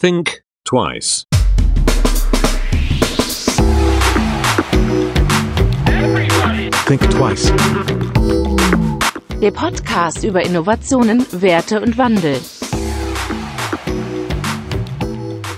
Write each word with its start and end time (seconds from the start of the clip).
Think 0.00 0.42
twice. 0.64 1.26
Think 6.86 7.02
twice. 7.10 7.52
Der 9.42 9.50
Podcast 9.50 10.24
über 10.24 10.42
Innovationen, 10.42 11.26
Werte 11.32 11.82
und 11.82 11.98
Wandel. 11.98 12.38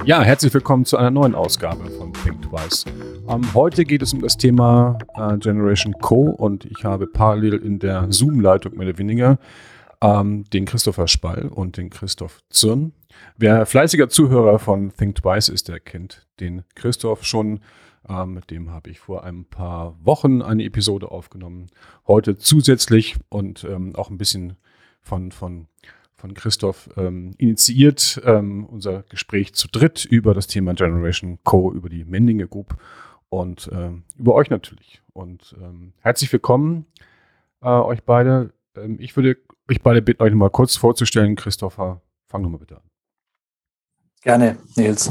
Ja, 0.05 0.23
herzlich 0.23 0.53
willkommen 0.53 0.87
zu 0.87 0.97
einer 0.97 1.13
neuen 1.13 1.37
Ausgabe 1.37 1.89
von 1.91 2.13
Think 2.13 2.43
Twice. 2.43 2.85
Ähm, 3.29 3.43
heute 3.55 3.85
geht 3.85 4.03
es 4.03 4.13
um 4.13 4.23
das 4.23 4.37
Thema 4.37 4.99
äh, 5.15 5.39
Generation 5.39 5.95
Co. 6.01 6.23
und 6.23 6.65
ich 6.65 6.83
habe 6.83 7.07
parallel 7.07 7.59
in 7.59 7.79
der 7.79 8.11
Zoom-Leitung 8.11 8.77
mehr 8.77 8.89
oder 8.89 8.99
weniger 8.99 9.39
ähm, 10.03 10.45
den 10.53 10.65
Christopher 10.67 11.07
Spall 11.07 11.49
und 11.49 11.77
den 11.77 11.89
Christoph 11.89 12.43
Zürn. 12.51 12.93
Wer 13.37 13.65
fleißiger 13.67 14.09
Zuhörer 14.09 14.59
von 14.59 14.93
Think 14.95 15.17
Twice 15.17 15.49
ist, 15.49 15.69
der 15.69 15.81
kennt 15.81 16.27
den 16.41 16.65
Christoph 16.75 17.25
schon. 17.25 17.61
Ähm, 18.09 18.35
mit 18.35 18.51
dem 18.51 18.71
habe 18.71 18.91
ich 18.91 18.99
vor 18.99 19.23
ein 19.23 19.45
paar 19.45 19.97
Wochen 20.05 20.43
eine 20.43 20.65
Episode 20.65 21.11
aufgenommen. 21.11 21.69
Heute 22.07 22.37
zusätzlich 22.37 23.17
und 23.29 23.65
ähm, 23.65 23.95
auch 23.95 24.11
ein 24.11 24.19
bisschen 24.19 24.57
von, 25.01 25.31
von, 25.31 25.69
von 26.17 26.35
Christoph 26.35 26.91
ähm, 26.97 27.33
initiiert 27.39 28.21
ähm, 28.25 28.67
unser 28.67 29.05
Gespräch 29.05 29.55
zu 29.55 29.69
dritt 29.69 30.05
über 30.05 30.35
das 30.35 30.49
Thema 30.49 30.75
Generation 30.75 31.39
Co., 31.45 31.73
über 31.73 31.89
die 31.89 32.05
Mendinge 32.05 32.49
Group 32.49 32.77
und 33.29 33.71
ähm, 33.73 34.03
über 34.19 34.35
euch 34.35 34.51
natürlich. 34.51 35.01
Und 35.13 35.55
ähm, 35.63 35.93
herzlich 36.01 36.33
willkommen 36.33 36.87
äh, 37.61 37.69
euch 37.69 38.03
beide. 38.03 38.53
ich 38.99 39.15
würde 39.15 39.37
euch 39.71 39.83
beide 39.83 40.03
bitten, 40.03 40.23
euch 40.23 40.35
mal 40.35 40.51
kurz 40.51 40.77
vorzustellen. 40.77 41.37
Christopher, 41.37 42.03
fang 42.29 42.43
nochmal 42.43 42.61
bitte 42.61 42.77
an. 42.77 42.83
Gerne, 44.23 44.59
Nils. 44.77 45.11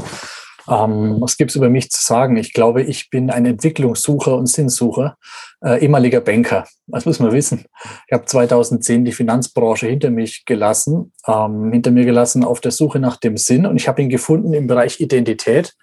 Ähm, 0.68 1.20
was 1.20 1.36
gibt 1.36 1.50
es 1.50 1.56
über 1.56 1.68
mich 1.68 1.90
zu 1.90 2.02
sagen? 2.02 2.36
Ich 2.36 2.52
glaube, 2.52 2.82
ich 2.82 3.10
bin 3.10 3.30
ein 3.30 3.46
Entwicklungssucher 3.46 4.36
und 4.36 4.46
Sinnsucher, 4.46 5.16
äh, 5.60 5.82
ehemaliger 5.82 6.20
Banker. 6.20 6.66
Das 6.86 7.04
muss 7.04 7.18
man 7.18 7.32
wissen. 7.32 7.64
Ich 8.06 8.12
habe 8.12 8.24
2010 8.24 9.04
die 9.04 9.12
Finanzbranche 9.12 9.88
hinter 9.88 10.10
mich 10.10 10.44
gelassen, 10.44 11.12
ähm, 11.26 11.72
hinter 11.72 11.90
mir 11.90 12.04
gelassen 12.04 12.44
auf 12.44 12.60
der 12.60 12.70
Suche 12.70 13.00
nach 13.00 13.16
dem 13.16 13.36
Sinn 13.36 13.66
und 13.66 13.76
ich 13.76 13.88
habe 13.88 14.02
ihn 14.02 14.08
gefunden 14.08 14.54
im 14.54 14.68
Bereich 14.68 15.00
Identität. 15.00 15.74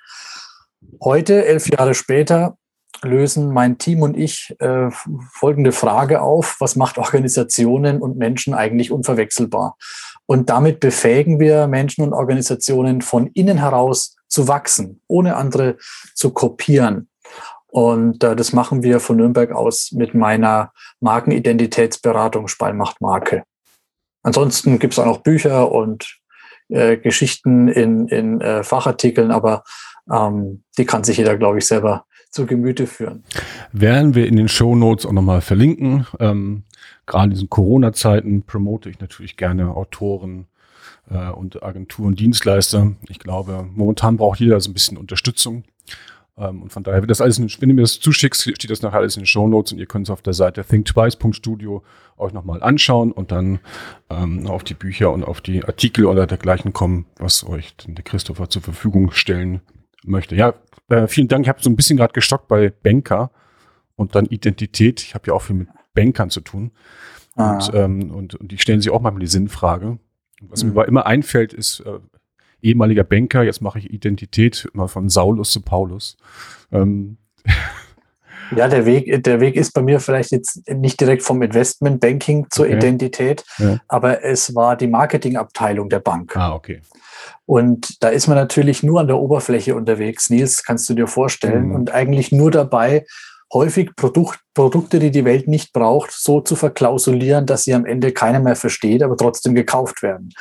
Heute, 1.03 1.45
elf 1.45 1.67
Jahre 1.69 1.93
später, 1.93 2.57
lösen 3.01 3.51
mein 3.51 3.77
Team 3.77 4.01
und 4.01 4.17
ich 4.17 4.55
äh, 4.59 4.89
folgende 5.31 5.71
Frage 5.71 6.21
auf. 6.21 6.57
Was 6.59 6.75
macht 6.75 6.97
Organisationen 6.97 8.01
und 8.01 8.17
Menschen 8.17 8.53
eigentlich 8.53 8.91
unverwechselbar? 8.91 9.77
Und 10.25 10.49
damit 10.49 10.79
befähigen 10.79 11.39
wir 11.39 11.67
Menschen 11.67 12.03
und 12.03 12.13
Organisationen 12.13 13.01
von 13.01 13.27
innen 13.27 13.57
heraus 13.57 14.15
zu 14.27 14.47
wachsen, 14.47 15.01
ohne 15.07 15.35
andere 15.35 15.77
zu 16.13 16.31
kopieren. 16.31 17.09
Und 17.67 18.23
äh, 18.23 18.35
das 18.35 18.53
machen 18.53 18.83
wir 18.83 18.99
von 18.99 19.17
Nürnberg 19.17 19.51
aus 19.51 19.91
mit 19.91 20.13
meiner 20.13 20.71
Markenidentitätsberatung 20.99 22.47
Spallmacht 22.47 23.01
Marke. 23.01 23.43
Ansonsten 24.23 24.79
gibt 24.79 24.93
es 24.93 24.99
auch 24.99 25.05
noch 25.05 25.21
Bücher 25.21 25.71
und 25.71 26.19
äh, 26.69 26.97
Geschichten 26.97 27.67
in, 27.67 28.07
in 28.07 28.41
äh, 28.41 28.63
Fachartikeln, 28.63 29.31
aber 29.31 29.63
ähm, 30.11 30.63
die 30.77 30.85
kann 30.85 31.03
sich 31.03 31.17
jeder, 31.17 31.37
glaube 31.37 31.59
ich, 31.59 31.67
selber 31.67 32.05
zu 32.29 32.45
Gemüte 32.45 32.87
führen. 32.87 33.23
Werden 33.71 34.15
wir 34.15 34.27
in 34.27 34.35
den 34.35 34.47
Show 34.47 34.75
Notes 34.75 35.05
auch 35.05 35.11
nochmal 35.11 35.41
verlinken. 35.41 36.05
Ähm, 36.19 36.63
gerade 37.05 37.25
in 37.25 37.29
diesen 37.31 37.49
Corona-Zeiten 37.49 38.43
promote 38.43 38.89
ich 38.89 38.99
natürlich 38.99 39.35
gerne 39.37 39.75
Autoren, 39.75 40.47
äh, 41.09 41.29
und 41.29 41.61
Agenturen, 41.63 42.15
Dienstleister. 42.15 42.93
Ich 43.07 43.19
glaube, 43.19 43.67
momentan 43.73 44.17
braucht 44.17 44.39
jeder 44.39 44.59
so 44.59 44.69
ein 44.69 44.73
bisschen 44.73 44.97
Unterstützung. 44.97 45.63
Ähm, 46.37 46.63
und 46.63 46.71
von 46.71 46.83
daher 46.83 47.01
das 47.01 47.21
alles, 47.21 47.39
wenn 47.39 47.69
ihr 47.69 47.75
mir 47.75 47.81
das 47.81 47.99
zuschickst, 47.99 48.43
steht 48.43 48.69
das 48.69 48.81
nachher 48.81 48.99
alles 48.99 49.15
in 49.15 49.21
den 49.21 49.27
Show 49.27 49.47
Notes 49.47 49.73
und 49.73 49.79
ihr 49.79 49.85
könnt 49.85 50.07
es 50.07 50.11
auf 50.11 50.21
der 50.21 50.33
Seite 50.33 50.63
thinktwice.studio 50.63 51.83
euch 52.17 52.33
nochmal 52.33 52.61
anschauen 52.63 53.11
und 53.11 53.31
dann 53.31 53.59
ähm, 54.09 54.47
auf 54.47 54.63
die 54.63 54.73
Bücher 54.73 55.11
und 55.11 55.23
auf 55.23 55.41
die 55.41 55.63
Artikel 55.63 56.05
oder 56.05 56.27
dergleichen 56.27 56.73
kommen, 56.73 57.05
was 57.17 57.45
euch 57.45 57.75
der 57.87 58.03
Christopher 58.03 58.49
zur 58.49 58.61
Verfügung 58.61 59.11
stellen 59.11 59.61
möchte. 60.03 60.35
Ja, 60.35 60.53
äh, 60.89 61.07
vielen 61.07 61.27
Dank. 61.27 61.45
Ich 61.45 61.49
habe 61.49 61.61
so 61.61 61.69
ein 61.69 61.75
bisschen 61.75 61.97
gerade 61.97 62.13
gestockt 62.13 62.47
bei 62.47 62.69
Banker 62.69 63.31
und 63.95 64.15
dann 64.15 64.25
Identität. 64.25 65.01
Ich 65.01 65.15
habe 65.15 65.27
ja 65.27 65.33
auch 65.33 65.41
viel 65.41 65.55
mit 65.55 65.69
Bankern 65.93 66.29
zu 66.29 66.41
tun. 66.41 66.71
Ah. 67.35 67.53
Und, 67.53 67.71
ähm, 67.73 68.11
und, 68.11 68.35
und 68.35 68.51
die 68.51 68.57
stellen 68.57 68.81
sich 68.81 68.91
auch 68.91 69.01
manchmal 69.01 69.21
die 69.21 69.27
Sinnfrage. 69.27 69.99
Was 70.41 70.63
mhm. 70.63 70.73
mir 70.73 70.85
immer 70.85 71.05
einfällt, 71.05 71.53
ist 71.53 71.81
äh, 71.81 71.99
ehemaliger 72.61 73.03
Banker, 73.03 73.43
jetzt 73.43 73.61
mache 73.61 73.79
ich 73.79 73.91
Identität 73.91 74.67
immer 74.73 74.87
von 74.87 75.09
Saulus 75.09 75.51
zu 75.51 75.61
Paulus. 75.61 76.17
Ähm. 76.71 77.17
Ja, 78.55 78.67
der 78.67 78.85
Weg, 78.85 79.23
der 79.23 79.39
Weg 79.39 79.55
ist 79.55 79.73
bei 79.73 79.81
mir 79.81 79.99
vielleicht 79.99 80.31
jetzt 80.31 80.67
nicht 80.69 80.99
direkt 80.99 81.23
vom 81.23 81.41
Investmentbanking 81.41 82.47
zur 82.49 82.65
okay. 82.65 82.77
Identität, 82.77 83.43
ja. 83.57 83.79
aber 83.87 84.23
es 84.23 84.55
war 84.55 84.75
die 84.75 84.87
Marketingabteilung 84.87 85.89
der 85.89 85.99
Bank. 85.99 86.35
Ah, 86.35 86.53
okay. 86.53 86.81
Und 87.45 88.03
da 88.03 88.09
ist 88.09 88.27
man 88.27 88.37
natürlich 88.37 88.83
nur 88.83 88.99
an 88.99 89.07
der 89.07 89.17
Oberfläche 89.17 89.75
unterwegs, 89.75 90.29
Nils, 90.29 90.63
kannst 90.63 90.87
du 90.89 90.93
dir 90.93 91.07
vorstellen, 91.07 91.69
mhm. 91.69 91.75
und 91.75 91.91
eigentlich 91.91 92.31
nur 92.31 92.51
dabei, 92.51 93.05
häufig 93.51 93.95
Produkt, 93.95 94.39
Produkte, 94.53 94.99
die 94.99 95.11
die 95.11 95.25
Welt 95.25 95.47
nicht 95.47 95.73
braucht, 95.73 96.11
so 96.11 96.41
zu 96.41 96.55
verklausulieren, 96.55 97.45
dass 97.45 97.63
sie 97.63 97.73
am 97.73 97.85
Ende 97.85 98.11
keiner 98.11 98.39
mehr 98.39 98.55
versteht, 98.55 99.01
aber 99.01 99.17
trotzdem 99.17 99.55
gekauft 99.55 100.03
werden. 100.03 100.33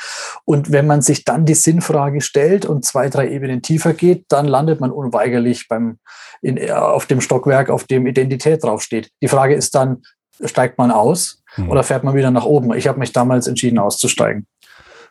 Und 0.45 0.71
wenn 0.71 0.85
man 0.85 1.01
sich 1.01 1.25
dann 1.25 1.45
die 1.45 1.55
Sinnfrage 1.55 2.21
stellt 2.21 2.65
und 2.65 2.85
zwei, 2.85 3.09
drei 3.09 3.29
Ebenen 3.29 3.61
tiefer 3.61 3.93
geht, 3.93 4.25
dann 4.29 4.45
landet 4.45 4.79
man 4.79 4.91
unweigerlich 4.91 5.67
beim, 5.67 5.97
in, 6.41 6.71
auf 6.71 7.05
dem 7.05 7.21
Stockwerk, 7.21 7.69
auf 7.69 7.85
dem 7.85 8.05
Identität 8.05 8.63
draufsteht. 8.63 9.09
Die 9.21 9.27
Frage 9.27 9.55
ist 9.55 9.73
dann, 9.73 10.03
steigt 10.45 10.77
man 10.77 10.91
aus 10.91 11.43
hm. 11.55 11.69
oder 11.69 11.83
fährt 11.83 12.03
man 12.03 12.15
wieder 12.15 12.31
nach 12.31 12.45
oben? 12.45 12.73
Ich 12.73 12.87
habe 12.87 12.99
mich 12.99 13.11
damals 13.11 13.47
entschieden, 13.47 13.79
auszusteigen. 13.79 14.47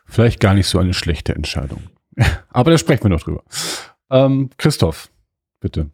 Vielleicht 0.05 0.39
gar 0.39 0.53
nicht 0.53 0.67
so 0.67 0.79
eine 0.79 0.93
schlechte 0.93 1.35
Entscheidung. 1.35 1.83
aber 2.49 2.71
da 2.71 2.77
sprechen 2.77 3.03
wir 3.03 3.09
noch 3.09 3.21
drüber. 3.21 3.43
Ähm, 4.09 4.49
Christoph, 4.57 5.09
bitte. 5.59 5.89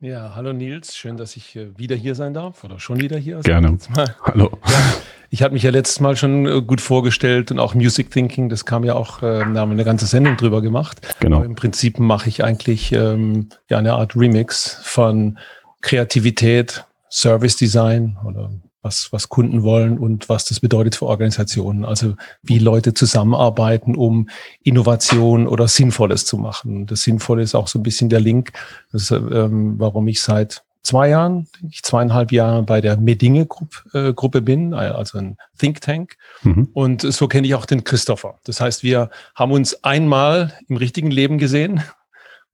Ja, 0.00 0.32
hallo 0.34 0.52
Nils, 0.52 0.94
schön, 0.94 1.16
dass 1.16 1.36
ich 1.36 1.56
äh, 1.56 1.78
wieder 1.78 1.96
hier 1.96 2.14
sein 2.14 2.34
darf 2.34 2.62
oder 2.64 2.78
schon 2.78 3.00
wieder 3.00 3.16
hier. 3.16 3.40
Gerne. 3.40 3.78
Hallo. 4.22 4.50
Ja, 4.68 4.94
ich 5.30 5.42
hatte 5.42 5.54
mich 5.54 5.62
ja 5.62 5.70
letztes 5.70 6.00
Mal 6.00 6.16
schon 6.16 6.46
äh, 6.46 6.62
gut 6.62 6.82
vorgestellt 6.82 7.50
und 7.50 7.58
auch 7.58 7.74
Music 7.74 8.10
Thinking, 8.10 8.48
das 8.50 8.66
kam 8.66 8.84
ja 8.84 8.94
auch, 8.94 9.22
äh, 9.22 9.38
da 9.38 9.44
haben 9.44 9.54
wir 9.54 9.72
eine 9.72 9.84
ganze 9.84 10.06
Sendung 10.06 10.36
drüber 10.36 10.60
gemacht. 10.60 11.00
Genau. 11.20 11.38
Aber 11.38 11.46
Im 11.46 11.54
Prinzip 11.54 11.98
mache 11.98 12.28
ich 12.28 12.44
eigentlich 12.44 12.92
ähm, 12.92 13.48
ja 13.70 13.78
eine 13.78 13.94
Art 13.94 14.14
Remix 14.14 14.78
von 14.82 15.38
Kreativität, 15.80 16.84
Service 17.10 17.56
Design 17.56 18.18
oder 18.24 18.50
was, 18.86 19.12
was 19.12 19.28
Kunden 19.28 19.62
wollen 19.64 19.98
und 19.98 20.28
was 20.28 20.44
das 20.44 20.60
bedeutet 20.60 20.94
für 20.94 21.06
Organisationen. 21.06 21.84
Also 21.84 22.14
wie 22.42 22.58
Leute 22.58 22.94
zusammenarbeiten, 22.94 23.96
um 23.96 24.28
Innovation 24.62 25.48
oder 25.48 25.66
Sinnvolles 25.68 26.24
zu 26.24 26.38
machen. 26.38 26.86
Das 26.86 27.02
Sinnvolle 27.02 27.42
ist 27.42 27.54
auch 27.54 27.68
so 27.68 27.78
ein 27.78 27.82
bisschen 27.82 28.08
der 28.08 28.20
Link, 28.20 28.52
das, 28.92 29.10
ähm, 29.10 29.74
warum 29.78 30.06
ich 30.08 30.22
seit 30.22 30.62
zwei 30.82 31.08
Jahren, 31.08 31.48
ich 31.68 31.82
zweieinhalb 31.82 32.30
Jahre 32.30 32.62
bei 32.62 32.80
der 32.80 32.96
Medinge 32.96 33.48
äh, 33.92 34.12
Gruppe 34.12 34.40
bin, 34.40 34.72
also 34.72 35.18
ein 35.18 35.36
Think 35.58 35.80
Tank. 35.80 36.16
Mhm. 36.42 36.68
Und 36.72 37.02
so 37.02 37.26
kenne 37.26 37.46
ich 37.46 37.56
auch 37.56 37.66
den 37.66 37.82
Christopher. 37.82 38.38
Das 38.44 38.60
heißt, 38.60 38.84
wir 38.84 39.10
haben 39.34 39.50
uns 39.50 39.82
einmal 39.82 40.52
im 40.68 40.76
richtigen 40.76 41.10
Leben 41.10 41.38
gesehen. 41.38 41.82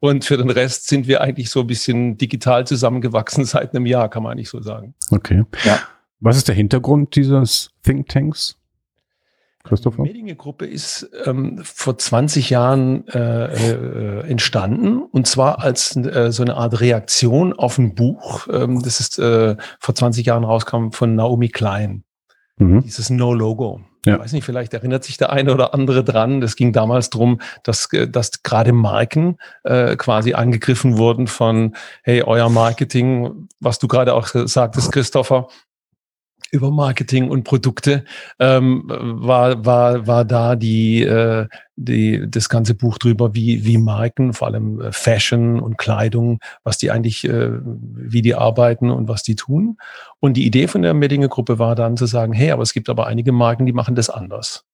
Und 0.01 0.25
für 0.25 0.37
den 0.37 0.51
Rest 0.51 0.89
sind 0.89 1.07
wir 1.07 1.21
eigentlich 1.21 1.49
so 1.49 1.61
ein 1.61 1.69
bisschen 1.69 2.17
digital 2.17 2.67
zusammengewachsen 2.67 3.45
seit 3.45 3.75
einem 3.75 3.87
Jahr, 3.87 4.09
kann 4.09 4.23
man 4.23 4.33
eigentlich 4.33 4.49
so 4.49 4.61
sagen. 4.61 4.95
Okay. 5.11 5.45
Ja. 5.65 5.79
Was 6.23 6.37
ist 6.37 6.47
der 6.47 6.55
Hintergrund 6.55 7.17
dieses 7.17 7.73
Think 7.83 8.09
Tanks? 8.09 8.57
Christopher? 9.65 10.05
Die 10.05 10.09
Medinge-Gruppe 10.09 10.67
ist 10.67 11.11
ähm, 11.25 11.61
vor 11.65 11.99
20 11.99 12.51
Jahren 12.51 13.07
äh, 13.09 14.21
äh, 14.21 14.29
entstanden 14.29 15.03
und 15.03 15.27
zwar 15.27 15.61
als 15.61 15.97
äh, 15.97 16.31
so 16.31 16.43
eine 16.45 16.57
Art 16.57 16.81
Reaktion 16.81 17.53
auf 17.53 17.77
ein 17.79 17.95
Buch, 17.95 18.47
ähm, 18.53 18.83
das 18.83 19.01
ist 19.01 19.19
äh, 19.19 19.57
vor 19.81 19.95
20 19.95 20.27
Jahren 20.27 20.45
rauskam 20.45 20.91
von 20.91 21.17
Naomi 21.17 21.49
Klein. 21.49 22.05
Mhm. 22.57 22.83
Dieses 22.83 23.11
No 23.11 23.35
Logo. 23.35 23.81
Ja. 24.07 24.15
Ich 24.15 24.21
weiß 24.21 24.33
nicht, 24.33 24.45
vielleicht 24.45 24.75
erinnert 24.75 25.05
sich 25.05 25.17
der 25.17 25.31
eine 25.31 25.55
oder 25.55 25.75
andere 25.75 26.03
dran. 26.03 26.41
Das 26.41 26.57
ging 26.57 26.73
damals 26.73 27.11
drum, 27.11 27.41
dass, 27.65 27.93
äh, 27.93 28.09
dass 28.09 28.43
gerade 28.45 28.73
Marken 28.73 29.39
äh, 29.65 29.97
quasi 29.97 30.35
angegriffen 30.35 30.99
wurden 30.99 31.27
von, 31.27 31.75
hey, 32.05 32.23
euer 32.23 32.49
Marketing, 32.49 33.49
was 33.61 33.79
du 33.81 33.89
gerade 33.89 34.15
auch 34.15 34.27
sagtest, 34.27 34.93
Christopher, 34.93 35.49
über 36.53 36.71
Marketing 36.71 37.31
und 37.31 37.45
Produkte 37.45 38.05
ähm, 38.39 38.85
war, 38.87 39.65
war, 39.65 40.07
war 40.07 40.25
da 40.27 40.55
die, 40.55 41.03
äh, 41.03 41.49
die, 41.77 42.31
das 42.31 42.51
ganze 42.51 42.75
Buch 42.75 42.99
drüber, 42.99 43.35
wie, 43.35 43.65
wie 43.65 43.79
Marken, 43.79 44.35
vor 44.35 44.49
allem 44.49 44.81
äh, 44.81 44.93
Fashion 44.93 45.59
und 45.59 45.79
Kleidung, 45.79 46.41
was 46.63 46.77
die 46.77 46.91
eigentlich, 46.91 47.25
äh, 47.25 47.53
wie 47.63 48.21
die 48.21 48.35
arbeiten 48.35 48.91
und 48.91 49.09
was 49.09 49.23
die 49.23 49.35
tun. 49.35 49.79
Und 50.21 50.37
die 50.37 50.45
Idee 50.47 50.69
von 50.69 50.83
der 50.83 50.93
Meddinger 50.93 51.29
Gruppe 51.29 51.59
war 51.59 51.75
dann 51.75 51.97
zu 51.97 52.05
sagen, 52.05 52.35
hey, 52.35 52.51
aber 52.51 52.63
es 52.63 52.75
gibt 52.75 52.91
aber 52.91 53.07
einige 53.07 53.33
Marken, 53.33 53.65
die 53.65 53.73
machen 53.73 53.95
das 53.95 54.11
anders. 54.11 54.67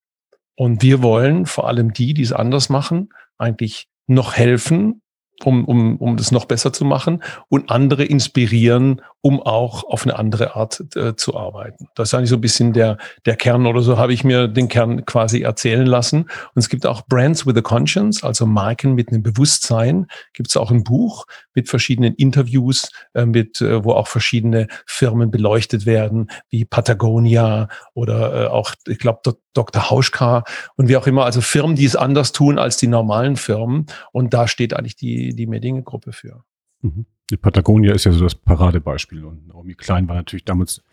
Und 0.55 0.83
wir 0.83 1.01
wollen 1.01 1.45
vor 1.45 1.69
allem 1.69 1.93
die, 1.93 2.13
die 2.13 2.23
es 2.23 2.33
anders 2.33 2.67
machen, 2.67 3.13
eigentlich 3.37 3.87
noch 4.05 4.35
helfen, 4.35 5.01
um, 5.45 5.65
um, 5.65 5.97
um 5.97 6.17
das 6.17 6.31
noch 6.31 6.45
besser 6.45 6.73
zu 6.73 6.85
machen 6.85 7.23
und 7.47 7.69
andere 7.69 8.03
inspirieren, 8.03 9.01
um 9.21 9.41
auch 9.41 9.83
auf 9.83 10.03
eine 10.03 10.17
andere 10.17 10.55
Art 10.55 10.83
äh, 10.95 11.15
zu 11.15 11.35
arbeiten. 11.35 11.87
Das 11.95 12.09
ist 12.09 12.13
eigentlich 12.13 12.29
so 12.29 12.37
ein 12.37 12.41
bisschen 12.41 12.73
der, 12.73 12.97
der 13.25 13.35
Kern 13.35 13.65
oder 13.65 13.81
so 13.81 13.97
habe 13.97 14.13
ich 14.13 14.23
mir 14.23 14.47
den 14.47 14.69
Kern 14.69 15.05
quasi 15.05 15.41
erzählen 15.41 15.85
lassen. 15.85 16.21
Und 16.23 16.55
es 16.55 16.69
gibt 16.69 16.85
auch 16.85 17.05
Brands 17.05 17.45
with 17.45 17.57
a 17.57 17.61
Conscience, 17.61 18.23
also 18.23 18.45
Marken 18.45 18.93
mit 18.95 19.09
einem 19.09 19.21
Bewusstsein. 19.21 20.07
Gibt 20.33 20.49
es 20.49 20.57
auch 20.57 20.71
ein 20.71 20.83
Buch 20.83 21.25
mit 21.53 21.69
verschiedenen 21.69 22.13
Interviews, 22.15 22.89
äh, 23.13 23.25
mit, 23.25 23.59
äh, 23.61 23.83
wo 23.83 23.91
auch 23.91 24.07
verschiedene 24.07 24.67
Firmen 24.85 25.31
beleuchtet 25.31 25.85
werden, 25.85 26.29
wie 26.49 26.63
Patagonia 26.63 27.67
oder 27.93 28.45
äh, 28.45 28.47
auch, 28.47 28.73
ich 28.87 28.99
glaube, 28.99 29.19
Dr. 29.53 29.89
Hauschka 29.89 30.43
und 30.75 30.87
wie 30.87 30.95
auch 30.95 31.07
immer, 31.07 31.25
also 31.25 31.41
Firmen, 31.41 31.75
die 31.75 31.85
es 31.85 31.95
anders 31.95 32.31
tun 32.31 32.59
als 32.59 32.77
die 32.77 32.87
normalen 32.87 33.35
Firmen. 33.35 33.87
Und 34.11 34.33
da 34.33 34.47
steht 34.47 34.73
eigentlich 34.73 34.95
die, 34.95 35.28
die 35.35 35.47
Medinge-Gruppe 35.47 36.11
für. 36.11 36.43
Mhm. 36.81 37.05
Die 37.29 37.37
Patagonia 37.37 37.93
ist 37.93 38.05
ja 38.05 38.11
so 38.11 38.23
das 38.23 38.35
Paradebeispiel 38.35 39.23
und 39.23 39.47
Naomi 39.47 39.75
Klein 39.75 40.07
war 40.07 40.15
natürlich 40.15 40.45
damals 40.45 40.83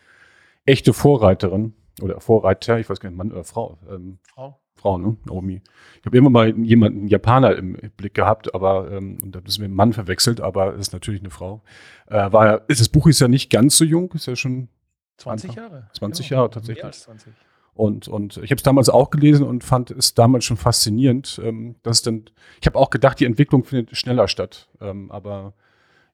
echte 0.65 0.93
Vorreiterin 0.93 1.75
oder 2.03 2.21
Vorreiter, 2.21 2.79
ich 2.79 2.91
weiß 2.91 3.01
gar 3.01 3.09
nicht, 3.09 3.17
Mann 3.17 3.33
oder 3.33 3.45
Frau. 3.45 3.79
Ähm, 3.91 4.19
Frau. 4.23 4.61
Frau, 4.75 4.99
ne? 4.99 5.17
Naomi. 5.25 5.63
Ich 6.01 6.07
habe 6.07 6.19
immer 6.19 6.29
mal 6.29 6.57
jemanden, 6.59 7.01
einen 7.01 7.09
Japaner 7.09 7.57
im 7.57 7.79
Blick 7.97 8.13
gehabt, 8.13 8.55
aber 8.55 8.91
ähm, 8.91 9.19
und 9.23 9.35
habe 9.35 9.47
das 9.47 9.59
mit 9.59 9.67
einem 9.67 9.75
Mann 9.75 9.95
verwechselt, 9.95 10.43
aber 10.43 10.75
es 10.75 10.89
ist 10.89 10.93
natürlich 10.93 11.23
eine 11.23 11.31
Frau. 11.31 11.63
Äh, 12.09 12.31
war, 12.31 12.69
ist, 12.69 12.81
das 12.81 12.91
Buch 12.91 13.07
ist 13.07 13.21
ja 13.21 13.29
nicht 13.29 13.51
ganz 13.51 13.79
so 13.79 13.85
jung, 13.85 14.13
ist 14.13 14.27
ja 14.27 14.37
schon 14.37 14.69
20 15.17 15.55
Jahre. 15.55 15.89
20 15.95 16.29
genau. 16.29 16.41
Jahre 16.41 16.51
tatsächlich. 16.51 16.83
Mehr 16.83 16.87
als 16.87 17.03
20. 17.03 17.33
Und, 17.77 18.09
und 18.09 18.39
ich 18.39 18.51
habe 18.51 18.57
es 18.57 18.63
damals 18.63 18.89
auch 18.89 19.11
gelesen 19.11 19.47
und 19.47 19.63
fand 19.63 19.91
es 19.91 20.15
damals 20.15 20.47
schon 20.47 20.57
faszinierend, 20.57 21.39
ähm, 21.45 21.77
dass 21.83 22.01
dann, 22.01 22.25
ich 22.61 22.67
habe 22.67 22.79
auch 22.79 22.89
gedacht, 22.89 23.21
die 23.21 23.27
Entwicklung 23.27 23.65
findet 23.65 23.95
schneller 23.97 24.29
statt, 24.29 24.69
ähm, 24.81 25.11
aber 25.11 25.53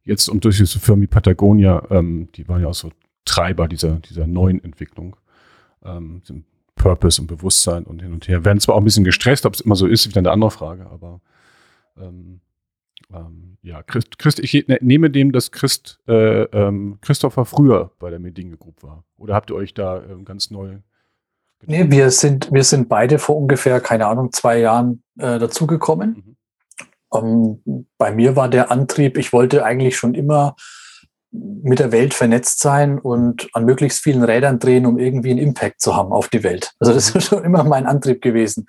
jetzt 0.03 0.29
und 0.29 0.45
durch 0.45 0.59
diese 0.59 0.81
Firmen 0.81 1.03
wie 1.03 1.07
Patagonia, 1.07 1.87
ähm, 1.91 2.29
die 2.35 2.49
waren 2.49 2.63
ja 2.63 2.69
auch 2.69 2.75
so 2.75 2.91
Treiber 3.25 3.69
dieser, 3.69 4.01
dieser 4.01 4.27
neuen 4.27 4.63
Entwicklung, 4.65 5.15
ähm, 5.85 6.23
Purpose 6.75 7.21
und 7.21 7.29
Bewusstsein 7.29 7.85
und 7.85 8.03
hin 8.03 8.13
und 8.13 8.27
her. 8.27 8.45
Werden 8.45 8.59
zwar 8.59 8.75
auch 8.75 8.81
ein 8.81 8.85
bisschen 8.85 9.05
gestresst, 9.05 9.47
ob 9.47 9.55
es 9.55 9.61
immer 9.61 9.77
so 9.77 9.87
ist, 9.87 10.05
ist 10.05 10.09
wieder 10.09 10.19
eine 10.19 10.33
andere 10.33 10.51
Frage, 10.51 10.91
aber 10.91 11.21
ähm, 11.97 12.41
ähm, 13.15 13.57
ja, 13.63 13.85
Christ, 13.85 14.19
Christ, 14.19 14.41
ich 14.41 14.67
ne, 14.67 14.79
nehme 14.81 15.11
dem, 15.11 15.31
dass 15.31 15.53
Christ, 15.53 16.01
äh, 16.09 16.43
ähm, 16.43 16.99
Christopher 17.03 17.45
früher 17.45 17.93
bei 18.01 18.11
der 18.11 18.19
Medinge 18.19 18.57
Group 18.57 18.83
war. 18.83 19.05
Oder 19.17 19.35
habt 19.35 19.51
ihr 19.51 19.55
euch 19.55 19.75
da 19.75 20.03
ähm, 20.03 20.25
ganz 20.25 20.51
neu 20.51 20.79
Nee, 21.65 21.91
wir 21.91 22.11
sind, 22.11 22.53
wir 22.53 22.65
sind 22.65 22.89
beide 22.89 23.19
vor 23.19 23.37
ungefähr, 23.37 23.81
keine 23.81 24.07
Ahnung, 24.07 24.33
zwei 24.33 24.59
Jahren 24.59 25.03
äh, 25.19 25.39
dazugekommen. 25.39 26.11
Mhm. 26.11 26.37
Um, 27.09 27.61
ähm, 27.67 27.87
bei 27.99 28.11
mir 28.11 28.37
war 28.37 28.49
der 28.49 28.71
Antrieb, 28.71 29.19
ich 29.19 29.33
wollte 29.33 29.65
eigentlich 29.65 29.97
schon 29.97 30.15
immer 30.15 30.57
mit 31.31 31.79
der 31.79 31.93
Welt 31.93 32.15
vernetzt 32.15 32.61
sein 32.61 32.99
und 32.99 33.49
an 33.55 33.65
möglichst 33.65 34.01
vielen 34.01 34.23
Rädern 34.23 34.59
drehen, 34.59 34.87
um 34.87 34.99
irgendwie 34.99 35.31
einen 35.31 35.39
Impact 35.39 35.81
zu 35.81 35.97
haben 35.97 36.13
auf 36.13 36.29
die 36.29 36.43
Welt. 36.43 36.73
Also 36.79 36.93
das 36.93 37.11
ist 37.11 37.25
schon 37.29 37.45
immer 37.45 37.65
mein 37.65 37.87
Antrieb 37.87 38.23
gewesen. 38.23 38.67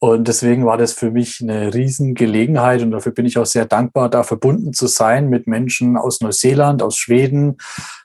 Und 0.00 0.28
deswegen 0.28 0.64
war 0.64 0.76
das 0.76 0.92
für 0.92 1.10
mich 1.10 1.40
eine 1.42 1.74
Riesengelegenheit 1.74 2.82
und 2.82 2.92
dafür 2.92 3.10
bin 3.10 3.26
ich 3.26 3.36
auch 3.36 3.46
sehr 3.46 3.66
dankbar, 3.66 4.08
da 4.08 4.22
verbunden 4.22 4.72
zu 4.72 4.86
sein 4.86 5.28
mit 5.28 5.48
Menschen 5.48 5.96
aus 5.96 6.20
Neuseeland, 6.20 6.84
aus 6.84 6.96
Schweden, 6.96 7.56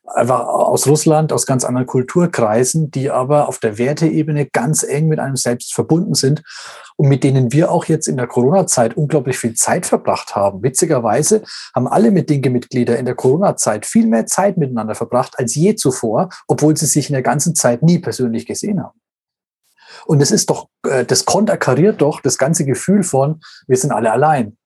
einfach 0.07 0.47
aus 0.47 0.87
Russland, 0.87 1.31
aus 1.31 1.45
ganz 1.45 1.63
anderen 1.63 1.85
Kulturkreisen, 1.85 2.89
die 2.89 3.11
aber 3.11 3.47
auf 3.47 3.59
der 3.59 3.77
Werteebene 3.77 4.47
ganz 4.47 4.81
eng 4.81 5.07
mit 5.07 5.19
einem 5.19 5.35
selbst 5.35 5.75
verbunden 5.75 6.15
sind 6.15 6.41
und 6.95 7.09
mit 7.09 7.23
denen 7.23 7.51
wir 7.51 7.71
auch 7.71 7.85
jetzt 7.85 8.07
in 8.07 8.17
der 8.17 8.27
Corona-Zeit 8.27 8.97
unglaublich 8.97 9.37
viel 9.37 9.53
Zeit 9.53 9.85
verbracht 9.85 10.35
haben. 10.35 10.63
Witzigerweise 10.63 11.43
haben 11.75 11.87
alle 11.87 12.09
Medinke-Mitglieder 12.09 12.97
in 12.97 13.05
der 13.05 13.15
Corona-Zeit 13.15 13.85
viel 13.85 14.07
mehr 14.07 14.25
Zeit 14.25 14.57
miteinander 14.57 14.95
verbracht 14.95 15.37
als 15.37 15.53
je 15.53 15.75
zuvor, 15.75 16.29
obwohl 16.47 16.75
sie 16.75 16.87
sich 16.87 17.09
in 17.09 17.13
der 17.13 17.21
ganzen 17.21 17.53
Zeit 17.53 17.83
nie 17.83 17.99
persönlich 17.99 18.47
gesehen 18.47 18.81
haben. 18.81 19.02
Und 20.05 20.21
es 20.21 20.31
ist 20.31 20.49
doch, 20.49 20.69
äh, 20.87 21.05
das 21.05 21.25
konterkariert 21.25 22.01
doch 22.01 22.21
das 22.21 22.37
ganze 22.37 22.65
Gefühl 22.65 23.03
von, 23.03 23.41
wir 23.67 23.77
sind 23.77 23.91
alle 23.91 24.11
allein. 24.11 24.57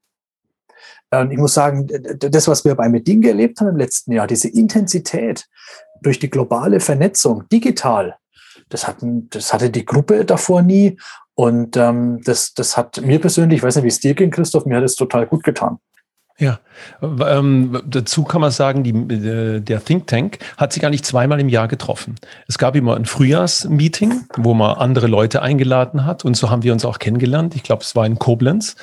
Und 1.09 1.31
ich 1.31 1.37
muss 1.37 1.53
sagen, 1.53 1.87
das, 2.19 2.47
was 2.47 2.65
wir 2.65 2.75
bei 2.75 2.89
Meding 2.89 3.23
erlebt 3.23 3.61
haben 3.61 3.69
im 3.69 3.77
letzten 3.77 4.11
Jahr, 4.11 4.27
diese 4.27 4.49
Intensität 4.49 5.47
durch 6.01 6.19
die 6.19 6.29
globale 6.29 6.79
Vernetzung, 6.79 7.47
digital, 7.49 8.17
das, 8.69 8.87
hatten, 8.87 9.29
das 9.29 9.53
hatte 9.53 9.69
die 9.69 9.85
Gruppe 9.85 10.25
davor 10.25 10.61
nie. 10.61 10.97
Und 11.33 11.77
ähm, 11.77 12.21
das, 12.23 12.53
das 12.53 12.75
hat 12.75 13.01
mir 13.01 13.21
persönlich, 13.21 13.57
ich 13.57 13.63
weiß 13.63 13.75
nicht, 13.75 13.85
wie 13.85 13.89
es 13.89 13.99
dir 13.99 14.15
ging, 14.15 14.31
Christoph, 14.31 14.65
mir 14.65 14.77
hat 14.77 14.83
es 14.83 14.95
total 14.95 15.27
gut 15.27 15.43
getan. 15.43 15.77
Ja, 16.39 16.59
ähm, 17.01 17.81
dazu 17.83 18.23
kann 18.23 18.41
man 18.41 18.51
sagen, 18.51 18.83
die, 18.83 18.91
äh, 18.91 19.59
der 19.59 19.83
Think 19.83 20.05
Tank 20.05 20.37
hat 20.55 20.71
sich 20.71 20.85
eigentlich 20.85 21.03
zweimal 21.03 21.39
im 21.39 21.49
Jahr 21.49 21.67
getroffen. 21.67 22.13
Es 22.47 22.59
gab 22.59 22.75
immer 22.75 22.95
ein 22.95 23.05
Frühjahrsmeeting, 23.05 24.27
wo 24.37 24.53
man 24.53 24.77
andere 24.77 25.07
Leute 25.07 25.41
eingeladen 25.41 26.05
hat 26.05 26.25
und 26.25 26.37
so 26.37 26.51
haben 26.51 26.61
wir 26.61 26.73
uns 26.73 26.85
auch 26.85 26.99
kennengelernt. 26.99 27.55
Ich 27.55 27.63
glaube, 27.63 27.81
es 27.81 27.95
war 27.95 28.05
in 28.05 28.19
Koblenz 28.19 28.75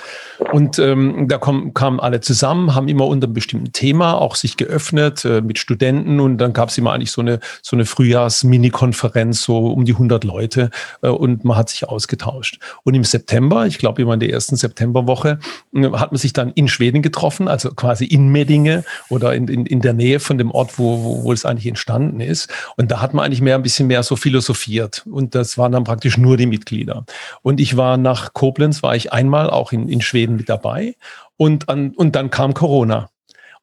und 0.53 0.81
ähm, 0.81 1.29
da 1.29 1.39
kom, 1.39 1.75
kamen 1.75 2.01
alle 2.01 2.21
zusammen, 2.21 2.75
haben 2.75 2.89
immer 2.89 3.07
unter 3.07 3.29
einem 3.29 3.35
bestimmten 3.35 3.73
Thema 3.73 4.15
auch 4.15 4.35
sich 4.35 4.57
geöffnet 4.57 5.25
äh, 5.25 5.41
mit 5.41 5.59
Studenten 5.59 6.19
und 6.19 6.39
dann 6.39 6.55
gab 6.55 6.71
es 6.71 6.79
immer 6.79 6.93
eigentlich 6.93 7.13
so 7.13 7.21
eine 7.21 7.39
so 7.63 7.77
eine 7.77 7.85
Frühjahrs-Mini-Konferenz, 7.85 9.43
so 9.43 9.69
um 9.69 9.85
die 9.85 9.93
100 9.93 10.25
Leute 10.25 10.71
äh, 11.03 11.09
und 11.09 11.45
man 11.45 11.57
hat 11.57 11.69
sich 11.69 11.89
ausgetauscht. 11.89 12.59
Und 12.83 12.95
im 12.95 13.05
September, 13.05 13.67
ich 13.67 13.79
glaube 13.79 14.03
immer 14.03 14.15
in 14.15 14.21
der 14.21 14.31
ersten 14.31 14.57
Septemberwoche, 14.57 15.39
äh, 15.73 15.91
hat 15.93 16.11
man 16.11 16.19
sich 16.19 16.33
dann 16.33 16.51
in 16.51 16.67
Schweden 16.67 17.01
getroffen 17.01 17.44
getroffen, 17.45 17.49
also 17.49 17.75
quasi 17.75 18.05
in 18.05 18.29
Meddinge 18.29 18.85
oder 19.09 19.35
in, 19.35 19.49
in, 19.49 19.67
in 19.67 19.81
der 19.81 19.93
Nähe 19.93 20.21
von 20.21 20.39
dem 20.39 20.51
Ort, 20.51 20.79
wo, 20.79 21.03
wo, 21.03 21.25
wo 21.25 21.33
es 21.33 21.45
eigentlich 21.45 21.67
entstanden 21.67 22.21
ist. 22.21 22.51
Und 22.77 22.91
da 22.91 23.01
hat 23.01 23.15
man 23.15 23.25
eigentlich 23.25 23.41
mehr 23.41 23.57
ein 23.57 23.63
bisschen 23.63 23.87
mehr 23.87 24.03
so 24.03 24.17
philosophiert. 24.17 25.05
Und 25.11 25.35
das 25.35 25.59
waren 25.59 25.73
dann 25.73 25.85
praktisch 25.85 26.19
nur 26.19 26.37
die 26.37 26.47
Mitglieder. 26.47 27.05
Und 27.43 27.61
ich 27.61 27.77
war 27.77 27.97
nach 27.97 28.33
Koblenz, 28.33 28.83
war 28.83 28.97
ich 28.97 29.13
einmal 29.13 29.51
auch 29.51 29.73
in, 29.73 29.89
in 29.89 30.01
Schweden 30.01 30.37
mit 30.37 30.49
dabei. 30.49 30.97
Und, 31.37 31.69
an, 31.69 31.91
und 31.91 32.15
dann 32.15 32.31
kam 32.31 32.55
Corona. 32.55 33.09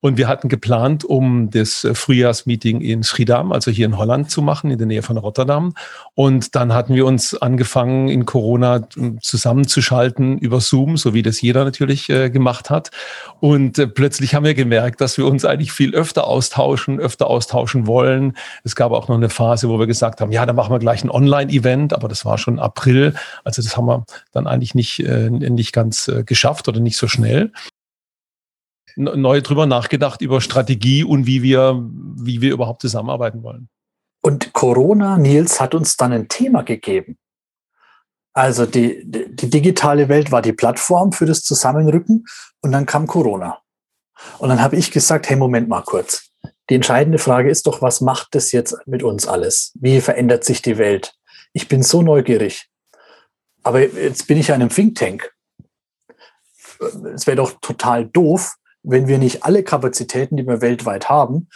Und 0.02 0.18
wir 0.18 0.28
hatten 0.28 0.50
geplant, 0.50 1.06
um 1.06 1.52
das 1.52 1.88
Frühjahrsmeeting 1.94 2.82
in 2.82 3.04
Schiedam, 3.04 3.52
also 3.52 3.70
hier 3.70 3.86
in 3.86 3.98
Holland, 3.98 4.32
zu 4.32 4.42
machen, 4.42 4.72
in 4.72 4.80
der 4.80 4.88
Nähe 4.88 5.04
von 5.04 5.16
Rotterdam. 5.18 5.76
Und 6.16 6.56
dann 6.56 6.74
hatten 6.74 6.96
wir 6.96 7.06
uns 7.06 7.36
angefangen, 7.36 8.10
in 8.10 8.26
Corona 8.26 8.88
zusammenzuschalten 9.22 10.40
über 10.40 10.60
Zoom, 10.60 10.98
so 10.98 11.14
wie 11.14 11.22
das 11.22 11.40
jeder 11.42 11.64
natürlich 11.64 12.10
äh, 12.10 12.32
gemacht 12.32 12.72
hat. 12.72 12.90
Und 13.40 13.78
äh, 13.78 13.88
plötzlich 13.88 14.34
haben 14.34 14.44
wir 14.44 14.56
gemerkt, 14.56 15.02
dass 15.02 15.20
wir 15.20 15.28
uns 15.28 15.46
eigentlich 15.46 15.72
viel 15.72 15.94
öfter 15.94 16.26
austauschen, 16.26 17.00
öfter 17.00 17.28
austauschen 17.28 17.86
wollen. 17.86 18.36
Es 18.64 18.76
gab 18.76 18.92
auch 18.92 19.08
noch 19.08 19.16
eine 19.16 19.30
Phase, 19.30 19.70
wo 19.70 19.78
wir 19.78 19.86
gesagt 19.86 20.20
haben, 20.20 20.32
ja, 20.32 20.48
dann 20.48 20.56
machen 20.56 20.74
wir 20.74 20.80
gleich 20.80 21.04
ein 21.04 21.12
Online-Event, 21.12 21.94
aber 21.94 22.08
das 22.08 22.26
war 22.26 22.40
schon 22.40 22.58
April. 22.58 23.14
Also 23.44 23.62
das 23.62 23.78
haben 23.78 23.86
wir 23.86 24.04
dann 24.32 24.48
eigentlich 24.48 24.74
nicht, 24.74 25.00
äh, 25.00 25.30
nicht 25.30 25.74
ganz 25.74 26.08
äh, 26.08 26.24
geschafft 26.24 26.68
oder 26.68 26.80
nicht 26.80 26.98
so 26.98 27.08
schnell 27.08 27.52
neu 28.96 29.42
drüber 29.42 29.66
nachgedacht 29.66 30.22
über 30.22 30.42
Strategie 30.42 31.04
und 31.04 31.26
wie 31.26 31.44
wir, 31.44 31.82
wie 32.16 32.42
wir 32.42 32.52
überhaupt 32.52 32.82
zusammenarbeiten 32.82 33.44
wollen. 33.44 33.70
Und 34.22 34.54
Corona, 34.54 35.18
Nils, 35.18 35.60
hat 35.60 35.74
uns 35.74 35.98
dann 35.98 36.12
ein 36.12 36.28
Thema 36.28 36.62
gegeben. 36.62 37.18
Also 38.34 38.66
die, 38.66 39.02
die 39.06 39.50
digitale 39.50 40.08
Welt 40.08 40.32
war 40.32 40.42
die 40.42 40.54
Plattform 40.54 41.12
für 41.12 41.26
das 41.26 41.42
Zusammenrücken 41.42 42.26
und 42.62 42.72
dann 42.72 42.86
kam 42.86 43.08
Corona. 43.08 43.60
Und 44.38 44.50
dann 44.50 44.62
habe 44.62 44.76
ich 44.76 44.92
gesagt, 44.92 45.30
hey, 45.30 45.36
Moment 45.36 45.68
mal 45.68 45.82
kurz. 45.82 46.30
Die 46.70 46.76
entscheidende 46.76 47.18
Frage 47.18 47.50
ist 47.50 47.68
doch, 47.68 47.82
was 47.82 48.00
macht 48.00 48.30
das 48.36 48.52
jetzt 48.52 48.78
mit 48.86 49.04
uns 49.04 49.28
alles? 49.28 49.74
Wie 49.76 50.00
verändert 50.00 50.46
sich 50.46 50.62
die 50.62 50.78
Welt? 50.78 51.14
Ich 51.54 51.68
bin 51.68 51.84
so 51.84 52.02
neugierig. 52.02 52.70
Aber 53.64 53.82
jetzt 53.82 54.28
bin 54.28 54.38
ich 54.38 54.48
ja 54.48 54.56
in 54.56 54.62
einem 54.62 54.70
Think 54.70 54.96
Tank. 54.96 55.34
Es 57.14 57.28
wäre 57.28 57.38
doch 57.38 57.60
total 57.62 58.06
doof, 58.06 58.56
wenn 58.84 59.08
wir 59.08 59.18
nicht 59.18 59.44
alle 59.44 59.64
Kapazitäten, 59.64 60.38
die 60.38 60.48
wir 60.48 60.62
weltweit 60.62 61.10
haben, 61.10 61.48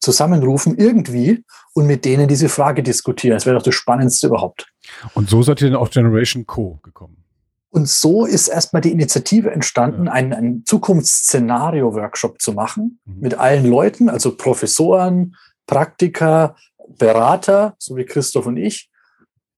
zusammenrufen 0.00 0.76
irgendwie 0.76 1.44
und 1.74 1.86
mit 1.86 2.04
denen 2.04 2.28
diese 2.28 2.48
Frage 2.48 2.82
diskutieren. 2.82 3.34
Das 3.36 3.46
wäre 3.46 3.56
doch 3.56 3.64
das 3.64 3.74
Spannendste 3.74 4.28
überhaupt. 4.28 4.66
Und 5.14 5.28
so 5.28 5.42
seid 5.42 5.60
ihr 5.60 5.70
dann 5.70 5.78
auf 5.78 5.90
Generation 5.90 6.46
Co. 6.46 6.78
gekommen. 6.82 7.24
Und 7.70 7.88
so 7.88 8.24
ist 8.24 8.48
erstmal 8.48 8.80
die 8.80 8.92
Initiative 8.92 9.50
entstanden, 9.50 10.06
ja. 10.06 10.12
einen, 10.12 10.32
einen 10.32 10.64
Zukunftsszenario-Workshop 10.64 12.40
zu 12.40 12.52
machen 12.52 13.00
mhm. 13.04 13.20
mit 13.20 13.34
allen 13.34 13.66
Leuten, 13.66 14.08
also 14.08 14.36
Professoren, 14.36 15.36
Praktiker, 15.66 16.56
Berater, 16.96 17.74
so 17.78 17.96
wie 17.96 18.04
Christoph 18.04 18.46
und 18.46 18.56
ich. 18.56 18.90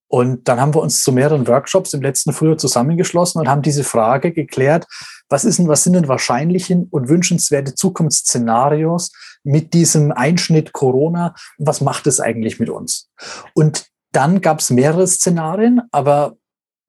Und 0.09 0.49
dann 0.49 0.61
haben 0.61 0.75
wir 0.75 0.83
uns 0.83 1.05
zu 1.05 1.13
mehreren 1.13 1.47
Workshops 1.47 1.93
im 1.93 2.03
letzten 2.03 2.33
Frühjahr 2.33 2.59
zusammengeschlossen 2.59 3.41
und 3.41 3.49
haben 3.49 3.63
diese 3.63 3.85
Frage 3.85 4.33
geklärt, 4.33 4.87
was, 5.31 5.45
ist 5.45 5.59
denn, 5.59 5.69
was 5.69 5.85
sind 5.85 5.95
denn 5.95 6.09
wahrscheinliche 6.09 6.87
und 6.91 7.09
wünschenswerte 7.09 7.75
Zukunftsszenarios 7.75 9.13
mit 9.45 9.73
diesem 9.73 10.13
Einschnitt 10.13 10.73
Corona? 10.73 11.35
Was 11.59 11.81
macht 11.81 12.07
es 12.09 12.21
eigentlich 12.21 12.59
mit 12.59 12.69
uns? 12.69 13.09
Und 13.55 13.87
dann 14.13 14.41
gab 14.41 14.59
es 14.59 14.71
mehrere 14.71 15.07
Szenarien, 15.07 15.83
aber 15.93 16.37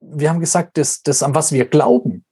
wir 0.02 0.30
haben 0.30 0.40
gesagt, 0.40 0.78
das, 0.78 1.04
das, 1.04 1.22
an 1.22 1.36
was 1.36 1.52
wir 1.52 1.66
glauben 1.66 2.26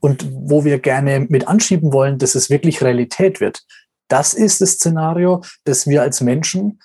und 0.00 0.26
wo 0.32 0.64
wir 0.64 0.80
gerne 0.80 1.20
mit 1.20 1.46
anschieben 1.46 1.92
wollen, 1.92 2.18
dass 2.18 2.34
es 2.34 2.50
wirklich 2.50 2.82
Realität 2.82 3.40
wird. 3.40 3.62
Das 4.08 4.34
ist 4.34 4.60
das 4.60 4.72
Szenario, 4.72 5.42
dass 5.62 5.86
wir 5.86 6.02
als 6.02 6.20
Menschen 6.20 6.80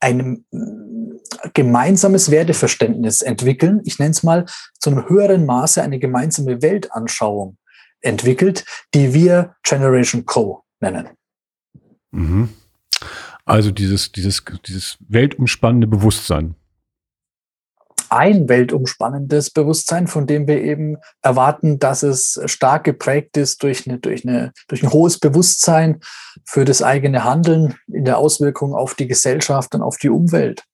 ein 0.00 0.44
äh, 0.52 1.48
gemeinsames 1.54 2.30
Werteverständnis 2.30 3.22
entwickeln. 3.22 3.80
Ich 3.84 3.98
nenne 3.98 4.10
es 4.10 4.22
mal 4.22 4.44
zu 4.78 4.90
einem 4.90 5.08
höheren 5.08 5.46
Maße 5.46 5.82
eine 5.82 5.98
gemeinsame 5.98 6.60
Weltanschauung 6.60 7.56
entwickelt, 8.06 8.64
die 8.94 9.12
wir 9.12 9.54
Generation 9.62 10.24
Co 10.24 10.64
nennen. 10.80 11.08
Mhm. 12.12 12.48
Also 13.44 13.70
dieses, 13.70 14.12
dieses, 14.12 14.42
dieses 14.66 14.98
weltumspannende 15.08 15.86
Bewusstsein 15.86 16.56
ein 18.10 18.48
weltumspannendes 18.48 19.50
Bewusstsein, 19.50 20.06
von 20.06 20.26
dem 20.26 20.46
wir 20.46 20.62
eben 20.62 20.98
erwarten, 21.22 21.78
dass 21.78 22.02
es 22.02 22.40
stark 22.46 22.84
geprägt 22.84 23.36
ist 23.36 23.62
durch, 23.62 23.86
eine, 23.86 23.98
durch, 23.98 24.26
eine, 24.26 24.52
durch 24.68 24.82
ein 24.82 24.92
hohes 24.92 25.18
Bewusstsein 25.18 26.00
für 26.44 26.64
das 26.64 26.82
eigene 26.82 27.24
Handeln 27.24 27.74
in 27.88 28.04
der 28.04 28.18
Auswirkung 28.18 28.74
auf 28.74 28.94
die 28.94 29.06
Gesellschaft 29.06 29.74
und 29.74 29.82
auf 29.82 29.96
die 29.96 30.10
Umwelt. 30.10 30.64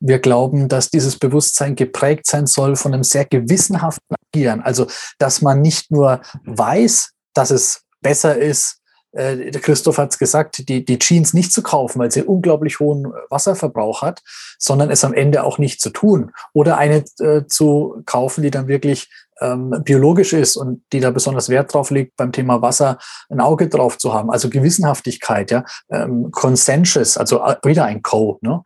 Wir 0.00 0.18
glauben, 0.18 0.68
dass 0.68 0.90
dieses 0.90 1.18
Bewusstsein 1.18 1.76
geprägt 1.76 2.26
sein 2.26 2.46
soll 2.46 2.76
von 2.76 2.94
einem 2.94 3.04
sehr 3.04 3.24
gewissenhaften 3.24 4.16
Agieren. 4.28 4.60
Also, 4.60 4.86
dass 5.18 5.42
man 5.42 5.60
nicht 5.60 5.90
nur 5.90 6.20
weiß, 6.44 7.12
dass 7.34 7.50
es 7.50 7.82
besser 8.00 8.36
ist, 8.36 8.81
äh, 9.12 9.50
der 9.50 9.60
Christoph 9.60 9.98
hat 9.98 10.12
es 10.12 10.18
gesagt, 10.18 10.68
die, 10.68 10.84
die 10.84 10.98
Jeans 10.98 11.34
nicht 11.34 11.52
zu 11.52 11.62
kaufen, 11.62 11.98
weil 11.98 12.10
sie 12.10 12.22
unglaublich 12.22 12.80
hohen 12.80 13.12
Wasserverbrauch 13.30 14.02
hat, 14.02 14.22
sondern 14.58 14.90
es 14.90 15.04
am 15.04 15.14
Ende 15.14 15.44
auch 15.44 15.58
nicht 15.58 15.80
zu 15.80 15.90
tun. 15.90 16.32
Oder 16.52 16.78
eine 16.78 17.04
äh, 17.20 17.46
zu 17.46 18.02
kaufen, 18.06 18.42
die 18.42 18.50
dann 18.50 18.68
wirklich 18.68 19.10
ähm, 19.40 19.74
biologisch 19.84 20.32
ist 20.32 20.56
und 20.56 20.82
die 20.92 21.00
da 21.00 21.10
besonders 21.10 21.48
Wert 21.48 21.74
drauf 21.74 21.90
legt, 21.90 22.16
beim 22.16 22.32
Thema 22.32 22.62
Wasser 22.62 22.98
ein 23.28 23.40
Auge 23.40 23.68
drauf 23.68 23.98
zu 23.98 24.14
haben. 24.14 24.30
Also 24.30 24.48
Gewissenhaftigkeit, 24.48 25.50
ja, 25.50 25.64
ähm, 25.90 26.30
Consensus, 26.30 27.16
also 27.16 27.44
äh, 27.44 27.56
wieder 27.64 27.84
ein 27.84 28.02
Code. 28.02 28.38
Ne? 28.42 28.62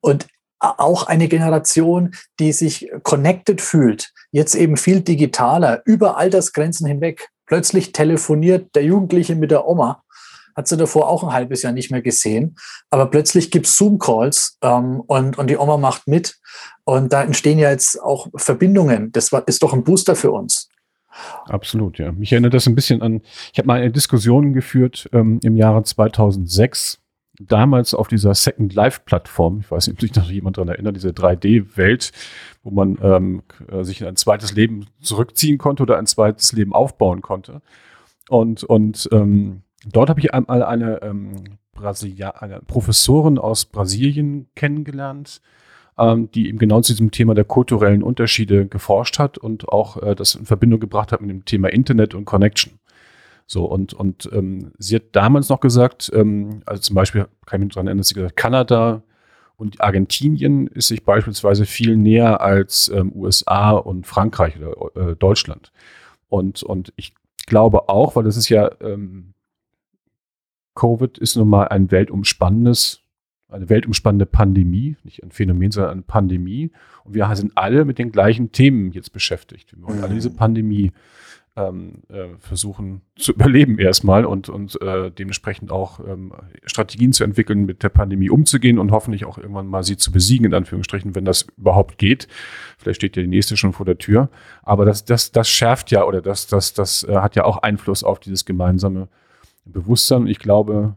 Und 0.00 0.26
auch 0.60 1.06
eine 1.06 1.28
Generation, 1.28 2.14
die 2.40 2.52
sich 2.52 2.90
connected 3.04 3.60
fühlt, 3.60 4.12
jetzt 4.32 4.56
eben 4.56 4.76
viel 4.76 5.00
digitaler, 5.00 5.82
über 5.84 6.16
Altersgrenzen 6.16 6.86
hinweg 6.86 7.28
plötzlich 7.48 7.92
telefoniert 7.92 8.74
der 8.76 8.84
Jugendliche 8.84 9.34
mit 9.34 9.50
der 9.50 9.66
Oma, 9.66 10.04
hat 10.54 10.68
sie 10.68 10.76
davor 10.76 11.08
auch 11.08 11.24
ein 11.24 11.32
halbes 11.32 11.62
Jahr 11.62 11.72
nicht 11.72 11.90
mehr 11.90 12.02
gesehen, 12.02 12.56
aber 12.90 13.06
plötzlich 13.06 13.50
gibt 13.50 13.66
es 13.66 13.76
Zoom-Calls 13.76 14.58
ähm, 14.62 15.00
und, 15.06 15.38
und 15.38 15.48
die 15.48 15.56
Oma 15.56 15.76
macht 15.76 16.06
mit 16.06 16.38
und 16.84 17.12
da 17.12 17.22
entstehen 17.22 17.58
ja 17.58 17.70
jetzt 17.70 18.00
auch 18.00 18.28
Verbindungen. 18.36 19.12
Das 19.12 19.32
war, 19.32 19.46
ist 19.48 19.62
doch 19.62 19.72
ein 19.72 19.84
Booster 19.84 20.14
für 20.14 20.30
uns. 20.30 20.68
Absolut, 21.46 21.98
ja. 21.98 22.12
Mich 22.12 22.32
erinnert 22.32 22.54
das 22.54 22.66
ein 22.66 22.74
bisschen 22.74 23.02
an, 23.02 23.22
ich 23.52 23.58
habe 23.58 23.66
mal 23.66 23.80
eine 23.80 23.90
Diskussion 23.90 24.52
geführt 24.52 25.08
ähm, 25.12 25.40
im 25.42 25.56
Jahre 25.56 25.82
2006 25.82 26.98
damals 27.40 27.94
auf 27.94 28.08
dieser 28.08 28.34
Second 28.34 28.74
Life 28.74 29.00
Plattform, 29.04 29.60
ich 29.60 29.70
weiß 29.70 29.86
nicht, 29.86 29.96
ob 29.96 30.00
sich 30.00 30.14
noch 30.14 30.30
jemand 30.30 30.56
daran 30.56 30.68
erinnert, 30.68 30.96
diese 30.96 31.10
3D-Welt, 31.10 32.12
wo 32.62 32.70
man 32.70 32.98
ähm, 33.02 33.42
äh, 33.70 33.84
sich 33.84 34.00
in 34.00 34.06
ein 34.06 34.16
zweites 34.16 34.54
Leben 34.54 34.86
zurückziehen 35.00 35.58
konnte 35.58 35.82
oder 35.82 35.98
ein 35.98 36.06
zweites 36.06 36.52
Leben 36.52 36.72
aufbauen 36.72 37.22
konnte. 37.22 37.62
Und, 38.28 38.64
und 38.64 39.08
ähm, 39.12 39.62
dort 39.86 40.10
habe 40.10 40.20
ich 40.20 40.34
einmal 40.34 40.62
eine, 40.62 41.02
ähm, 41.02 41.58
Brasilia 41.72 42.30
eine 42.30 42.60
Professorin 42.60 43.38
aus 43.38 43.64
Brasilien 43.64 44.48
kennengelernt, 44.54 45.40
ähm, 45.96 46.30
die 46.32 46.48
eben 46.48 46.58
genau 46.58 46.80
zu 46.80 46.92
diesem 46.92 47.10
Thema 47.10 47.34
der 47.34 47.44
kulturellen 47.44 48.02
Unterschiede 48.02 48.66
geforscht 48.66 49.18
hat 49.18 49.38
und 49.38 49.68
auch 49.68 50.02
äh, 50.02 50.14
das 50.14 50.34
in 50.34 50.44
Verbindung 50.44 50.80
gebracht 50.80 51.12
hat 51.12 51.20
mit 51.20 51.30
dem 51.30 51.44
Thema 51.44 51.68
Internet 51.68 52.14
und 52.14 52.24
Connection. 52.24 52.78
So, 53.50 53.64
und, 53.64 53.94
und 53.94 54.28
ähm, 54.34 54.72
sie 54.76 54.96
hat 54.96 55.04
damals 55.12 55.48
noch 55.48 55.60
gesagt, 55.60 56.12
ähm, 56.14 56.60
also 56.66 56.82
zum 56.82 56.94
Beispiel, 56.94 57.28
kann 57.46 57.62
ich 57.62 57.64
mich 57.64 57.74
daran 57.74 57.86
erinnern, 57.86 58.02
dass 58.02 58.08
sie 58.08 58.14
gesagt 58.14 58.36
Kanada 58.36 59.02
und 59.56 59.80
Argentinien 59.80 60.66
ist 60.66 60.88
sich 60.88 61.02
beispielsweise 61.02 61.64
viel 61.64 61.96
näher 61.96 62.42
als 62.42 62.88
ähm, 62.94 63.10
USA 63.14 63.70
und 63.70 64.06
Frankreich 64.06 64.58
oder 64.58 65.12
äh, 65.12 65.16
Deutschland. 65.16 65.72
Und, 66.28 66.62
und 66.62 66.92
ich 66.96 67.14
glaube 67.46 67.88
auch, 67.88 68.16
weil 68.16 68.24
das 68.24 68.36
ist 68.36 68.50
ja, 68.50 68.70
ähm, 68.82 69.32
Covid 70.74 71.16
ist 71.16 71.36
nun 71.36 71.48
mal 71.48 71.68
ein 71.68 71.90
weltumspannendes, 71.90 73.00
eine 73.48 73.70
weltumspannende 73.70 74.26
Pandemie, 74.26 74.98
nicht 75.04 75.22
ein 75.24 75.30
Phänomen, 75.30 75.70
sondern 75.70 75.92
eine 75.92 76.02
Pandemie. 76.02 76.70
Und 77.04 77.14
wir 77.14 77.34
sind 77.34 77.52
alle 77.56 77.86
mit 77.86 77.98
den 77.98 78.12
gleichen 78.12 78.52
Themen 78.52 78.92
jetzt 78.92 79.14
beschäftigt. 79.14 79.74
Wir 79.74 79.82
wollen 79.82 80.04
alle 80.04 80.12
diese 80.12 80.30
Pandemie 80.30 80.92
ähm, 81.58 82.02
äh, 82.08 82.36
versuchen 82.38 83.02
zu 83.16 83.32
überleben 83.34 83.78
erstmal 83.78 84.24
und, 84.24 84.48
und 84.48 84.80
äh, 84.80 85.10
dementsprechend 85.10 85.70
auch 85.70 86.00
ähm, 86.00 86.32
Strategien 86.64 87.12
zu 87.12 87.24
entwickeln, 87.24 87.66
mit 87.66 87.82
der 87.82 87.88
Pandemie 87.88 88.30
umzugehen 88.30 88.78
und 88.78 88.92
hoffentlich 88.92 89.24
auch 89.24 89.38
irgendwann 89.38 89.66
mal 89.66 89.82
sie 89.82 89.96
zu 89.96 90.12
besiegen, 90.12 90.46
in 90.46 90.54
Anführungsstrichen, 90.54 91.14
wenn 91.14 91.24
das 91.24 91.46
überhaupt 91.56 91.98
geht. 91.98 92.28
Vielleicht 92.78 93.00
steht 93.00 93.16
ja 93.16 93.22
die 93.22 93.28
nächste 93.28 93.56
schon 93.56 93.72
vor 93.72 93.86
der 93.86 93.98
Tür. 93.98 94.30
Aber 94.62 94.84
das, 94.84 95.04
das, 95.04 95.32
das 95.32 95.48
schärft 95.48 95.90
ja 95.90 96.04
oder 96.04 96.22
das, 96.22 96.46
das, 96.46 96.74
das 96.74 97.02
äh, 97.04 97.16
hat 97.16 97.36
ja 97.36 97.44
auch 97.44 97.58
Einfluss 97.58 98.04
auf 98.04 98.20
dieses 98.20 98.44
gemeinsame 98.44 99.08
Bewusstsein. 99.64 100.26
Ich 100.26 100.38
glaube, 100.38 100.96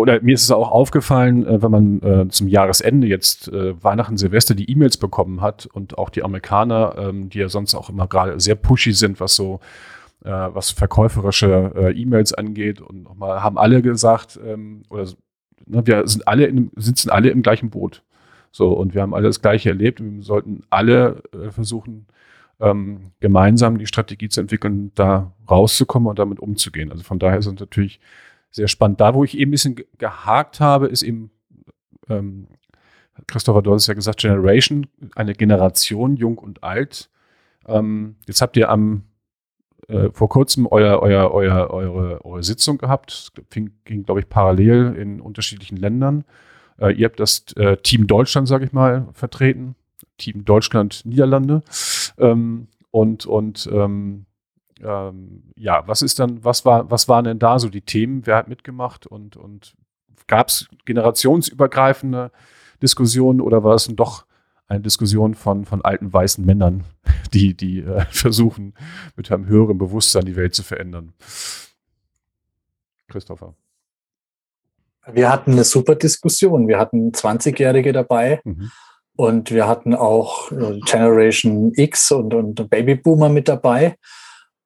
oder 0.00 0.20
mir 0.22 0.34
ist 0.34 0.42
es 0.42 0.50
auch 0.50 0.70
aufgefallen, 0.70 1.46
äh, 1.46 1.62
wenn 1.62 1.70
man 1.70 2.02
äh, 2.02 2.28
zum 2.28 2.48
Jahresende 2.48 3.06
jetzt 3.06 3.48
äh, 3.48 3.82
Weihnachten, 3.82 4.16
Silvester 4.16 4.54
die 4.54 4.70
E-Mails 4.70 4.96
bekommen 4.96 5.40
hat 5.40 5.66
und 5.66 5.98
auch 5.98 6.10
die 6.10 6.22
Amerikaner, 6.22 6.94
ähm, 6.98 7.28
die 7.28 7.38
ja 7.38 7.48
sonst 7.48 7.74
auch 7.74 7.90
immer 7.90 8.06
gerade 8.06 8.40
sehr 8.40 8.56
pushy 8.56 8.92
sind, 8.92 9.20
was 9.20 9.36
so 9.36 9.60
äh, 10.24 10.30
was 10.30 10.70
verkäuferische 10.70 11.72
äh, 11.74 11.92
E-Mails 11.92 12.34
angeht 12.34 12.80
und 12.80 13.04
nochmal 13.04 13.42
haben 13.42 13.58
alle 13.58 13.82
gesagt, 13.82 14.38
ähm, 14.44 14.82
oder 14.90 15.06
ne, 15.66 15.86
wir 15.86 16.06
sind 16.06 16.28
alle 16.28 16.46
in, 16.46 16.70
sitzen 16.76 17.10
alle 17.10 17.30
im 17.30 17.42
gleichen 17.42 17.70
Boot. 17.70 18.02
So, 18.52 18.72
und 18.72 18.94
wir 18.94 19.02
haben 19.02 19.14
alle 19.14 19.28
das 19.28 19.42
Gleiche 19.42 19.70
erlebt 19.70 20.00
und 20.00 20.16
wir 20.16 20.22
sollten 20.22 20.64
alle 20.70 21.22
äh, 21.32 21.50
versuchen, 21.50 22.06
ähm, 22.60 23.12
gemeinsam 23.20 23.78
die 23.78 23.86
Strategie 23.86 24.28
zu 24.28 24.40
entwickeln, 24.40 24.92
da 24.94 25.32
rauszukommen 25.48 26.08
und 26.08 26.18
damit 26.18 26.40
umzugehen. 26.40 26.90
Also 26.90 27.04
von 27.04 27.18
daher 27.18 27.38
es 27.38 27.46
natürlich 27.46 28.00
sehr 28.50 28.68
spannend. 28.68 29.00
Da, 29.00 29.14
wo 29.14 29.24
ich 29.24 29.36
eben 29.36 29.50
ein 29.50 29.52
bisschen 29.52 29.76
gehakt 29.98 30.60
habe, 30.60 30.86
ist 30.86 31.02
eben, 31.02 31.30
ähm, 32.08 32.48
Christopher, 33.26 33.62
du 33.62 33.72
hast 33.72 33.86
ja 33.86 33.94
gesagt, 33.94 34.20
Generation, 34.20 34.86
eine 35.14 35.34
Generation, 35.34 36.16
jung 36.16 36.38
und 36.38 36.62
alt. 36.64 37.10
Ähm, 37.66 38.16
jetzt 38.26 38.40
habt 38.40 38.56
ihr 38.56 38.70
am 38.70 39.04
äh, 39.88 40.10
vor 40.12 40.28
kurzem 40.28 40.66
euer, 40.66 41.00
euer, 41.00 41.30
euer, 41.32 41.70
eure, 41.70 42.24
eure 42.24 42.42
Sitzung 42.42 42.78
gehabt. 42.78 43.32
Ging, 43.50 43.72
ging 43.84 44.04
glaube 44.04 44.20
ich, 44.20 44.28
parallel 44.28 44.94
in 44.96 45.20
unterschiedlichen 45.20 45.76
Ländern. 45.76 46.24
Äh, 46.78 46.92
ihr 46.94 47.06
habt 47.06 47.20
das 47.20 47.44
äh, 47.56 47.76
Team 47.78 48.06
Deutschland, 48.06 48.48
sage 48.48 48.64
ich 48.64 48.72
mal, 48.72 49.08
vertreten. 49.12 49.74
Team 50.16 50.44
Deutschland, 50.44 51.02
Niederlande. 51.04 51.62
Ähm, 52.18 52.68
und 52.90 53.26
und 53.26 53.68
ähm, 53.72 54.26
ähm, 54.82 55.52
ja, 55.56 55.86
was 55.86 56.02
ist 56.02 56.18
dann, 56.18 56.44
was 56.44 56.64
war, 56.64 56.90
was 56.90 57.08
waren 57.08 57.24
denn 57.24 57.38
da 57.38 57.58
so 57.58 57.68
die 57.68 57.82
Themen? 57.82 58.26
Wer 58.26 58.36
hat 58.36 58.48
mitgemacht 58.48 59.06
und, 59.06 59.36
und 59.36 59.74
gab 60.26 60.48
es 60.48 60.68
generationsübergreifende 60.84 62.30
Diskussionen 62.82 63.40
oder 63.40 63.64
war 63.64 63.74
es 63.74 63.86
dann 63.86 63.96
doch 63.96 64.24
eine 64.68 64.80
Diskussion 64.80 65.34
von, 65.34 65.64
von 65.64 65.82
alten 65.82 66.12
weißen 66.12 66.44
Männern, 66.44 66.84
die, 67.32 67.54
die 67.54 67.80
äh, 67.80 68.04
versuchen, 68.10 68.74
mit 69.16 69.30
einem 69.30 69.46
höheren 69.46 69.78
Bewusstsein 69.78 70.24
die 70.24 70.36
Welt 70.36 70.54
zu 70.54 70.62
verändern? 70.62 71.12
Christopher. 73.08 73.54
Wir 75.12 75.30
hatten 75.30 75.52
eine 75.52 75.64
super 75.64 75.96
Diskussion. 75.96 76.68
Wir 76.68 76.78
hatten 76.78 77.10
20-Jährige 77.10 77.92
dabei. 77.92 78.40
Mhm. 78.44 78.70
Und 79.16 79.50
wir 79.50 79.66
hatten 79.66 79.94
auch 79.94 80.52
äh, 80.52 80.78
Generation 80.80 81.72
X 81.74 82.12
und, 82.12 82.32
und 82.32 82.70
Babyboomer 82.70 83.28
mit 83.28 83.48
dabei. 83.48 83.96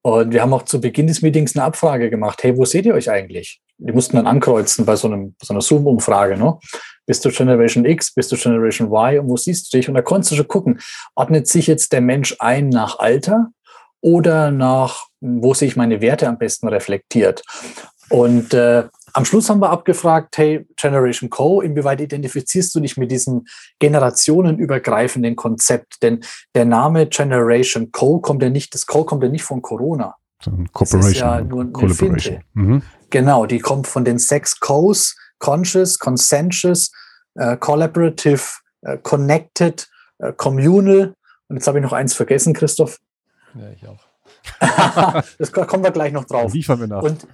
Und 0.06 0.34
wir 0.34 0.42
haben 0.42 0.52
auch 0.52 0.64
zu 0.64 0.82
Beginn 0.82 1.06
des 1.06 1.23
Meetings 1.23 1.56
eine 1.56 1.64
Abfrage 1.64 2.11
gemacht. 2.11 2.42
Hey, 2.42 2.58
wo 2.58 2.66
seht 2.66 2.84
ihr 2.84 2.92
euch 2.92 3.11
eigentlich? 3.11 3.62
Die 3.78 3.92
mussten 3.92 4.16
dann 4.16 4.26
ankreuzen 4.26 4.84
bei 4.84 4.96
so, 4.96 5.08
einem, 5.08 5.34
so 5.42 5.54
einer 5.54 5.62
Zoom-Umfrage. 5.62 6.37
Ne? 6.37 6.58
Bist 7.06 7.25
du 7.25 7.30
Generation 7.30 7.87
X? 7.87 8.12
Bist 8.12 8.30
du 8.30 8.37
Generation 8.37 8.88
Y? 8.88 9.20
Und 9.20 9.30
wo 9.30 9.38
siehst 9.38 9.73
du 9.73 9.78
dich? 9.78 9.88
Und 9.88 9.94
da 9.94 10.02
konntest 10.02 10.32
du 10.32 10.37
schon 10.37 10.49
gucken, 10.49 10.78
ordnet 11.14 11.49
sich 11.49 11.66
jetzt 11.68 11.94
der 11.94 12.02
Mensch 12.02 12.37
ein 12.38 12.68
nach 12.68 12.99
Alter 12.99 13.49
oder 14.02 14.50
nach, 14.50 15.06
wo 15.20 15.54
sehe 15.54 15.68
ich 15.68 15.76
meine 15.76 16.02
Werte 16.02 16.28
am 16.28 16.37
besten 16.37 16.68
reflektiert? 16.68 17.42
Und 18.11 18.52
äh, 18.52 18.84
am 19.14 19.25
Schluss 19.25 19.49
haben 19.49 19.61
wir 19.61 19.71
abgefragt, 19.71 20.37
hey, 20.37 20.66
Generation 20.76 21.30
Co., 21.30 21.61
inwieweit 21.61 22.00
identifizierst 22.00 22.75
du 22.75 22.80
dich 22.80 22.97
mit 22.97 23.11
diesem 23.11 23.47
generationenübergreifenden 23.78 25.37
Konzept? 25.37 26.02
Denn 26.02 26.25
der 26.54 26.64
Name 26.64 27.06
Generation 27.06 27.92
Co. 27.92 28.18
kommt 28.18 28.42
ja 28.42 28.50
nicht, 28.50 28.75
das 28.75 28.87
Co. 28.87 29.04
kommt 29.04 29.23
ja 29.23 29.28
nicht 29.28 29.44
von 29.44 29.62
Corona. 29.62 30.16
Corporation. 30.73 31.00
Das 31.00 31.11
ist 31.12 31.21
ja 31.21 31.40
nur 31.40 31.71
eine 31.75 31.94
Finte. 31.94 32.40
Mhm. 32.54 32.83
Genau, 33.11 33.47
die 33.47 33.61
kommt 33.61 33.87
von 33.87 34.04
den 34.04 34.18
sechs 34.18 34.59
Co's, 34.59 35.16
Conscious, 35.38 35.99
Consensus, 35.99 36.90
äh, 37.37 37.56
Collaborative, 37.56 38.42
äh, 38.83 38.99
Connected, 38.99 39.88
äh, 40.18 40.33
Communal. 40.33 41.14
Und 41.49 41.56
jetzt 41.56 41.68
habe 41.68 41.78
ich 41.78 41.85
noch 41.85 41.92
eins 41.92 42.14
vergessen, 42.14 42.52
Christoph. 42.52 42.99
Ja, 43.54 43.71
ich 43.71 43.87
auch. 43.88 44.00
das 45.38 45.52
kommen 45.52 45.85
wir 45.85 45.92
gleich 45.92 46.12
noch 46.12 46.25
drauf. 46.25 46.52
Liefern 46.52 46.80
wir 46.80 46.88
nach. 46.88 47.02
Und 47.02 47.26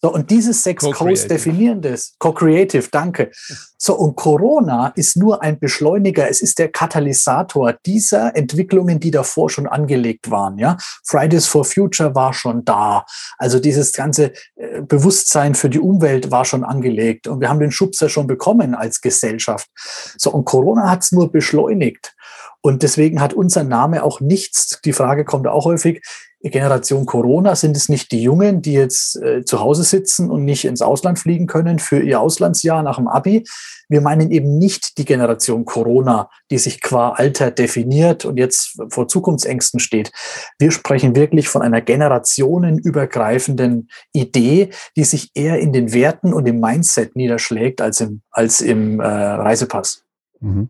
so, 0.00 0.12
und 0.12 0.30
dieses 0.30 0.62
Sex 0.62 0.84
Codes 0.84 1.26
definieren 1.26 1.82
das. 1.82 2.14
Co-Creative, 2.20 2.86
danke. 2.92 3.32
So, 3.76 3.96
und 3.96 4.14
Corona 4.14 4.92
ist 4.94 5.16
nur 5.16 5.42
ein 5.42 5.58
Beschleuniger. 5.58 6.30
Es 6.30 6.40
ist 6.40 6.60
der 6.60 6.68
Katalysator 6.68 7.72
dieser 7.84 8.36
Entwicklungen, 8.36 9.00
die 9.00 9.10
davor 9.10 9.50
schon 9.50 9.66
angelegt 9.66 10.30
waren. 10.30 10.56
Ja, 10.58 10.76
Fridays 11.04 11.46
for 11.46 11.64
Future 11.64 12.14
war 12.14 12.32
schon 12.32 12.64
da. 12.64 13.04
Also 13.38 13.58
dieses 13.58 13.92
ganze 13.92 14.32
äh, 14.54 14.82
Bewusstsein 14.82 15.56
für 15.56 15.68
die 15.68 15.80
Umwelt 15.80 16.30
war 16.30 16.44
schon 16.44 16.62
angelegt. 16.62 17.26
Und 17.26 17.40
wir 17.40 17.48
haben 17.48 17.60
den 17.60 17.72
Schubser 17.72 18.08
schon 18.08 18.28
bekommen 18.28 18.76
als 18.76 19.00
Gesellschaft. 19.00 19.68
So, 20.16 20.30
und 20.30 20.44
Corona 20.44 20.88
hat 20.90 21.02
es 21.02 21.10
nur 21.10 21.32
beschleunigt. 21.32 22.14
Und 22.60 22.84
deswegen 22.84 23.20
hat 23.20 23.34
unser 23.34 23.64
Name 23.64 24.02
auch 24.02 24.20
nichts, 24.20 24.80
die 24.84 24.92
Frage 24.92 25.24
kommt 25.24 25.46
auch 25.46 25.64
häufig, 25.64 26.02
Generation 26.40 27.04
Corona 27.04 27.56
sind 27.56 27.76
es 27.76 27.88
nicht 27.88 28.12
die 28.12 28.22
Jungen, 28.22 28.62
die 28.62 28.74
jetzt 28.74 29.16
äh, 29.16 29.44
zu 29.44 29.58
Hause 29.58 29.82
sitzen 29.82 30.30
und 30.30 30.44
nicht 30.44 30.64
ins 30.64 30.82
Ausland 30.82 31.18
fliegen 31.18 31.48
können 31.48 31.80
für 31.80 32.00
ihr 32.00 32.20
Auslandsjahr 32.20 32.84
nach 32.84 32.96
dem 32.96 33.08
Abi. 33.08 33.44
Wir 33.88 34.00
meinen 34.00 34.30
eben 34.30 34.56
nicht 34.56 34.98
die 34.98 35.04
Generation 35.04 35.64
Corona, 35.64 36.30
die 36.50 36.58
sich 36.58 36.80
qua 36.80 37.10
Alter 37.10 37.50
definiert 37.50 38.24
und 38.24 38.36
jetzt 38.36 38.80
vor 38.90 39.08
Zukunftsängsten 39.08 39.80
steht. 39.80 40.12
Wir 40.60 40.70
sprechen 40.70 41.16
wirklich 41.16 41.48
von 41.48 41.62
einer 41.62 41.80
generationenübergreifenden 41.80 43.88
Idee, 44.12 44.70
die 44.96 45.04
sich 45.04 45.32
eher 45.34 45.58
in 45.58 45.72
den 45.72 45.92
Werten 45.92 46.32
und 46.32 46.46
im 46.46 46.60
Mindset 46.60 47.16
niederschlägt 47.16 47.80
als 47.80 48.00
im, 48.00 48.22
als 48.30 48.60
im 48.60 49.00
äh, 49.00 49.04
Reisepass. 49.04 50.04
Mhm. 50.40 50.68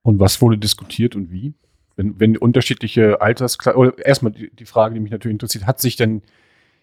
Und 0.00 0.20
was 0.20 0.40
wurde 0.40 0.56
diskutiert 0.56 1.16
und 1.16 1.30
wie? 1.30 1.52
Wenn, 1.96 2.18
wenn 2.18 2.36
unterschiedliche 2.36 3.20
Altersklassen, 3.20 3.78
oder 3.78 4.04
erstmal 4.04 4.32
die, 4.32 4.50
die, 4.50 4.66
Frage, 4.66 4.94
die 4.94 5.00
mich 5.00 5.12
natürlich 5.12 5.34
interessiert, 5.34 5.66
hat 5.66 5.80
sich 5.80 5.96
denn 5.96 6.22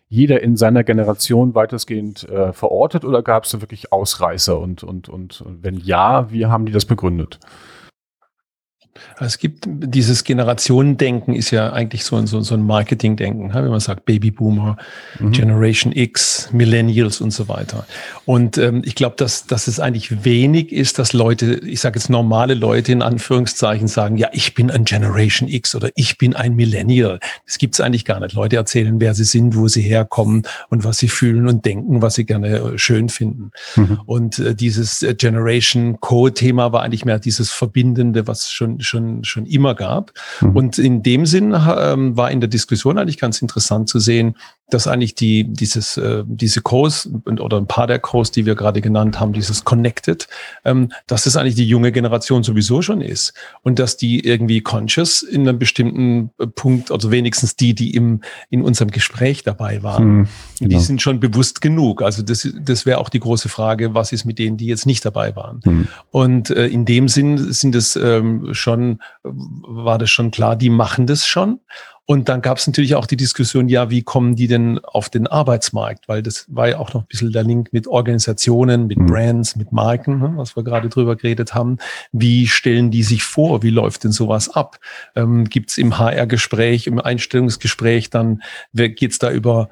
jeder 0.08 0.42
in 0.42 0.58
seiner 0.58 0.84
Generation 0.84 1.56
weitestgehend 1.56 2.28
äh, 2.28 2.52
verortet 2.52 3.06
oder 3.06 3.24
gab 3.24 3.46
es 3.46 3.52
da 3.52 3.62
wirklich 3.62 3.94
Ausreißer 3.94 4.60
und, 4.60 4.84
und, 4.84 5.08
und, 5.08 5.42
und 5.42 5.64
wenn 5.64 5.76
ja, 5.78 6.32
wie 6.32 6.46
haben 6.46 6.66
die 6.66 6.74
das 6.74 6.86
begründet? 6.86 7.40
Es 9.20 9.38
gibt 9.38 9.66
dieses 9.68 10.24
Generationendenken 10.24 11.34
ist 11.34 11.52
ja 11.52 11.72
eigentlich 11.72 12.04
so 12.04 12.16
ein, 12.16 12.28
so, 12.28 12.42
so 12.42 12.56
ein 12.56 12.66
Marketingdenken, 12.66 13.54
wenn 13.54 13.70
man 13.70 13.80
sagt 13.80 14.06
Babyboomer, 14.06 14.78
mhm. 15.20 15.32
Generation 15.32 15.94
X, 15.94 16.50
Millennials 16.52 17.22
und 17.22 17.32
so 17.32 17.48
weiter. 17.48 17.86
Und 18.26 18.58
ähm, 18.58 18.82
ich 18.84 18.96
glaube, 18.96 19.16
dass, 19.18 19.46
dass 19.46 19.68
es 19.68 19.80
eigentlich 19.80 20.26
wenig 20.26 20.72
ist, 20.72 21.00
dass 21.00 21.14
Leute, 21.14 21.56
ich 21.66 21.80
sage 21.80 22.00
jetzt 22.00 22.10
normale 22.10 22.54
Leute 22.54 22.92
in 22.92 23.02
Anführungszeichen 23.02 23.88
sagen, 23.88 24.18
ja, 24.18 24.30
ich 24.34 24.56
bin 24.56 24.72
ein 24.72 24.86
Generation 24.86 25.48
X 25.48 25.76
oder 25.76 25.90
ich 25.96 26.18
bin 26.18 26.36
ein 26.36 26.56
Millennial. 26.56 27.20
Das 27.46 27.58
gibt 27.58 27.76
es 27.76 27.82
eigentlich 27.82 28.06
gar 28.06 28.20
nicht. 28.20 28.34
Leute 28.34 28.56
erzählen, 28.56 29.00
wer 29.00 29.14
sie 29.14 29.24
sind, 29.24 29.56
wo 29.56 29.68
sie 29.68 29.82
herkommen 29.82 30.44
und 30.70 30.84
was 30.84 30.98
sie 30.98 31.08
fühlen 31.08 31.48
und 31.48 31.66
denken, 31.66 32.02
was 32.02 32.16
sie 32.16 32.26
gerne 32.26 32.48
äh, 32.48 32.78
schön 32.78 33.10
finden. 33.10 33.52
Mhm. 33.76 34.00
Und 34.06 34.40
äh, 34.40 34.56
dieses 34.56 35.02
äh, 35.04 35.14
Generation 35.14 36.00
Co-Thema 36.00 36.74
war 36.74 36.84
eigentlich 36.84 37.06
mehr 37.06 37.20
dieses 37.20 37.52
Verbindende, 37.52 38.28
was 38.28 38.52
schon 38.52 38.81
schon, 38.82 39.24
schon 39.24 39.46
immer 39.46 39.76
gab. 39.76 40.12
Mhm. 40.42 40.56
Und 40.56 40.78
in 40.78 41.04
dem 41.04 41.26
Sinn 41.26 41.56
ähm, 41.56 42.18
war 42.18 42.32
in 42.32 42.42
der 42.42 42.50
Diskussion 42.50 42.98
eigentlich 42.98 43.20
ganz 43.20 43.42
interessant 43.42 43.90
zu 43.90 44.00
sehen, 44.00 44.36
dass 44.72 44.88
eigentlich 44.88 45.16
die, 45.16 45.44
dieses, 45.44 45.98
äh, 45.98 46.24
diese 46.26 46.62
Codes 46.62 47.10
oder 47.26 47.58
ein 47.58 47.68
paar 47.68 47.88
der 47.88 48.00
Codes, 48.00 48.32
die 48.32 48.46
wir 48.46 48.56
gerade 48.56 48.82
genannt 48.82 49.20
haben, 49.20 49.34
dieses 49.34 49.64
Connected, 49.64 50.28
ähm, 50.66 50.92
dass 51.08 51.26
das 51.26 51.36
eigentlich 51.36 51.56
die 51.56 51.68
junge 51.68 51.92
Generation 51.92 52.44
sowieso 52.44 52.82
schon 52.82 53.02
ist 53.02 53.34
und 53.64 53.80
dass 53.80 53.98
die 53.98 54.26
irgendwie 54.26 54.62
conscious 54.62 55.22
in 55.22 55.48
einem 55.48 55.60
bestimmten 55.60 56.32
äh, 56.40 56.48
Punkt, 56.48 56.92
also 56.92 57.12
wenigstens 57.12 57.56
die, 57.56 57.76
die 57.76 57.94
im, 57.94 58.22
in 58.50 58.62
unserem 58.62 58.92
Gespräch 58.92 59.44
dabei 59.44 59.84
waren, 59.84 60.06
mhm, 60.06 60.28
genau. 60.60 60.70
die 60.70 60.84
sind 60.84 61.02
schon 61.02 61.20
bewusst 61.20 61.62
genug. 61.62 62.02
Also 62.02 62.24
das, 62.24 62.48
das 62.62 62.86
wäre 62.86 63.00
auch 63.00 63.10
die 63.10 63.20
große 63.20 63.50
Frage, 63.50 63.94
was 63.94 64.14
ist 64.14 64.26
mit 64.26 64.40
denen, 64.40 64.58
die 64.58 64.68
jetzt 64.68 64.86
nicht 64.86 65.04
dabei 65.04 65.36
waren? 65.36 65.60
Mhm. 65.66 65.88
Und 66.12 66.50
äh, 66.50 66.68
in 66.68 66.86
dem 66.86 67.10
Sinn 67.10 67.52
sind 67.52 67.76
es 67.76 67.98
ähm, 67.98 68.54
schon, 68.54 69.00
war 69.24 69.98
das 69.98 70.10
schon 70.10 70.32
klar, 70.32 70.56
die 70.56 70.70
machen 70.70 71.08
das 71.08 71.28
schon. 71.28 71.60
Und 72.12 72.28
dann 72.28 72.42
gab 72.42 72.58
es 72.58 72.68
natürlich 72.68 72.96
auch 72.96 73.06
die 73.06 73.16
Diskussion, 73.16 73.70
ja, 73.70 73.90
wie 73.90 74.02
kommen 74.02 74.36
die 74.36 74.48
denn 74.48 74.80
auf 74.80 75.10
den 75.10 75.28
Arbeitsmarkt? 75.28 76.10
Weil 76.10 76.22
das 76.22 76.46
war 76.50 76.68
ja 76.68 76.78
auch 76.78 76.94
noch 76.94 77.04
ein 77.04 77.08
bisschen 77.08 77.32
der 77.32 77.44
Link 77.44 77.72
mit 77.72 77.88
Organisationen, 77.88 78.88
mit 78.88 78.98
mhm. 78.98 79.06
Brands, 79.06 79.56
mit 79.56 79.72
Marken, 79.72 80.20
ne, 80.20 80.34
was 80.36 80.58
wir 80.58 80.66
gerade 80.66 80.90
drüber 80.90 81.16
geredet 81.16 81.54
haben. 81.54 81.78
Wie 82.12 82.50
stellen 82.50 82.92
die 82.92 83.04
sich 83.04 83.24
vor? 83.24 83.64
Wie 83.64 83.70
läuft 83.70 84.04
denn 84.04 84.12
sowas 84.12 84.50
ab? 84.50 84.78
Ähm, 85.16 85.46
Gibt 85.46 85.70
es 85.70 85.78
im 85.78 85.98
HR-Gespräch, 85.98 86.86
im 86.86 87.00
Einstellungsgespräch 87.00 88.10
dann, 88.10 88.42
geht 88.74 89.02
es 89.12 89.18
da 89.18 89.32
über, 89.32 89.70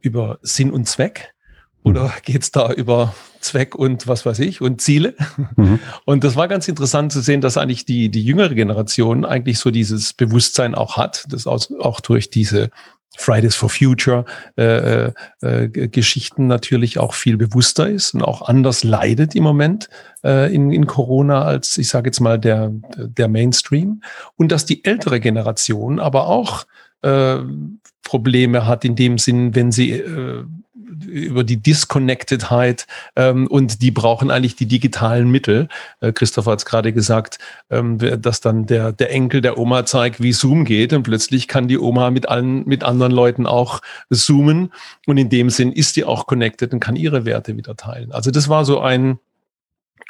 über 0.00 0.38
Sinn 0.42 0.70
und 0.70 0.86
Zweck? 0.86 1.34
Oder 1.82 2.12
geht 2.22 2.42
es 2.42 2.52
da 2.52 2.72
über 2.72 3.16
Zweck 3.40 3.74
und 3.74 4.06
was 4.06 4.24
weiß 4.26 4.38
ich 4.40 4.60
und 4.60 4.80
Ziele? 4.80 5.14
Mhm. 5.56 5.78
Und 6.04 6.24
das 6.24 6.36
war 6.36 6.48
ganz 6.48 6.68
interessant 6.68 7.12
zu 7.12 7.20
sehen, 7.20 7.40
dass 7.40 7.56
eigentlich 7.56 7.84
die, 7.84 8.10
die 8.10 8.22
jüngere 8.22 8.54
Generation 8.54 9.24
eigentlich 9.24 9.58
so 9.58 9.70
dieses 9.70 10.12
Bewusstsein 10.12 10.74
auch 10.74 10.96
hat, 10.96 11.24
das 11.28 11.46
auch, 11.46 11.60
auch 11.78 12.00
durch 12.00 12.30
diese 12.30 12.70
Fridays 13.16 13.54
for 13.54 13.68
Future 13.68 14.24
äh, 14.56 15.06
äh, 15.06 15.12
äh 15.42 15.68
Geschichten 15.88 16.46
natürlich 16.46 16.98
auch 16.98 17.14
viel 17.14 17.36
bewusster 17.36 17.88
ist 17.88 18.14
und 18.14 18.22
auch 18.22 18.42
anders 18.42 18.84
leidet 18.84 19.34
im 19.34 19.42
Moment 19.42 19.88
äh, 20.24 20.52
in, 20.54 20.70
in 20.70 20.86
Corona 20.86 21.42
als, 21.42 21.76
ich 21.76 21.88
sage 21.88 22.08
jetzt 22.08 22.20
mal, 22.20 22.38
der, 22.38 22.72
der 22.96 23.28
Mainstream. 23.28 24.02
Und 24.36 24.52
dass 24.52 24.64
die 24.64 24.84
ältere 24.84 25.20
Generation 25.20 25.98
aber 25.98 26.28
auch 26.28 26.64
äh, 27.02 27.38
Probleme 28.02 28.66
hat 28.66 28.84
in 28.84 28.96
dem 28.96 29.18
Sinn, 29.18 29.54
wenn 29.54 29.72
sie 29.72 29.92
äh, 29.92 30.44
über 31.10 31.44
die 31.44 31.56
Disconnectedheit 31.56 32.86
ähm, 33.16 33.46
und 33.46 33.82
die 33.82 33.90
brauchen 33.90 34.30
eigentlich 34.30 34.56
die 34.56 34.66
digitalen 34.66 35.30
Mittel. 35.30 35.68
Äh, 36.00 36.12
Christopher 36.12 36.52
hat 36.52 36.60
es 36.60 36.64
gerade 36.64 36.92
gesagt, 36.92 37.38
ähm, 37.68 37.98
dass 37.98 38.40
dann 38.40 38.66
der, 38.66 38.92
der 38.92 39.12
Enkel 39.12 39.40
der 39.40 39.58
Oma 39.58 39.84
zeigt, 39.84 40.22
wie 40.22 40.32
Zoom 40.32 40.64
geht 40.64 40.92
und 40.92 41.02
plötzlich 41.02 41.48
kann 41.48 41.68
die 41.68 41.78
Oma 41.78 42.10
mit 42.10 42.28
allen, 42.28 42.64
mit 42.66 42.84
anderen 42.84 43.12
Leuten 43.12 43.46
auch 43.46 43.80
zoomen 44.10 44.72
und 45.06 45.18
in 45.18 45.28
dem 45.28 45.50
Sinn 45.50 45.72
ist 45.72 45.96
die 45.96 46.04
auch 46.04 46.26
connected 46.26 46.72
und 46.72 46.80
kann 46.80 46.96
ihre 46.96 47.24
Werte 47.24 47.56
wieder 47.56 47.76
teilen. 47.76 48.12
Also 48.12 48.30
das 48.30 48.48
war 48.48 48.64
so 48.64 48.80
ein, 48.80 49.18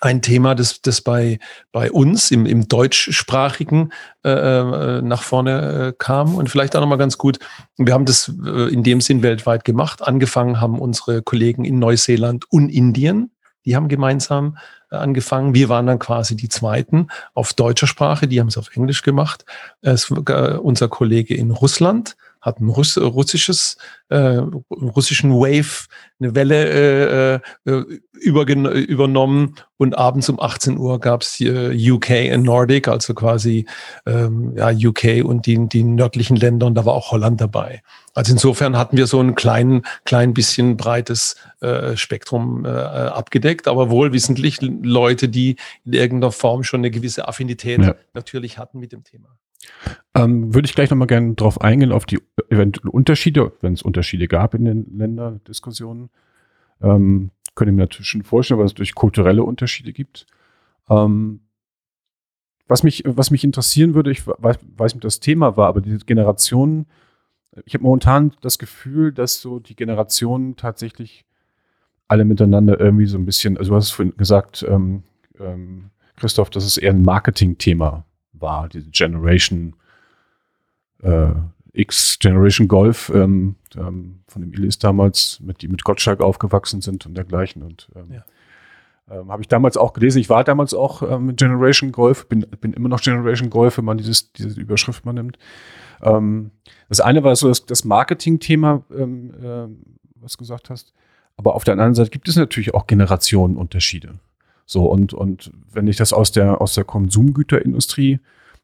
ein 0.00 0.22
Thema, 0.22 0.54
das, 0.54 0.80
das 0.80 1.00
bei, 1.00 1.38
bei 1.72 1.90
uns 1.92 2.30
im, 2.30 2.46
im 2.46 2.68
deutschsprachigen 2.68 3.92
äh, 4.24 4.30
äh, 4.30 5.02
nach 5.02 5.22
vorne 5.22 5.88
äh, 5.88 5.92
kam. 5.96 6.34
Und 6.34 6.48
vielleicht 6.48 6.74
auch 6.74 6.80
nochmal 6.80 6.98
ganz 6.98 7.18
gut, 7.18 7.38
wir 7.76 7.92
haben 7.92 8.06
das 8.06 8.32
äh, 8.44 8.72
in 8.72 8.82
dem 8.82 9.00
Sinn 9.00 9.22
weltweit 9.22 9.64
gemacht. 9.64 10.02
Angefangen 10.02 10.60
haben 10.60 10.78
unsere 10.78 11.22
Kollegen 11.22 11.64
in 11.64 11.78
Neuseeland 11.78 12.50
und 12.50 12.70
Indien. 12.70 13.30
Die 13.66 13.76
haben 13.76 13.88
gemeinsam 13.88 14.56
äh, 14.90 14.96
angefangen. 14.96 15.54
Wir 15.54 15.68
waren 15.68 15.86
dann 15.86 15.98
quasi 15.98 16.34
die 16.34 16.48
Zweiten 16.48 17.08
auf 17.34 17.52
deutscher 17.52 17.86
Sprache. 17.86 18.26
Die 18.26 18.40
haben 18.40 18.48
es 18.48 18.56
auf 18.56 18.74
Englisch 18.74 19.02
gemacht. 19.02 19.44
Es, 19.82 20.10
äh, 20.10 20.56
unser 20.56 20.88
Kollege 20.88 21.34
in 21.34 21.50
Russland 21.50 22.16
hat 22.40 22.61
ein 22.61 22.68
Russ 22.68 22.96
russisches, 22.96 23.76
äh, 24.09 24.40
russischen 24.70 25.33
Wave, 25.33 25.87
eine 26.20 26.35
Welle 26.35 27.40
äh, 27.66 27.70
äh 27.70 27.85
übernommen 28.20 29.55
und 29.79 29.96
abends 29.96 30.29
um 30.29 30.38
18 30.38 30.76
Uhr 30.76 31.00
gab's 31.00 31.40
äh, 31.40 31.74
UK 31.90 32.35
und 32.35 32.42
Nordic, 32.42 32.88
also 32.88 33.14
quasi 33.14 33.66
ähm, 34.07 34.55
ja, 34.57 34.70
UK 34.70 35.24
und 35.24 35.46
die, 35.46 35.68
die 35.68 35.85
nördlichen 35.85 36.37
Länder 36.37 36.66
und 36.66 36.74
da 36.74 36.85
war 36.85 36.94
auch 36.94 37.12
Holland 37.12 37.40
dabei. 37.40 37.83
Also 38.14 38.33
insofern 38.33 38.76
hatten 38.76 38.96
wir 38.96 39.07
so 39.07 39.20
ein 39.20 39.35
klein, 39.35 39.83
klein 40.05 40.35
bisschen 40.35 40.76
breites 40.76 41.37
äh, 41.61 41.96
Spektrum 41.96 42.64
äh, 42.64 42.68
abgedeckt, 42.68 43.68
aber 43.68 43.88
wohlwissentlich 43.88 44.59
Leute, 44.61 45.29
die 45.29 45.57
in 45.85 45.94
irgendeiner 45.94 46.33
Form 46.33 46.62
schon 46.62 46.81
eine 46.81 46.90
gewisse 46.90 47.29
Affinität 47.29 47.81
ja. 47.81 47.94
natürlich 48.12 48.59
hatten 48.59 48.81
mit 48.81 48.92
dem 48.92 49.05
Thema. 49.05 49.29
Ähm, 50.14 50.55
würde 50.55 50.66
ich 50.66 50.75
gleich 50.75 50.90
nochmal 50.90 51.07
gerne 51.07 51.35
darauf 51.35 51.61
eingehen, 51.61 51.92
auf 51.92 52.07
die 52.07 52.18
eventuellen 52.49 52.90
Unterschiede, 52.90 53.53
wenn 53.61 53.75
es 53.75 53.83
Unterschiede 53.83 54.29
gab 54.29 54.55
in 54.55 54.64
den 54.64 54.99
Länderdiskussionen. 54.99 56.11
Ähm, 56.83 57.31
könnte 57.55 57.73
mir 57.73 57.83
natürlich 57.83 58.09
schon 58.09 58.23
vorstellen, 58.23 58.61
was 58.61 58.73
es 58.73 58.75
durch 58.75 58.94
kulturelle 58.94 59.44
Unterschiede 59.44 59.92
gibt. 59.92 60.27
Ähm, 60.88 61.40
was, 62.66 62.83
mich, 62.83 63.03
was 63.07 63.31
mich 63.31 63.44
interessieren 63.44 63.94
würde, 63.94 64.11
ich 64.11 64.27
weiß, 64.27 64.59
weiß 64.77 64.94
nicht, 64.94 65.05
das 65.05 65.20
Thema 65.20 65.57
war, 65.57 65.68
aber 65.68 65.81
diese 65.81 66.05
Generationen, 66.05 66.87
ich 67.64 67.75
habe 67.75 67.85
momentan 67.85 68.33
das 68.40 68.59
Gefühl, 68.59 69.12
dass 69.12 69.40
so 69.40 69.59
die 69.59 69.77
Generationen 69.77 70.57
tatsächlich 70.57 71.25
alle 72.09 72.25
miteinander 72.25 72.81
irgendwie 72.81 73.07
so 73.07 73.18
ein 73.18 73.27
bisschen, 73.27 73.57
also 73.57 73.70
du 73.70 73.77
hast 73.77 73.90
vorhin 73.90 74.16
gesagt, 74.16 74.64
ähm, 74.68 75.05
ähm, 75.38 75.90
Christoph, 76.16 76.51
das 76.51 76.64
ist 76.64 76.77
eher 76.77 76.92
ein 76.92 77.03
Marketing-Thema 77.03 78.05
war, 78.40 78.68
diese 78.68 78.90
Generation 78.90 79.74
äh, 81.03 81.31
X, 81.72 82.18
Generation 82.18 82.68
Golf, 82.68 83.11
ähm, 83.14 83.57
ähm, 83.76 84.20
von 84.26 84.42
dem 84.42 84.53
Ilis 84.53 84.79
damals, 84.79 85.40
mit, 85.40 85.62
die 85.62 85.68
mit 85.68 85.85
Gottschalk 85.85 86.20
aufgewachsen 86.20 86.81
sind 86.81 87.07
und 87.07 87.14
dergleichen. 87.14 87.62
Und 87.62 87.88
ähm, 87.94 88.12
ja. 88.12 88.24
Ähm, 89.11 89.31
Habe 89.31 89.42
ich 89.42 89.48
damals 89.48 89.76
auch 89.76 89.92
gelesen. 89.92 90.18
Ich 90.18 90.29
war 90.29 90.44
damals 90.44 90.72
auch 90.74 91.03
ähm, 91.03 91.35
Generation 91.37 91.92
Golf, 91.92 92.29
bin, 92.29 92.46
bin 92.61 92.72
immer 92.72 92.88
noch 92.88 93.00
Generation 93.00 93.50
Golf, 93.50 93.79
wenn 93.79 93.85
man 93.85 93.98
dieses, 93.98 94.33
diese 94.33 94.61
Überschrift 94.61 95.05
mal 95.05 95.12
nimmt. 95.12 95.38
Ähm, 96.03 96.53
das 96.88 97.00
eine 97.00 97.24
war 97.24 97.35
so 97.37 97.48
das, 97.48 97.66
das 97.66 97.85
Marketing-Thema, 97.85 98.85
äh, 98.90 99.66
was 100.14 100.33
du 100.33 100.38
gesagt 100.38 100.70
hast. 100.70 100.92
Aber 101.37 101.55
auf 101.55 101.64
der 101.64 101.72
anderen 101.72 101.94
Seite 101.94 102.11
gibt 102.11 102.29
es 102.29 102.37
natürlich 102.37 102.74
auch 102.74 102.87
Generationenunterschiede. 102.87 104.18
So, 104.70 104.85
und, 104.85 105.12
und 105.14 105.50
wenn 105.72 105.88
ich 105.88 105.96
das 105.96 106.12
aus 106.12 106.30
der, 106.30 106.61
aus 106.61 106.74
der 106.74 106.85
Konsumgüterindustrie 106.85 108.20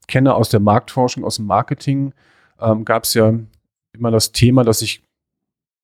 kenne, 0.07 0.37
aus 0.37 0.49
der 0.49 0.61
Marktforschung, 0.61 1.25
aus 1.25 1.35
dem 1.35 1.47
Marketing, 1.47 2.15
ähm, 2.61 2.85
gab 2.85 3.03
es 3.03 3.15
ja 3.15 3.35
immer 3.93 4.13
das 4.13 4.31
Thema, 4.31 4.63
dass 4.63 4.83
ich 4.83 5.03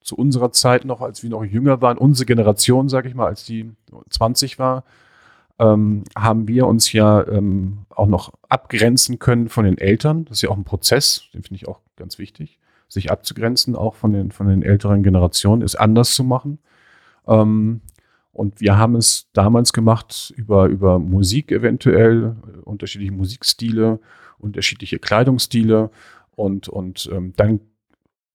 zu 0.01 0.15
unserer 0.15 0.53
Zeit 0.53 0.85
noch, 0.85 1.01
als 1.01 1.25
wir 1.25 1.31
noch 1.31 1.43
jünger 1.43 1.83
waren, 1.83 1.99
unsere 1.99 2.27
Generation, 2.27 2.89
sage 2.89 3.09
ich 3.09 3.17
mal, 3.17 3.27
als 3.27 3.45
die 3.47 3.73
20 4.11 4.61
war, 4.61 4.85
ähm, 5.59 6.05
haben 6.17 6.47
wir 6.47 6.69
uns 6.69 6.93
ja 6.93 7.27
ähm, 7.27 7.79
auch 7.91 8.07
noch 8.07 8.33
abgrenzen 8.49 9.19
können 9.19 9.49
von 9.49 9.65
den 9.65 9.77
Eltern. 9.77 10.25
Das 10.27 10.39
ist 10.39 10.43
ja 10.43 10.51
auch 10.51 10.57
ein 10.57 10.63
Prozess, 10.63 11.25
den 11.35 11.43
finde 11.43 11.57
ich 11.57 11.67
auch 11.67 11.81
ganz 11.97 12.21
wichtig, 12.21 12.61
sich 12.87 13.11
abzugrenzen, 13.11 13.75
auch 13.75 13.97
von 13.97 14.13
den, 14.13 14.31
von 14.31 14.47
den 14.47 14.63
älteren 14.63 15.03
Generationen, 15.03 15.63
ist 15.63 15.75
anders 15.75 16.15
zu 16.15 16.23
machen. 16.23 16.61
Ähm, 17.27 17.81
und 18.33 18.61
wir 18.61 18.79
haben 18.79 18.97
es 18.97 19.29
damals 19.35 19.73
gemacht 19.73 20.33
über, 20.37 20.67
über 20.67 20.99
Musik 20.99 21.53
eventuell, 21.53 22.37
unterschiedliche 22.65 23.13
Musikstile, 23.13 24.01
unterschiedliche 24.39 24.99
Kleidungsstile. 24.99 25.91
Und, 26.35 26.69
und 26.69 27.11
ähm, 27.13 27.35
dann 27.37 27.61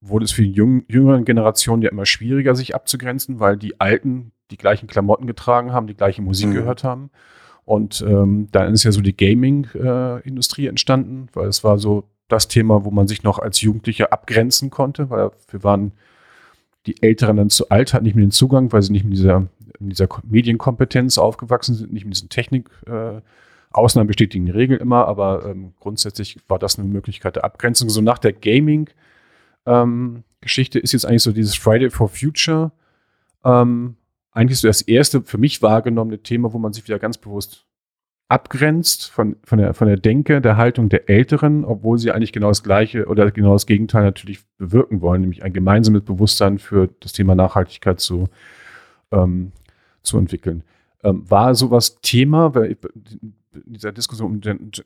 wurde 0.00 0.24
es 0.24 0.32
für 0.32 0.42
die 0.42 0.52
jüng 0.52 0.84
jüngeren 0.88 1.24
Generationen 1.24 1.82
ja 1.82 1.90
immer 1.90 2.06
schwieriger, 2.06 2.54
sich 2.54 2.76
abzugrenzen, 2.76 3.40
weil 3.40 3.56
die 3.56 3.80
Alten 3.80 4.30
die 4.52 4.56
gleichen 4.56 4.86
Klamotten 4.86 5.26
getragen 5.26 5.72
haben, 5.72 5.88
die 5.88 5.96
gleiche 5.96 6.22
Musik 6.22 6.50
mhm. 6.50 6.54
gehört 6.54 6.84
haben. 6.84 7.10
Und 7.64 8.00
ähm, 8.00 8.48
dann 8.52 8.72
ist 8.72 8.84
ja 8.84 8.92
so 8.92 9.00
die 9.00 9.16
Gaming-Industrie 9.16 10.66
äh, 10.66 10.68
entstanden, 10.68 11.26
weil 11.34 11.48
es 11.48 11.64
war 11.64 11.78
so 11.78 12.04
das 12.28 12.46
Thema, 12.46 12.84
wo 12.84 12.90
man 12.90 13.08
sich 13.08 13.24
noch 13.24 13.40
als 13.40 13.60
Jugendlicher 13.60 14.12
abgrenzen 14.12 14.70
konnte, 14.70 15.10
weil 15.10 15.30
wir 15.50 15.64
waren 15.64 15.92
die 16.86 17.02
Älteren 17.02 17.36
dann 17.36 17.50
zu 17.50 17.68
alt, 17.68 17.92
hatten 17.92 18.04
nicht 18.04 18.14
mehr 18.14 18.24
den 18.24 18.30
Zugang, 18.30 18.72
weil 18.72 18.82
sie 18.82 18.92
nicht 18.92 19.04
mit 19.04 19.14
dieser, 19.14 19.46
mit 19.80 19.92
dieser 19.92 20.08
Medienkompetenz 20.24 21.18
aufgewachsen 21.18 21.74
sind, 21.74 21.92
nicht 21.92 22.04
mit 22.04 22.14
diesen 22.14 22.28
Technik, 22.28 22.70
äh, 22.86 23.20
Ausnahmen 23.70 24.06
bestätigen 24.06 24.46
die 24.46 24.52
Regel 24.52 24.78
immer, 24.78 25.06
aber 25.06 25.44
ähm, 25.44 25.74
grundsätzlich 25.78 26.38
war 26.48 26.58
das 26.58 26.78
eine 26.78 26.88
Möglichkeit 26.88 27.36
der 27.36 27.44
Abgrenzung. 27.44 27.90
So 27.90 28.00
nach 28.00 28.18
der 28.18 28.32
Gaming- 28.32 28.88
ähm, 29.66 30.24
ist 30.40 30.56
jetzt 30.56 31.04
eigentlich 31.04 31.22
so 31.22 31.32
dieses 31.32 31.56
Friday 31.56 31.90
for 31.90 32.08
Future. 32.08 32.72
Ähm, 33.44 33.96
eigentlich 34.32 34.60
so 34.60 34.68
das 34.68 34.82
erste 34.82 35.22
für 35.22 35.38
mich 35.38 35.62
wahrgenommene 35.62 36.22
Thema, 36.22 36.52
wo 36.52 36.58
man 36.58 36.72
sich 36.72 36.84
wieder 36.84 36.98
ganz 36.98 37.18
bewusst 37.18 37.66
abgrenzt 38.28 39.10
von, 39.10 39.36
von, 39.42 39.58
der, 39.58 39.74
von 39.74 39.88
der 39.88 39.96
Denke, 39.96 40.40
der 40.40 40.56
Haltung 40.56 40.90
der 40.90 41.08
Älteren, 41.08 41.64
obwohl 41.64 41.98
sie 41.98 42.12
eigentlich 42.12 42.32
genau 42.32 42.48
das 42.48 42.62
Gleiche 42.62 43.06
oder 43.06 43.30
genau 43.30 43.54
das 43.54 43.66
Gegenteil 43.66 44.04
natürlich 44.04 44.40
bewirken 44.58 45.00
wollen, 45.00 45.22
nämlich 45.22 45.42
ein 45.42 45.52
gemeinsames 45.52 46.02
Bewusstsein 46.02 46.58
für 46.58 46.88
das 47.00 47.12
Thema 47.12 47.34
Nachhaltigkeit 47.34 48.00
zu, 48.00 48.28
ähm, 49.12 49.52
zu 50.02 50.18
entwickeln. 50.18 50.64
Ähm, 51.02 51.28
war 51.30 51.54
sowas 51.54 52.00
Thema 52.00 52.54
in 52.54 52.82
dieser 53.66 53.92
Diskussion 53.92 54.32
um 54.32 54.40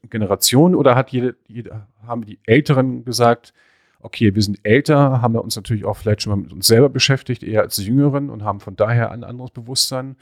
Generation 0.09 0.75
oder 0.75 0.95
hat 0.95 1.11
jede, 1.11 1.37
jede, 1.47 1.87
haben 2.07 2.25
die 2.25 2.39
Älteren 2.45 3.05
gesagt, 3.05 3.53
okay, 4.01 4.35
wir 4.35 4.43
sind 4.43 4.59
älter, 4.65 5.23
haben 5.23 5.35
wir 5.35 5.43
uns 5.43 5.57
natürlich 5.57 5.85
auch 5.85 5.97
vielleicht 5.97 6.23
schon 6.23 6.33
mal 6.33 6.43
mit 6.43 6.53
uns 6.53 6.67
selber 6.67 6.89
beschäftigt, 6.89 7.43
eher 7.43 7.63
als 7.63 7.77
die 7.77 7.85
Jüngeren 7.85 8.31
und 8.31 8.43
haben 8.45 8.61
von 8.61 8.77
daher 8.77 9.11
ein 9.11 9.25
anderes 9.25 9.53
Bewusstsein. 9.53 10.17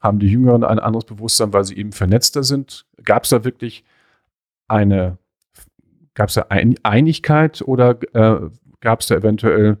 Haben 0.00 0.18
die 0.18 0.28
Jüngeren 0.28 0.64
ein 0.64 0.78
anderes 0.78 1.04
Bewusstsein, 1.04 1.52
weil 1.52 1.64
sie 1.64 1.76
eben 1.76 1.92
vernetzter 1.92 2.42
sind? 2.42 2.86
Gab 3.04 3.24
es 3.24 3.30
da 3.30 3.44
wirklich 3.44 3.84
eine, 4.68 5.16
gab 6.14 6.28
es 6.28 6.34
da 6.34 6.46
ein 6.50 6.74
Einigkeit 6.82 7.62
oder 7.62 7.98
äh, 8.14 8.50
gab 8.80 9.00
es 9.00 9.06
da 9.06 9.14
eventuell 9.14 9.78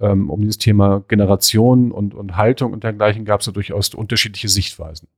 ähm, 0.00 0.30
um 0.30 0.40
dieses 0.40 0.58
Thema 0.58 1.04
Generation 1.08 1.92
und, 1.92 2.14
und 2.14 2.36
Haltung 2.36 2.72
und 2.72 2.84
dergleichen, 2.84 3.24
gab 3.24 3.40
es 3.40 3.46
da 3.46 3.52
durchaus 3.52 3.94
unterschiedliche 3.94 4.48
Sichtweisen? 4.48 5.08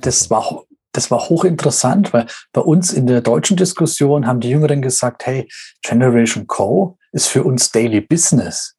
Das 0.00 0.30
war 0.30 0.64
das 0.92 1.10
war 1.10 1.28
hochinteressant, 1.28 2.12
weil 2.12 2.26
bei 2.52 2.60
uns 2.60 2.92
in 2.92 3.06
der 3.06 3.22
deutschen 3.22 3.56
Diskussion 3.56 4.26
haben 4.26 4.40
die 4.40 4.50
Jüngeren 4.50 4.82
gesagt, 4.82 5.26
hey, 5.26 5.48
Generation 5.80 6.46
Co. 6.46 6.98
ist 7.12 7.28
für 7.28 7.44
uns 7.44 7.72
Daily 7.72 8.02
Business. 8.02 8.76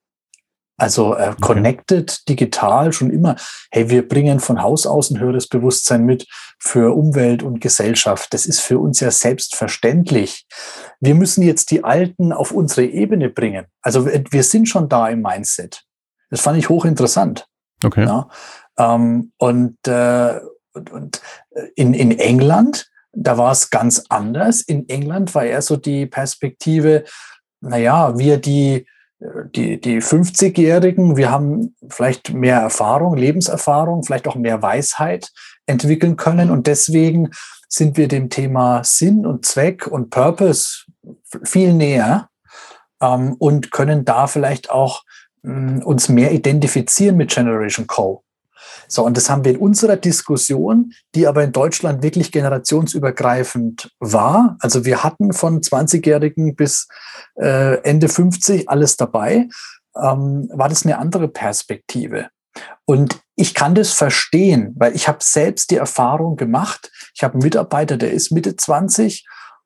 Also 0.77 1.15
äh, 1.15 1.35
connected 1.39 2.09
okay. 2.11 2.21
digital 2.29 2.93
schon 2.93 3.11
immer. 3.11 3.35
Hey, 3.71 3.89
wir 3.89 4.07
bringen 4.07 4.39
von 4.39 4.61
Haus 4.61 4.87
aus 4.87 5.11
ein 5.11 5.19
höheres 5.19 5.47
Bewusstsein 5.47 6.03
mit 6.03 6.27
für 6.59 6.95
Umwelt 6.95 7.43
und 7.43 7.61
Gesellschaft. 7.61 8.33
Das 8.33 8.45
ist 8.45 8.59
für 8.59 8.79
uns 8.79 8.99
ja 8.99 9.11
selbstverständlich. 9.11 10.45
Wir 10.99 11.13
müssen 11.15 11.43
jetzt 11.43 11.69
die 11.71 11.83
Alten 11.83 12.33
auf 12.33 12.51
unsere 12.51 12.85
Ebene 12.85 13.29
bringen. 13.29 13.65
Also 13.81 14.07
wir 14.07 14.43
sind 14.43 14.67
schon 14.67 14.89
da 14.89 15.09
im 15.09 15.21
Mindset. 15.21 15.83
Das 16.29 16.41
fand 16.41 16.57
ich 16.57 16.69
hochinteressant. 16.69 17.45
Okay. 17.83 18.05
Ja, 18.05 18.29
ähm, 18.77 19.31
und, 19.37 19.77
äh, 19.87 20.39
und, 20.73 20.91
und 20.91 21.21
äh, 21.51 21.67
in, 21.75 21.93
in 21.93 22.17
England, 22.17 22.89
da 23.11 23.37
war 23.37 23.51
es 23.51 23.69
ganz 23.69 24.03
anders. 24.09 24.61
In 24.61 24.89
England 24.89 25.35
war 25.35 25.45
eher 25.45 25.61
so 25.61 25.77
die 25.77 26.05
Perspektive, 26.05 27.03
naja, 27.61 28.17
wir 28.17 28.37
die, 28.37 28.87
die, 29.19 29.79
die 29.79 30.01
50-Jährigen, 30.01 31.15
wir 31.17 31.31
haben 31.31 31.75
vielleicht 31.89 32.33
mehr 32.33 32.57
Erfahrung, 32.57 33.15
Lebenserfahrung, 33.15 34.03
vielleicht 34.03 34.27
auch 34.27 34.35
mehr 34.35 34.61
Weisheit 34.61 35.31
entwickeln 35.65 36.17
können. 36.17 36.49
Und 36.51 36.67
deswegen 36.67 37.31
sind 37.69 37.97
wir 37.97 38.07
dem 38.07 38.29
Thema 38.29 38.83
Sinn 38.83 39.25
und 39.25 39.45
Zweck 39.45 39.87
und 39.87 40.09
Purpose 40.09 40.85
viel 41.43 41.73
näher 41.73 42.29
ähm, 43.01 43.35
und 43.39 43.71
können 43.71 44.05
da 44.05 44.27
vielleicht 44.27 44.69
auch 44.69 45.03
mh, 45.41 45.53
mm, 45.53 45.83
uns 45.83 46.09
mehr 46.09 46.31
identifizieren 46.31 47.17
mit 47.17 47.33
Generation 47.33 47.87
Co. 47.87 48.22
So, 48.93 49.03
und 49.03 49.17
das 49.17 49.27
haben 49.27 49.43
wir 49.43 49.53
in 49.53 49.57
unserer 49.57 49.97
Diskussion, 49.97 50.93
die 51.15 51.25
aber 51.25 51.43
in 51.43 51.51
Deutschland 51.51 52.03
wirklich 52.03 52.31
generationsübergreifend 52.31 53.91
war. 53.99 54.55
Also 54.59 54.85
wir 54.85 55.03
hatten 55.03 55.33
von 55.33 55.61
20-Jährigen 55.61 56.55
bis 56.55 56.87
äh, 57.35 57.81
Ende 57.81 58.07
50 58.07 58.69
alles 58.69 58.95
dabei, 58.95 59.49
ähm, 59.95 60.47
war 60.53 60.69
das 60.69 60.85
eine 60.85 60.99
andere 60.99 61.27
Perspektive. 61.27 62.29
Und 62.85 63.19
ich 63.35 63.55
kann 63.55 63.73
das 63.73 63.93
verstehen, 63.93 64.75
weil 64.77 64.95
ich 64.95 65.07
habe 65.07 65.23
selbst 65.23 65.71
die 65.71 65.77
Erfahrung 65.77 66.35
gemacht. 66.35 66.91
Ich 67.15 67.23
habe 67.23 67.33
einen 67.33 67.43
Mitarbeiter, 67.43 67.97
der 67.97 68.11
ist 68.11 68.31
Mitte 68.31 68.55
20 68.55 69.25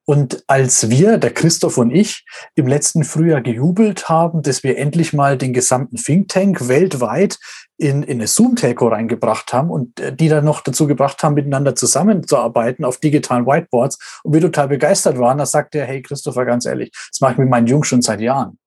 und 0.10 0.46
als 0.48 0.90
wir, 0.90 1.18
der 1.18 1.34
Christoph 1.34 1.78
und 1.78 1.92
ich, 1.92 2.24
im 2.56 2.66
letzten 2.66 3.04
Frühjahr 3.04 3.42
gejubelt 3.42 4.08
haben, 4.08 4.42
dass 4.42 4.64
wir 4.64 4.78
endlich 4.78 5.12
mal 5.12 5.38
den 5.38 5.52
gesamten 5.52 5.98
Think 5.98 6.30
Tank 6.30 6.70
weltweit 6.70 7.38
in, 7.78 8.04
in 8.04 8.18
eine 8.18 8.28
Zoom-Telco 8.28 8.88
reingebracht 8.88 9.54
haben 9.54 9.70
und 9.70 10.00
äh, 10.00 10.16
die 10.16 10.30
dann 10.30 10.46
noch 10.46 10.62
dazu 10.62 10.88
gebracht 10.88 11.22
haben, 11.24 11.36
miteinander 11.36 11.76
zusammenzuarbeiten 11.76 12.84
auf 12.84 12.98
digitalen 12.98 13.46
Whiteboards 13.46 14.22
und 14.24 14.34
wir 14.34 14.42
total 14.42 14.68
begeistert 14.68 15.20
waren, 15.20 15.38
da 15.38 15.46
sagte 15.46 15.80
er, 15.80 15.86
hey 15.86 16.02
Christopher, 16.02 16.46
ganz 16.46 16.66
ehrlich, 16.66 16.92
das 16.92 17.22
mache 17.22 17.34
ich 17.34 17.38
mit 17.38 17.50
meinen 17.50 17.68
Jungs 17.68 17.88
schon 17.88 18.02
seit 18.02 18.20
Jahren. 18.20 18.58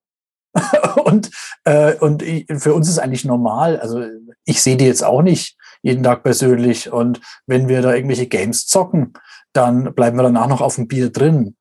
und 1.04 1.30
äh, 1.64 1.94
und 1.96 2.22
ich, 2.22 2.46
für 2.58 2.74
uns 2.74 2.88
ist 2.88 2.98
eigentlich 2.98 3.24
normal, 3.24 3.78
also 3.80 4.04
ich 4.44 4.62
sehe 4.62 4.76
die 4.76 4.86
jetzt 4.86 5.04
auch 5.04 5.22
nicht 5.22 5.56
jeden 5.82 6.02
Tag 6.02 6.22
persönlich 6.22 6.92
und 6.92 7.20
wenn 7.46 7.68
wir 7.68 7.82
da 7.82 7.94
irgendwelche 7.94 8.26
Games 8.26 8.66
zocken, 8.66 9.12
dann 9.52 9.94
bleiben 9.94 10.16
wir 10.16 10.24
danach 10.24 10.48
noch 10.48 10.60
auf 10.60 10.74
dem 10.74 10.88
Bier 10.88 11.10
drin. 11.10 11.56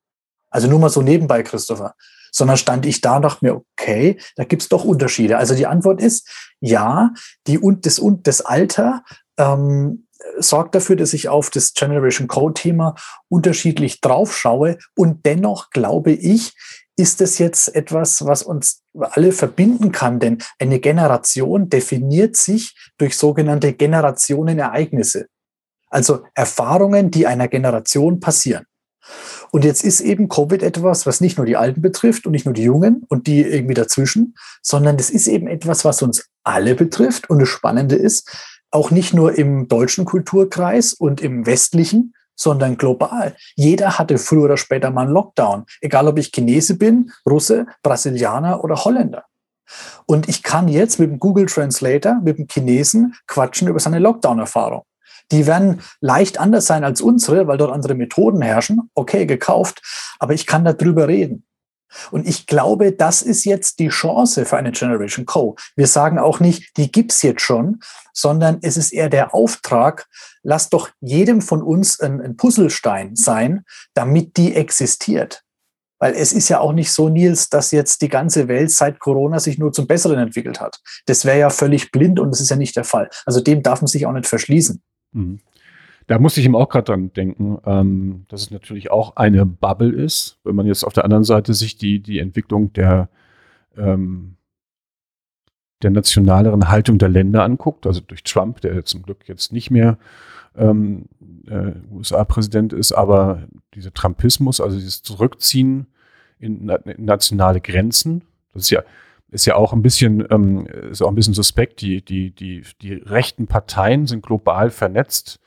Also 0.50 0.68
nur 0.68 0.80
mal 0.80 0.90
so 0.90 1.02
nebenbei, 1.02 1.42
Christopher 1.42 1.94
sondern 2.32 2.56
stand 2.56 2.86
ich 2.86 3.00
da 3.00 3.16
und 3.16 3.22
dachte 3.22 3.44
mir, 3.44 3.56
okay, 3.56 4.20
da 4.36 4.44
gibt's 4.44 4.68
doch 4.68 4.84
Unterschiede. 4.84 5.38
Also 5.38 5.54
die 5.54 5.66
Antwort 5.66 6.00
ist 6.00 6.28
ja, 6.60 7.10
die 7.46 7.58
und 7.58 7.86
das 7.86 7.98
und 7.98 8.26
das 8.26 8.40
Alter 8.42 9.02
ähm, 9.38 10.06
sorgt 10.38 10.74
dafür, 10.74 10.96
dass 10.96 11.14
ich 11.14 11.28
auf 11.28 11.50
das 11.50 11.72
Generation 11.72 12.28
Code-Thema 12.28 12.94
unterschiedlich 13.28 14.00
draufschaue. 14.00 14.78
Und 14.96 15.24
dennoch 15.24 15.70
glaube 15.70 16.12
ich, 16.12 16.54
ist 16.96 17.20
es 17.22 17.38
jetzt 17.38 17.74
etwas, 17.74 18.26
was 18.26 18.42
uns 18.42 18.82
alle 18.92 19.32
verbinden 19.32 19.90
kann, 19.90 20.20
denn 20.20 20.38
eine 20.58 20.80
Generation 20.80 21.70
definiert 21.70 22.36
sich 22.36 22.76
durch 22.98 23.16
sogenannte 23.16 23.72
Generationenereignisse. 23.72 25.26
Also 25.88 26.24
Erfahrungen, 26.34 27.10
die 27.10 27.26
einer 27.26 27.48
Generation 27.48 28.20
passieren. 28.20 28.66
Und 29.52 29.64
jetzt 29.64 29.84
ist 29.84 30.00
eben 30.00 30.28
Covid 30.28 30.62
etwas, 30.62 31.06
was 31.06 31.20
nicht 31.20 31.36
nur 31.36 31.46
die 31.46 31.56
Alten 31.56 31.82
betrifft 31.82 32.26
und 32.26 32.32
nicht 32.32 32.44
nur 32.44 32.54
die 32.54 32.62
Jungen 32.62 33.04
und 33.08 33.26
die 33.26 33.40
irgendwie 33.42 33.74
dazwischen, 33.74 34.34
sondern 34.62 34.96
das 34.96 35.10
ist 35.10 35.26
eben 35.26 35.48
etwas, 35.48 35.84
was 35.84 36.02
uns 36.02 36.28
alle 36.44 36.74
betrifft. 36.74 37.28
Und 37.28 37.40
das 37.40 37.48
Spannende 37.48 37.96
ist, 37.96 38.30
auch 38.70 38.90
nicht 38.90 39.14
nur 39.14 39.36
im 39.36 39.66
deutschen 39.66 40.04
Kulturkreis 40.04 40.92
und 40.92 41.20
im 41.20 41.46
westlichen, 41.46 42.14
sondern 42.36 42.78
global. 42.78 43.36
Jeder 43.56 43.98
hatte 43.98 44.16
früher 44.16 44.44
oder 44.44 44.56
später 44.56 44.90
mal 44.90 45.02
einen 45.02 45.12
Lockdown, 45.12 45.66
egal 45.80 46.08
ob 46.08 46.18
ich 46.18 46.32
Chinese 46.32 46.76
bin, 46.78 47.12
Russe, 47.28 47.66
Brasilianer 47.82 48.64
oder 48.64 48.84
Holländer. 48.84 49.24
Und 50.06 50.28
ich 50.28 50.42
kann 50.42 50.68
jetzt 50.68 50.98
mit 50.98 51.10
dem 51.10 51.18
Google 51.18 51.46
Translator, 51.46 52.20
mit 52.22 52.38
dem 52.38 52.46
Chinesen 52.50 53.14
quatschen 53.26 53.68
über 53.68 53.78
seine 53.78 53.98
Lockdown-Erfahrung. 53.98 54.82
Die 55.32 55.46
werden 55.46 55.80
leicht 56.00 56.38
anders 56.38 56.66
sein 56.66 56.84
als 56.84 57.00
unsere, 57.00 57.46
weil 57.46 57.58
dort 57.58 57.72
andere 57.72 57.94
Methoden 57.94 58.42
herrschen. 58.42 58.90
Okay, 58.94 59.26
gekauft, 59.26 59.82
aber 60.18 60.34
ich 60.34 60.46
kann 60.46 60.64
darüber 60.64 61.08
reden. 61.08 61.44
Und 62.10 62.26
ich 62.26 62.46
glaube, 62.46 62.92
das 62.92 63.22
ist 63.22 63.44
jetzt 63.44 63.78
die 63.78 63.88
Chance 63.88 64.44
für 64.44 64.56
eine 64.56 64.72
Generation 64.72 65.26
Co. 65.26 65.56
Wir 65.76 65.86
sagen 65.86 66.18
auch 66.18 66.40
nicht, 66.40 66.76
die 66.76 66.92
gibt's 66.92 67.22
jetzt 67.22 67.42
schon, 67.42 67.80
sondern 68.12 68.58
es 68.62 68.76
ist 68.76 68.92
eher 68.92 69.08
der 69.08 69.34
Auftrag, 69.34 70.06
lass 70.42 70.68
doch 70.68 70.90
jedem 71.00 71.42
von 71.42 71.62
uns 71.62 71.98
ein, 72.00 72.20
ein 72.20 72.36
Puzzlestein 72.36 73.16
sein, 73.16 73.64
damit 73.94 74.36
die 74.36 74.54
existiert. 74.54 75.42
Weil 75.98 76.14
es 76.14 76.32
ist 76.32 76.48
ja 76.48 76.60
auch 76.60 76.72
nicht 76.72 76.92
so, 76.92 77.10
Nils, 77.10 77.50
dass 77.50 77.72
jetzt 77.72 78.00
die 78.00 78.08
ganze 78.08 78.48
Welt 78.48 78.70
seit 78.70 79.00
Corona 79.00 79.38
sich 79.38 79.58
nur 79.58 79.72
zum 79.72 79.86
Besseren 79.86 80.18
entwickelt 80.18 80.58
hat. 80.60 80.80
Das 81.06 81.26
wäre 81.26 81.38
ja 81.38 81.50
völlig 81.50 81.90
blind 81.90 82.18
und 82.18 82.30
das 82.30 82.40
ist 82.40 82.48
ja 82.48 82.56
nicht 82.56 82.74
der 82.74 82.84
Fall. 82.84 83.10
Also 83.26 83.40
dem 83.40 83.62
darf 83.62 83.82
man 83.82 83.88
sich 83.88 84.06
auch 84.06 84.12
nicht 84.12 84.26
verschließen. 84.26 84.82
Mhm. 85.12 85.40
Da 86.06 86.18
musste 86.18 86.40
ich 86.40 86.46
ihm 86.46 86.56
auch 86.56 86.68
gerade 86.68 86.86
dran 86.86 87.12
denken, 87.12 87.58
ähm, 87.64 88.24
dass 88.28 88.42
es 88.42 88.50
natürlich 88.50 88.90
auch 88.90 89.14
eine 89.14 89.46
Bubble 89.46 89.92
ist, 89.92 90.40
wenn 90.42 90.56
man 90.56 90.66
jetzt 90.66 90.82
auf 90.82 90.92
der 90.92 91.04
anderen 91.04 91.22
Seite 91.22 91.54
sich 91.54 91.76
die, 91.76 92.00
die 92.00 92.18
Entwicklung 92.18 92.72
der, 92.72 93.08
ähm, 93.76 94.34
der 95.82 95.90
nationaleren 95.90 96.68
Haltung 96.68 96.98
der 96.98 97.10
Länder 97.10 97.44
anguckt, 97.44 97.86
also 97.86 98.00
durch 98.00 98.24
Trump, 98.24 98.60
der 98.60 98.84
zum 98.84 99.02
Glück 99.02 99.28
jetzt 99.28 99.52
nicht 99.52 99.70
mehr 99.70 99.98
ähm, 100.56 101.04
äh, 101.46 101.72
USA-Präsident 101.92 102.72
ist, 102.72 102.92
aber 102.92 103.46
dieser 103.74 103.94
Trumpismus, 103.94 104.60
also 104.60 104.76
dieses 104.76 105.02
Zurückziehen 105.02 105.86
in, 106.38 106.68
in, 106.68 107.04
nationale 107.04 107.60
Grenzen, 107.60 108.22
das 108.52 108.62
ist 108.62 108.70
ja, 108.70 108.82
ist 109.30 109.46
ja 109.46 109.56
auch 109.56 109.72
ein 109.72 109.82
bisschen, 109.82 110.26
ähm, 110.30 110.66
ist 110.66 111.02
auch 111.02 111.08
ein 111.08 111.14
bisschen 111.14 111.34
suspekt. 111.34 111.80
Die, 111.80 112.04
die, 112.04 112.30
die, 112.32 112.62
die 112.82 112.94
rechten 112.94 113.46
Parteien 113.46 114.06
sind 114.06 114.24
global 114.24 114.70
vernetzt 114.70 115.40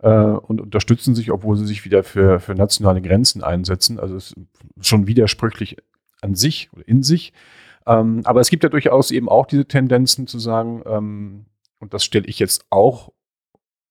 äh, 0.00 0.10
und 0.10 0.60
unterstützen 0.60 1.14
sich, 1.14 1.30
obwohl 1.30 1.56
sie 1.56 1.66
sich 1.66 1.84
wieder 1.84 2.02
für, 2.02 2.40
für 2.40 2.54
nationale 2.54 3.00
Grenzen 3.00 3.42
einsetzen. 3.42 3.98
Also 3.98 4.16
es 4.16 4.32
ist 4.32 4.86
schon 4.86 5.06
widersprüchlich 5.06 5.76
an 6.20 6.34
sich 6.34 6.68
oder 6.72 6.86
in 6.86 7.02
sich. 7.02 7.32
Ähm, 7.86 8.22
aber 8.24 8.40
es 8.40 8.50
gibt 8.50 8.64
ja 8.64 8.68
durchaus 8.68 9.10
eben 9.10 9.28
auch 9.28 9.46
diese 9.46 9.64
Tendenzen 9.64 10.26
zu 10.26 10.38
sagen, 10.38 10.82
ähm, 10.86 11.44
und 11.80 11.94
das 11.94 12.04
stelle 12.04 12.26
ich 12.26 12.38
jetzt 12.38 12.66
auch 12.70 13.12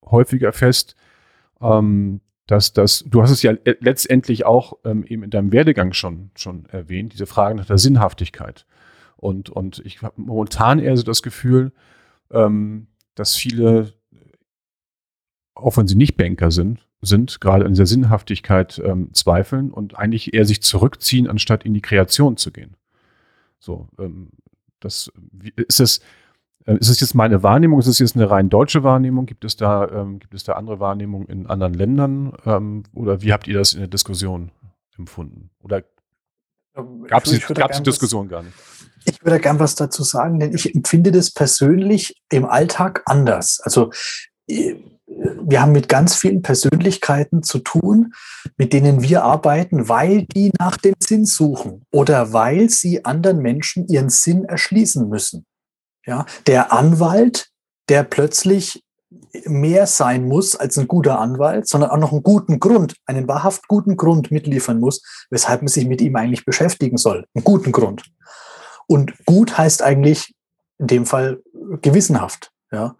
häufiger 0.04 0.52
fest, 0.52 0.94
ähm, 1.60 2.20
dass 2.46 2.72
das, 2.72 3.04
du 3.06 3.22
hast 3.22 3.30
es 3.30 3.42
ja 3.42 3.52
letztendlich 3.80 4.46
auch 4.46 4.74
ähm, 4.84 5.04
eben 5.04 5.22
in 5.22 5.30
deinem 5.30 5.52
Werdegang 5.52 5.92
schon, 5.92 6.30
schon 6.34 6.66
erwähnt, 6.66 7.12
diese 7.12 7.26
Frage 7.26 7.54
nach 7.54 7.66
der 7.66 7.78
Sinnhaftigkeit. 7.78 8.66
Und, 9.18 9.50
und 9.50 9.82
ich 9.84 10.02
habe 10.02 10.20
momentan 10.20 10.78
eher 10.78 10.96
so 10.96 11.02
das 11.02 11.22
Gefühl, 11.22 11.72
ähm, 12.30 12.86
dass 13.14 13.36
viele 13.36 13.92
auch 15.58 15.76
wenn 15.76 15.88
sie 15.88 15.96
nicht 15.96 16.16
Banker 16.16 16.50
sind, 16.50 16.86
sind 17.00 17.40
gerade 17.40 17.64
an 17.64 17.72
dieser 17.72 17.86
Sinnhaftigkeit 17.86 18.80
ähm, 18.84 19.10
zweifeln 19.12 19.70
und 19.70 19.98
eigentlich 19.98 20.34
eher 20.34 20.44
sich 20.44 20.62
zurückziehen, 20.62 21.28
anstatt 21.28 21.64
in 21.64 21.74
die 21.74 21.82
Kreation 21.82 22.36
zu 22.36 22.50
gehen. 22.50 22.76
So, 23.58 23.88
ähm, 23.98 24.30
das 24.80 25.12
ist 25.56 25.80
es. 25.80 26.00
Äh, 26.64 26.76
ist 26.76 26.88
es 26.88 27.00
jetzt 27.00 27.14
meine 27.14 27.42
Wahrnehmung? 27.42 27.78
Ist 27.78 27.86
es 27.86 27.98
jetzt 27.98 28.16
eine 28.16 28.30
rein 28.30 28.50
deutsche 28.50 28.82
Wahrnehmung? 28.82 29.26
Gibt 29.26 29.44
es 29.44 29.56
da, 29.56 29.88
ähm, 29.88 30.18
gibt 30.18 30.34
es 30.34 30.44
da 30.44 30.54
andere 30.54 30.80
Wahrnehmungen 30.80 31.28
in 31.28 31.46
anderen 31.46 31.74
Ländern? 31.74 32.32
Ähm, 32.44 32.84
oder 32.94 33.22
wie 33.22 33.32
habt 33.32 33.46
ihr 33.46 33.58
das 33.58 33.74
in 33.74 33.80
der 33.80 33.88
Diskussion 33.88 34.50
empfunden? 34.96 35.50
Oder 35.60 35.84
gab 37.08 37.26
es 37.26 37.32
die 37.32 37.82
Diskussion 37.82 38.28
gar 38.28 38.42
nicht? 38.42 38.54
Ich 39.04 39.24
würde 39.24 39.40
gern 39.40 39.58
was 39.58 39.74
dazu 39.74 40.02
sagen, 40.02 40.38
denn 40.38 40.54
ich 40.54 40.74
empfinde 40.74 41.12
das 41.12 41.30
persönlich 41.30 42.20
im 42.30 42.44
Alltag 42.44 43.02
anders. 43.06 43.60
Also 43.62 43.90
wir 44.46 45.62
haben 45.62 45.72
mit 45.72 45.88
ganz 45.88 46.14
vielen 46.16 46.42
Persönlichkeiten 46.42 47.42
zu 47.42 47.60
tun, 47.60 48.12
mit 48.56 48.72
denen 48.72 49.02
wir 49.02 49.24
arbeiten, 49.24 49.88
weil 49.88 50.26
die 50.26 50.52
nach 50.58 50.76
dem 50.76 50.94
Sinn 51.02 51.24
suchen 51.24 51.86
oder 51.90 52.32
weil 52.32 52.68
sie 52.68 53.04
anderen 53.04 53.38
Menschen 53.38 53.88
ihren 53.88 54.10
Sinn 54.10 54.44
erschließen 54.44 55.08
müssen. 55.08 55.46
Ja, 56.04 56.26
der 56.46 56.72
Anwalt, 56.72 57.48
der 57.88 58.02
plötzlich 58.02 58.82
mehr 59.44 59.86
sein 59.86 60.26
muss 60.26 60.56
als 60.56 60.76
ein 60.76 60.88
guter 60.88 61.18
Anwalt, 61.18 61.66
sondern 61.66 61.90
auch 61.90 61.98
noch 61.98 62.12
einen 62.12 62.22
guten 62.22 62.60
Grund, 62.60 62.94
einen 63.06 63.26
wahrhaft 63.26 63.66
guten 63.68 63.96
Grund 63.96 64.30
mitliefern 64.30 64.80
muss, 64.80 65.02
weshalb 65.30 65.62
man 65.62 65.68
sich 65.68 65.86
mit 65.86 66.00
ihm 66.00 66.16
eigentlich 66.16 66.44
beschäftigen 66.44 66.98
soll. 66.98 67.24
Einen 67.34 67.44
guten 67.44 67.72
Grund. 67.72 68.04
Und 68.86 69.12
gut 69.26 69.56
heißt 69.56 69.82
eigentlich 69.82 70.34
in 70.78 70.86
dem 70.86 71.06
Fall 71.06 71.40
gewissenhaft. 71.82 72.50
Ja? 72.70 72.96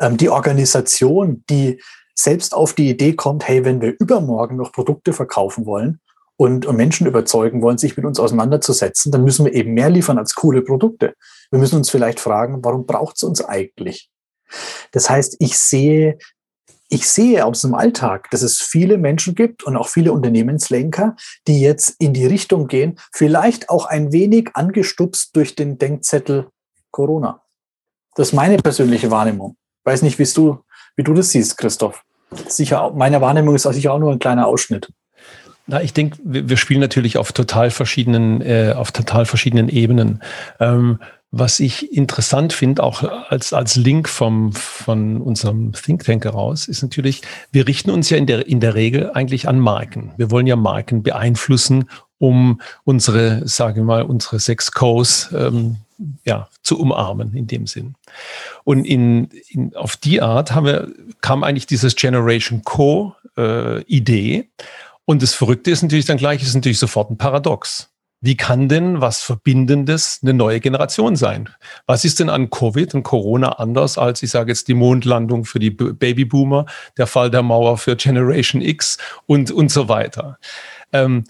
Ähm, 0.00 0.16
die 0.16 0.30
Organisation, 0.30 1.44
die 1.48 1.80
selbst 2.14 2.54
auf 2.54 2.74
die 2.74 2.90
Idee 2.90 3.14
kommt, 3.14 3.48
hey, 3.48 3.64
wenn 3.64 3.80
wir 3.80 3.94
übermorgen 3.98 4.56
noch 4.56 4.72
Produkte 4.72 5.12
verkaufen 5.12 5.66
wollen 5.66 6.00
und, 6.36 6.66
und 6.66 6.76
Menschen 6.76 7.06
überzeugen 7.06 7.62
wollen, 7.62 7.78
sich 7.78 7.96
mit 7.96 8.04
uns 8.04 8.20
auseinanderzusetzen, 8.20 9.10
dann 9.10 9.24
müssen 9.24 9.44
wir 9.44 9.54
eben 9.54 9.74
mehr 9.74 9.90
liefern 9.90 10.18
als 10.18 10.34
coole 10.34 10.62
Produkte. 10.62 11.14
Wir 11.50 11.58
müssen 11.58 11.76
uns 11.76 11.90
vielleicht 11.90 12.20
fragen, 12.20 12.62
warum 12.62 12.86
braucht 12.86 13.16
es 13.16 13.22
uns 13.22 13.44
eigentlich? 13.44 14.11
Das 14.92 15.10
heißt, 15.10 15.36
ich 15.38 15.58
sehe, 15.58 16.18
ich 16.88 17.08
sehe 17.08 17.44
aus 17.46 17.62
dem 17.62 17.74
Alltag, 17.74 18.30
dass 18.30 18.42
es 18.42 18.60
viele 18.60 18.98
Menschen 18.98 19.34
gibt 19.34 19.62
und 19.64 19.76
auch 19.76 19.88
viele 19.88 20.12
Unternehmenslenker, 20.12 21.16
die 21.48 21.60
jetzt 21.60 21.96
in 21.98 22.12
die 22.12 22.26
Richtung 22.26 22.66
gehen, 22.66 22.98
vielleicht 23.12 23.70
auch 23.70 23.86
ein 23.86 24.12
wenig 24.12 24.50
angestupst 24.54 25.34
durch 25.34 25.54
den 25.54 25.78
Denkzettel 25.78 26.48
Corona. 26.90 27.42
Das 28.14 28.28
ist 28.28 28.34
meine 28.34 28.58
persönliche 28.58 29.10
Wahrnehmung. 29.10 29.56
Weiß 29.84 30.02
nicht, 30.02 30.18
wie 30.18 30.24
du, 30.24 30.58
wie 30.96 31.02
du 31.02 31.14
das 31.14 31.30
siehst, 31.30 31.56
Christoph. 31.56 32.02
Sicher, 32.46 32.92
meine 32.94 33.20
Wahrnehmung 33.20 33.54
ist 33.54 33.62
sicher 33.62 33.94
auch 33.94 33.98
nur 33.98 34.12
ein 34.12 34.18
kleiner 34.18 34.46
Ausschnitt. 34.46 34.88
Na, 35.66 35.80
ich 35.80 35.92
denke, 35.92 36.18
wir, 36.22 36.56
spielen 36.56 36.80
natürlich 36.80 37.18
auf 37.18 37.32
total 37.32 37.70
verschiedenen, 37.70 38.40
äh, 38.42 38.74
auf 38.76 38.90
total 38.90 39.26
verschiedenen 39.26 39.68
Ebenen. 39.68 40.22
Ähm, 40.58 40.98
was 41.34 41.60
ich 41.60 41.96
interessant 41.96 42.52
finde, 42.52 42.82
auch 42.82 43.02
als, 43.30 43.54
als 43.54 43.74
Link 43.76 44.06
vom, 44.08 44.52
von 44.52 45.22
unserem 45.22 45.72
Think 45.72 46.04
Tank 46.04 46.26
heraus, 46.26 46.68
ist 46.68 46.82
natürlich, 46.82 47.22
wir 47.50 47.66
richten 47.66 47.90
uns 47.90 48.10
ja 48.10 48.18
in 48.18 48.26
der, 48.26 48.46
in 48.46 48.60
der 48.60 48.74
Regel 48.74 49.10
eigentlich 49.12 49.48
an 49.48 49.58
Marken. 49.58 50.12
Wir 50.18 50.30
wollen 50.30 50.46
ja 50.46 50.56
Marken 50.56 51.02
beeinflussen, 51.02 51.88
um 52.18 52.60
unsere, 52.84 53.48
sage 53.48 53.80
ich 53.80 53.86
mal, 53.86 54.02
unsere 54.02 54.38
sechs 54.40 54.72
Co's 54.72 55.30
ähm, 55.34 55.78
ja, 56.24 56.48
zu 56.62 56.78
umarmen 56.78 57.34
in 57.34 57.46
dem 57.46 57.66
Sinn. 57.66 57.94
Und 58.64 58.84
in, 58.84 59.30
in, 59.48 59.74
auf 59.74 59.96
die 59.96 60.20
Art 60.20 60.54
haben 60.54 60.66
wir, 60.66 60.88
kam 61.22 61.44
eigentlich 61.44 61.66
dieses 61.66 61.96
Generation 61.96 62.62
Co-Idee. 62.62 64.36
Äh, 64.36 64.44
und 65.06 65.22
das 65.22 65.32
Verrückte 65.32 65.70
ist 65.70 65.82
natürlich 65.82 66.04
dann 66.04 66.18
gleich, 66.18 66.42
ist 66.42 66.54
natürlich 66.54 66.78
sofort 66.78 67.10
ein 67.10 67.16
Paradox. 67.16 67.91
Wie 68.24 68.36
kann 68.36 68.68
denn 68.68 69.00
was 69.00 69.20
Verbindendes 69.20 70.20
eine 70.22 70.32
neue 70.32 70.60
Generation 70.60 71.16
sein? 71.16 71.48
Was 71.86 72.04
ist 72.04 72.20
denn 72.20 72.30
an 72.30 72.50
Covid 72.50 72.94
und 72.94 73.02
Corona 73.02 73.58
anders 73.58 73.98
als, 73.98 74.22
ich 74.22 74.30
sage 74.30 74.52
jetzt, 74.52 74.68
die 74.68 74.74
Mondlandung 74.74 75.44
für 75.44 75.58
die 75.58 75.70
Babyboomer, 75.70 76.66
der 76.96 77.08
Fall 77.08 77.32
der 77.32 77.42
Mauer 77.42 77.78
für 77.78 77.96
Generation 77.96 78.62
X 78.62 78.96
und, 79.26 79.50
und 79.50 79.72
so 79.72 79.88
weiter? 79.88 80.38
Ähm, 80.92 81.24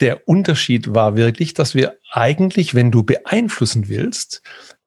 der 0.00 0.28
Unterschied 0.28 0.94
war 0.94 1.16
wirklich, 1.16 1.54
dass 1.54 1.74
wir 1.74 1.96
eigentlich, 2.12 2.74
wenn 2.74 2.90
du 2.90 3.02
beeinflussen 3.02 3.88
willst, 3.88 4.42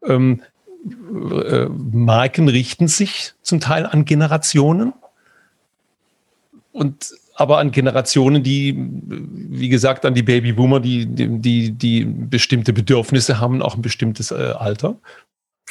ähm, 0.05 0.43
äh, 0.85 1.65
Marken 1.65 2.47
richten 2.47 2.87
sich 2.87 3.33
zum 3.41 3.59
Teil 3.59 3.87
an 3.87 4.05
Generationen 4.05 4.93
und 6.71 7.11
aber 7.39 7.59
an 7.59 7.71
Generationen, 7.71 8.43
die, 8.43 8.75
wie 8.77 9.69
gesagt, 9.69 10.05
an 10.05 10.13
die 10.13 10.23
Babyboomer, 10.23 10.81
die, 10.81 11.05
die, 11.05 11.71
die 11.71 12.03
bestimmte 12.03 12.73
Bedürfnisse 12.73 13.39
haben, 13.39 13.61
auch 13.61 13.75
ein 13.75 13.81
bestimmtes 13.81 14.31
äh, 14.31 14.53
Alter. 14.57 14.97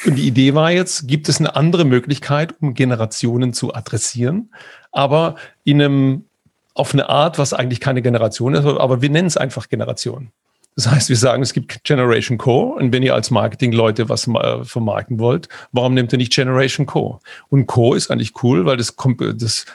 Und 0.03 0.15
die 0.15 0.25
Idee 0.25 0.55
war 0.55 0.71
jetzt, 0.71 1.07
gibt 1.07 1.29
es 1.29 1.39
eine 1.39 1.55
andere 1.55 1.85
Möglichkeit, 1.85 2.55
um 2.59 2.73
Generationen 2.73 3.53
zu 3.53 3.75
adressieren, 3.75 4.51
aber 4.91 5.35
in 5.63 5.79
einem 5.79 6.25
auf 6.73 6.93
eine 6.93 7.07
Art, 7.07 7.37
was 7.37 7.53
eigentlich 7.53 7.81
keine 7.81 8.01
Generation 8.01 8.55
ist, 8.55 8.65
aber 8.65 9.03
wir 9.03 9.09
nennen 9.11 9.27
es 9.27 9.37
einfach 9.37 9.69
Generation. 9.69 10.31
Das 10.79 10.89
heißt, 10.89 11.09
wir 11.09 11.17
sagen, 11.17 11.43
es 11.43 11.51
gibt 11.51 11.83
Generation 11.83 12.37
Co. 12.37 12.77
Und 12.77 12.93
wenn 12.93 13.03
ihr 13.03 13.13
als 13.13 13.31
Marketing-Leute 13.31 14.07
was 14.07 14.29
äh, 14.29 14.63
vermarkten 14.63 15.19
wollt, 15.19 15.49
warum 15.73 15.93
nehmt 15.93 16.13
ihr 16.13 16.17
nicht 16.17 16.31
Generation 16.31 16.85
Co? 16.85 17.19
Und 17.49 17.67
Co 17.67 17.95
ist 17.95 18.09
eigentlich 18.09 18.31
cool, 18.43 18.65
weil 18.65 18.77
das, 18.77 18.95
das 19.35 19.65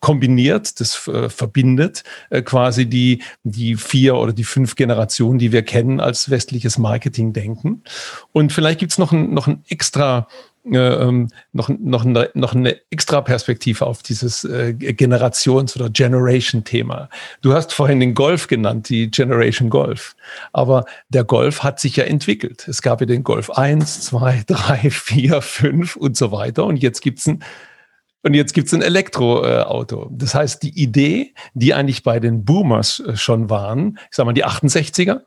kombiniert, 0.00 0.80
das 0.80 1.06
äh, 1.06 1.28
verbindet 1.28 2.02
äh, 2.30 2.42
quasi 2.42 2.86
die, 2.86 3.22
die 3.44 3.76
vier 3.76 4.16
oder 4.16 4.32
die 4.32 4.42
fünf 4.42 4.74
Generationen, 4.74 5.38
die 5.38 5.52
wir 5.52 5.62
kennen 5.62 6.00
als 6.00 6.28
westliches 6.28 6.76
Marketing-Denken. 6.76 7.84
Und 8.32 8.52
vielleicht 8.52 8.80
gibt 8.80 8.90
es 8.90 8.98
noch 8.98 9.12
ein, 9.12 9.32
noch 9.32 9.46
ein 9.46 9.62
extra 9.68 10.26
äh, 10.26 10.47
ähm, 10.64 11.28
noch, 11.52 11.68
noch, 11.68 12.04
eine, 12.04 12.30
noch 12.34 12.54
eine 12.54 12.76
extra 12.90 13.20
Perspektive 13.20 13.86
auf 13.86 14.02
dieses 14.02 14.44
äh, 14.44 14.74
Generations- 14.74 15.76
oder 15.76 15.90
Generation-Thema. 15.90 17.08
Du 17.42 17.52
hast 17.52 17.72
vorhin 17.72 18.00
den 18.00 18.14
Golf 18.14 18.46
genannt, 18.46 18.88
die 18.88 19.10
Generation 19.10 19.70
Golf. 19.70 20.14
Aber 20.52 20.84
der 21.08 21.24
Golf 21.24 21.62
hat 21.62 21.80
sich 21.80 21.96
ja 21.96 22.04
entwickelt. 22.04 22.66
Es 22.68 22.82
gab 22.82 23.00
ja 23.00 23.06
den 23.06 23.24
Golf 23.24 23.50
1, 23.50 24.02
2, 24.02 24.44
3, 24.46 24.90
4, 24.90 25.42
5 25.42 25.96
und 25.96 26.16
so 26.16 26.32
weiter. 26.32 26.64
Und 26.64 26.76
jetzt 26.76 27.00
gibt 27.00 27.18
es 27.20 27.28
einen 27.28 27.44
Und 28.22 28.34
jetzt 28.34 28.52
gibt 28.52 28.66
es 28.66 28.74
ein 28.74 28.82
Elektroauto. 28.82 30.08
das 30.12 30.34
heißt, 30.34 30.62
die 30.62 30.80
Idee, 30.80 31.34
die 31.54 31.72
eigentlich 31.74 32.02
bei 32.02 32.20
den 32.20 32.44
Boomers 32.44 33.00
äh, 33.00 33.16
schon 33.16 33.48
waren, 33.48 33.98
ich 34.10 34.16
sag 34.16 34.26
mal 34.26 34.32
die 34.32 34.44
68er, 34.44 35.22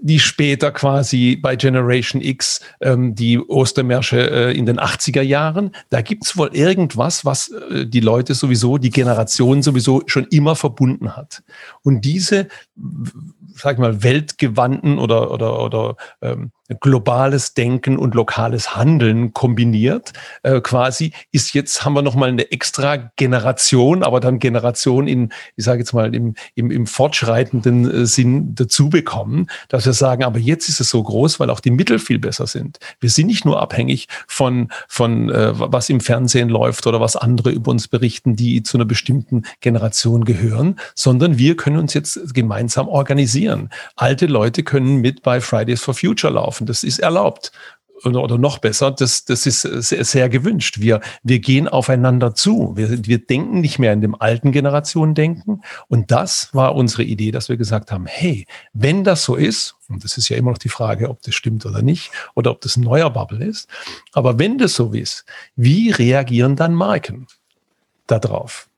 die 0.00 0.18
später 0.18 0.70
quasi 0.72 1.36
bei 1.36 1.56
Generation 1.56 2.22
X 2.22 2.60
ähm, 2.80 3.14
die 3.14 3.38
Ostermärsche 3.38 4.30
äh, 4.30 4.56
in 4.56 4.66
den 4.66 4.80
80er 4.80 5.22
Jahren. 5.22 5.72
Da 5.90 6.00
gibt's 6.00 6.36
wohl 6.36 6.48
irgendwas, 6.54 7.24
was 7.24 7.50
äh, 7.50 7.86
die 7.86 8.00
Leute 8.00 8.34
sowieso, 8.34 8.78
die 8.78 8.90
Generation 8.90 9.62
sowieso 9.62 10.02
schon 10.06 10.26
immer 10.30 10.56
verbunden 10.56 11.16
hat. 11.16 11.42
Und 11.82 12.04
diese, 12.04 12.48
sag 13.54 13.74
ich 13.74 13.78
mal, 13.78 14.02
weltgewandten 14.02 14.98
oder, 14.98 15.30
oder, 15.30 15.60
oder 15.60 15.96
ähm, 16.20 16.52
globales 16.78 17.54
Denken 17.54 17.96
und 17.96 18.14
lokales 18.14 18.76
Handeln 18.76 19.32
kombiniert. 19.32 20.12
Äh, 20.42 20.60
quasi 20.60 21.12
ist 21.32 21.52
jetzt, 21.54 21.84
haben 21.84 21.94
wir 21.94 22.02
nochmal 22.02 22.28
eine 22.28 22.52
extra 22.52 22.96
Generation, 23.16 24.02
aber 24.02 24.20
dann 24.20 24.38
Generation 24.38 25.08
in, 25.08 25.32
ich 25.56 25.64
sage 25.64 25.80
jetzt 25.80 25.92
mal, 25.92 26.14
im, 26.14 26.34
im, 26.54 26.70
im 26.70 26.86
fortschreitenden 26.86 27.90
äh, 27.90 28.06
Sinn 28.06 28.54
dazu 28.54 28.88
bekommen, 28.88 29.48
dass 29.68 29.86
wir 29.86 29.92
sagen, 29.92 30.22
aber 30.22 30.38
jetzt 30.38 30.68
ist 30.68 30.80
es 30.80 30.90
so 30.90 31.02
groß, 31.02 31.40
weil 31.40 31.50
auch 31.50 31.60
die 31.60 31.70
Mittel 31.70 31.98
viel 31.98 32.18
besser 32.18 32.46
sind. 32.46 32.78
Wir 33.00 33.10
sind 33.10 33.26
nicht 33.26 33.44
nur 33.44 33.60
abhängig 33.60 34.06
von, 34.28 34.68
von 34.86 35.30
äh, 35.30 35.52
was 35.54 35.88
im 35.88 36.00
Fernsehen 36.00 36.48
läuft 36.48 36.86
oder 36.86 37.00
was 37.00 37.16
andere 37.16 37.50
über 37.50 37.70
uns 37.70 37.88
berichten, 37.88 38.36
die 38.36 38.62
zu 38.62 38.76
einer 38.76 38.84
bestimmten 38.84 39.42
Generation 39.60 40.24
gehören, 40.24 40.78
sondern 40.94 41.38
wir 41.38 41.56
können 41.56 41.78
uns 41.78 41.94
jetzt 41.94 42.34
gemeinsam 42.34 42.88
organisieren. 42.88 43.39
Alte 43.96 44.26
Leute 44.26 44.62
können 44.62 44.96
mit 44.96 45.22
bei 45.22 45.40
Fridays 45.40 45.82
for 45.82 45.94
Future 45.94 46.32
laufen. 46.32 46.66
Das 46.66 46.84
ist 46.84 46.98
erlaubt. 46.98 47.52
Oder, 48.02 48.38
noch 48.38 48.58
besser, 48.58 48.90
das, 48.90 49.26
das 49.26 49.44
ist 49.44 49.60
sehr, 49.60 50.04
sehr 50.04 50.28
gewünscht. 50.30 50.80
Wir, 50.80 51.00
wir 51.22 51.38
gehen 51.38 51.68
aufeinander 51.68 52.34
zu. 52.34 52.72
Wir, 52.74 53.06
wir 53.06 53.18
denken 53.18 53.60
nicht 53.60 53.78
mehr 53.78 53.92
in 53.92 54.00
dem 54.00 54.14
alten 54.18 54.52
Generation 54.52 55.14
denken. 55.14 55.60
Und 55.88 56.10
das 56.10 56.48
war 56.54 56.74
unsere 56.74 57.02
Idee, 57.02 57.30
dass 57.30 57.50
wir 57.50 57.58
gesagt 57.58 57.92
haben, 57.92 58.06
hey, 58.06 58.46
wenn 58.72 59.04
das 59.04 59.24
so 59.24 59.34
ist, 59.36 59.76
und 59.88 60.02
das 60.02 60.16
ist 60.16 60.30
ja 60.30 60.38
immer 60.38 60.50
noch 60.50 60.58
die 60.58 60.70
Frage, 60.70 61.10
ob 61.10 61.20
das 61.22 61.34
stimmt 61.34 61.66
oder 61.66 61.82
nicht, 61.82 62.10
oder 62.34 62.52
ob 62.52 62.62
das 62.62 62.78
ein 62.78 62.84
neuer 62.84 63.10
Bubble 63.10 63.44
ist, 63.44 63.68
aber 64.12 64.38
wenn 64.38 64.56
das 64.56 64.74
so 64.74 64.92
ist, 64.92 65.26
wie 65.56 65.90
reagieren 65.90 66.56
dann 66.56 66.74
Marken 66.74 67.26
darauf? 68.06 68.69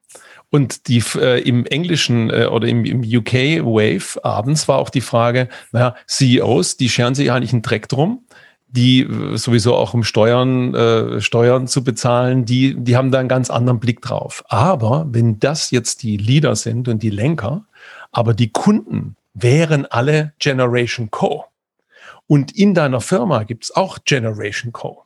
Und 0.52 0.86
die 0.88 1.02
äh, 1.16 1.40
im 1.40 1.64
englischen 1.64 2.28
äh, 2.28 2.44
oder 2.44 2.68
im, 2.68 2.84
im 2.84 3.00
UK 3.00 3.64
Wave 3.64 4.22
abends 4.22 4.68
war 4.68 4.76
auch 4.76 4.90
die 4.90 5.00
Frage, 5.00 5.48
naja, 5.72 5.96
CEOs, 6.06 6.76
die 6.76 6.90
scheren 6.90 7.14
sich 7.14 7.32
eigentlich 7.32 7.54
einen 7.54 7.62
Dreck 7.62 7.88
drum, 7.88 8.26
die 8.68 9.00
äh, 9.00 9.38
sowieso 9.38 9.74
auch 9.74 9.94
um 9.94 10.04
Steuern, 10.04 10.74
äh, 10.74 11.22
Steuern 11.22 11.68
zu 11.68 11.82
bezahlen, 11.82 12.44
die, 12.44 12.74
die 12.76 12.98
haben 12.98 13.10
da 13.10 13.18
einen 13.18 13.30
ganz 13.30 13.48
anderen 13.48 13.80
Blick 13.80 14.02
drauf. 14.02 14.44
Aber 14.48 15.06
wenn 15.08 15.40
das 15.40 15.70
jetzt 15.70 16.02
die 16.02 16.18
Leader 16.18 16.54
sind 16.54 16.86
und 16.86 17.02
die 17.02 17.08
Lenker, 17.08 17.64
aber 18.10 18.34
die 18.34 18.50
Kunden 18.50 19.16
wären 19.32 19.86
alle 19.86 20.34
Generation 20.38 21.10
Co. 21.10 21.46
Und 22.26 22.52
in 22.52 22.74
deiner 22.74 23.00
Firma 23.00 23.44
gibt's 23.44 23.74
auch 23.74 24.00
Generation 24.04 24.72
Co. 24.72 25.04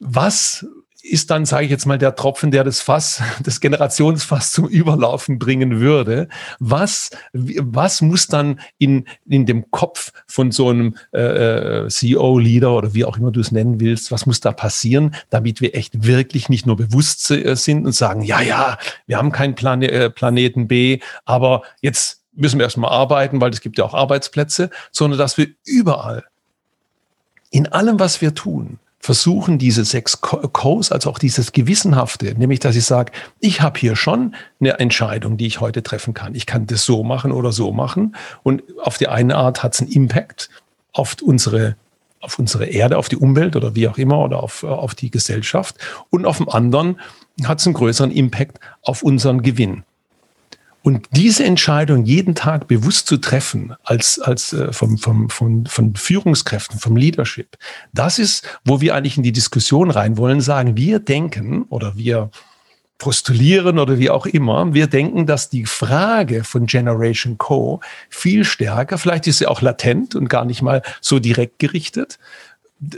Was 0.00 0.66
ist 1.08 1.30
dann, 1.30 1.44
sage 1.44 1.64
ich 1.64 1.70
jetzt 1.70 1.86
mal, 1.86 1.98
der 1.98 2.14
Tropfen, 2.14 2.50
der 2.50 2.64
das 2.64 2.80
Fass, 2.80 3.22
das 3.42 3.60
Generationsfass 3.60 4.52
zum 4.52 4.66
Überlaufen 4.66 5.38
bringen 5.38 5.80
würde. 5.80 6.28
Was, 6.58 7.10
was 7.32 8.02
muss 8.02 8.26
dann 8.26 8.60
in, 8.78 9.06
in 9.26 9.46
dem 9.46 9.70
Kopf 9.70 10.12
von 10.26 10.50
so 10.50 10.68
einem 10.68 10.96
äh, 11.12 11.84
äh 11.84 11.88
CEO-Leader 11.88 12.72
oder 12.72 12.94
wie 12.94 13.04
auch 13.04 13.16
immer 13.16 13.30
du 13.30 13.40
es 13.40 13.52
nennen 13.52 13.80
willst, 13.80 14.12
was 14.12 14.26
muss 14.26 14.40
da 14.40 14.52
passieren, 14.52 15.14
damit 15.30 15.60
wir 15.60 15.74
echt 15.74 16.06
wirklich 16.06 16.48
nicht 16.48 16.66
nur 16.66 16.76
bewusst 16.76 17.30
äh, 17.30 17.56
sind 17.56 17.86
und 17.86 17.92
sagen, 17.92 18.22
ja, 18.22 18.40
ja, 18.40 18.78
wir 19.06 19.16
haben 19.16 19.32
keinen 19.32 19.54
Plane 19.54 19.90
äh, 19.90 20.10
Planeten 20.10 20.68
B, 20.68 21.00
aber 21.24 21.62
jetzt 21.80 22.22
müssen 22.32 22.58
wir 22.58 22.64
erstmal 22.64 22.90
arbeiten, 22.90 23.40
weil 23.40 23.50
es 23.50 23.60
gibt 23.60 23.78
ja 23.78 23.84
auch 23.84 23.94
Arbeitsplätze, 23.94 24.70
sondern 24.92 25.18
dass 25.18 25.38
wir 25.38 25.48
überall 25.64 26.24
in 27.50 27.66
allem, 27.66 27.98
was 27.98 28.20
wir 28.20 28.34
tun, 28.34 28.78
versuchen, 29.08 29.56
diese 29.56 29.86
sechs 29.86 30.20
Codes, 30.20 30.92
also 30.92 31.08
auch 31.08 31.18
dieses 31.18 31.52
Gewissenhafte, 31.52 32.34
nämlich 32.38 32.60
dass 32.60 32.76
ich 32.76 32.84
sage, 32.84 33.10
ich 33.40 33.62
habe 33.62 33.80
hier 33.80 33.96
schon 33.96 34.34
eine 34.60 34.78
Entscheidung, 34.80 35.38
die 35.38 35.46
ich 35.46 35.60
heute 35.60 35.82
treffen 35.82 36.12
kann. 36.12 36.34
Ich 36.34 36.44
kann 36.44 36.66
das 36.66 36.84
so 36.84 37.02
machen 37.04 37.32
oder 37.32 37.50
so 37.50 37.72
machen. 37.72 38.14
Und 38.42 38.62
auf 38.82 38.98
die 38.98 39.08
eine 39.08 39.36
Art 39.36 39.62
hat 39.62 39.72
es 39.72 39.80
einen 39.80 39.90
Impact 39.90 40.50
auf 40.92 41.16
unsere 41.22 41.76
auf 42.20 42.38
unsere 42.38 42.66
Erde, 42.66 42.98
auf 42.98 43.08
die 43.08 43.16
Umwelt 43.16 43.56
oder 43.56 43.74
wie 43.74 43.88
auch 43.88 43.96
immer 43.96 44.18
oder 44.18 44.42
auf, 44.42 44.62
auf 44.62 44.94
die 44.94 45.10
Gesellschaft. 45.10 45.76
Und 46.10 46.26
auf 46.26 46.36
dem 46.36 46.50
anderen 46.50 47.00
hat 47.44 47.60
es 47.60 47.66
einen 47.66 47.74
größeren 47.74 48.10
Impact 48.10 48.60
auf 48.82 49.02
unseren 49.02 49.40
Gewinn. 49.40 49.84
Und 50.82 51.06
diese 51.10 51.44
Entscheidung 51.44 52.04
jeden 52.04 52.34
Tag 52.34 52.68
bewusst 52.68 53.08
zu 53.08 53.16
treffen, 53.16 53.74
als, 53.84 54.18
als 54.18 54.52
äh, 54.52 54.72
vom, 54.72 54.96
vom, 54.96 55.28
von, 55.28 55.66
von 55.66 55.94
Führungskräften, 55.96 56.78
vom 56.78 56.96
Leadership, 56.96 57.56
das 57.92 58.18
ist, 58.18 58.46
wo 58.64 58.80
wir 58.80 58.94
eigentlich 58.94 59.16
in 59.16 59.22
die 59.22 59.32
Diskussion 59.32 59.90
rein 59.90 60.16
wollen, 60.16 60.40
sagen, 60.40 60.76
wir 60.76 61.00
denken 61.00 61.64
oder 61.64 61.96
wir 61.96 62.30
postulieren 62.98 63.78
oder 63.78 63.98
wie 63.98 64.10
auch 64.10 64.26
immer, 64.26 64.74
wir 64.74 64.88
denken, 64.88 65.26
dass 65.26 65.48
die 65.48 65.66
Frage 65.66 66.42
von 66.42 66.66
Generation 66.66 67.38
Co. 67.38 67.80
viel 68.10 68.44
stärker, 68.44 68.98
vielleicht 68.98 69.26
ist 69.28 69.38
sie 69.38 69.46
auch 69.46 69.62
latent 69.62 70.14
und 70.14 70.28
gar 70.28 70.44
nicht 70.44 70.62
mal 70.62 70.82
so 71.00 71.20
direkt 71.20 71.60
gerichtet, 71.60 72.18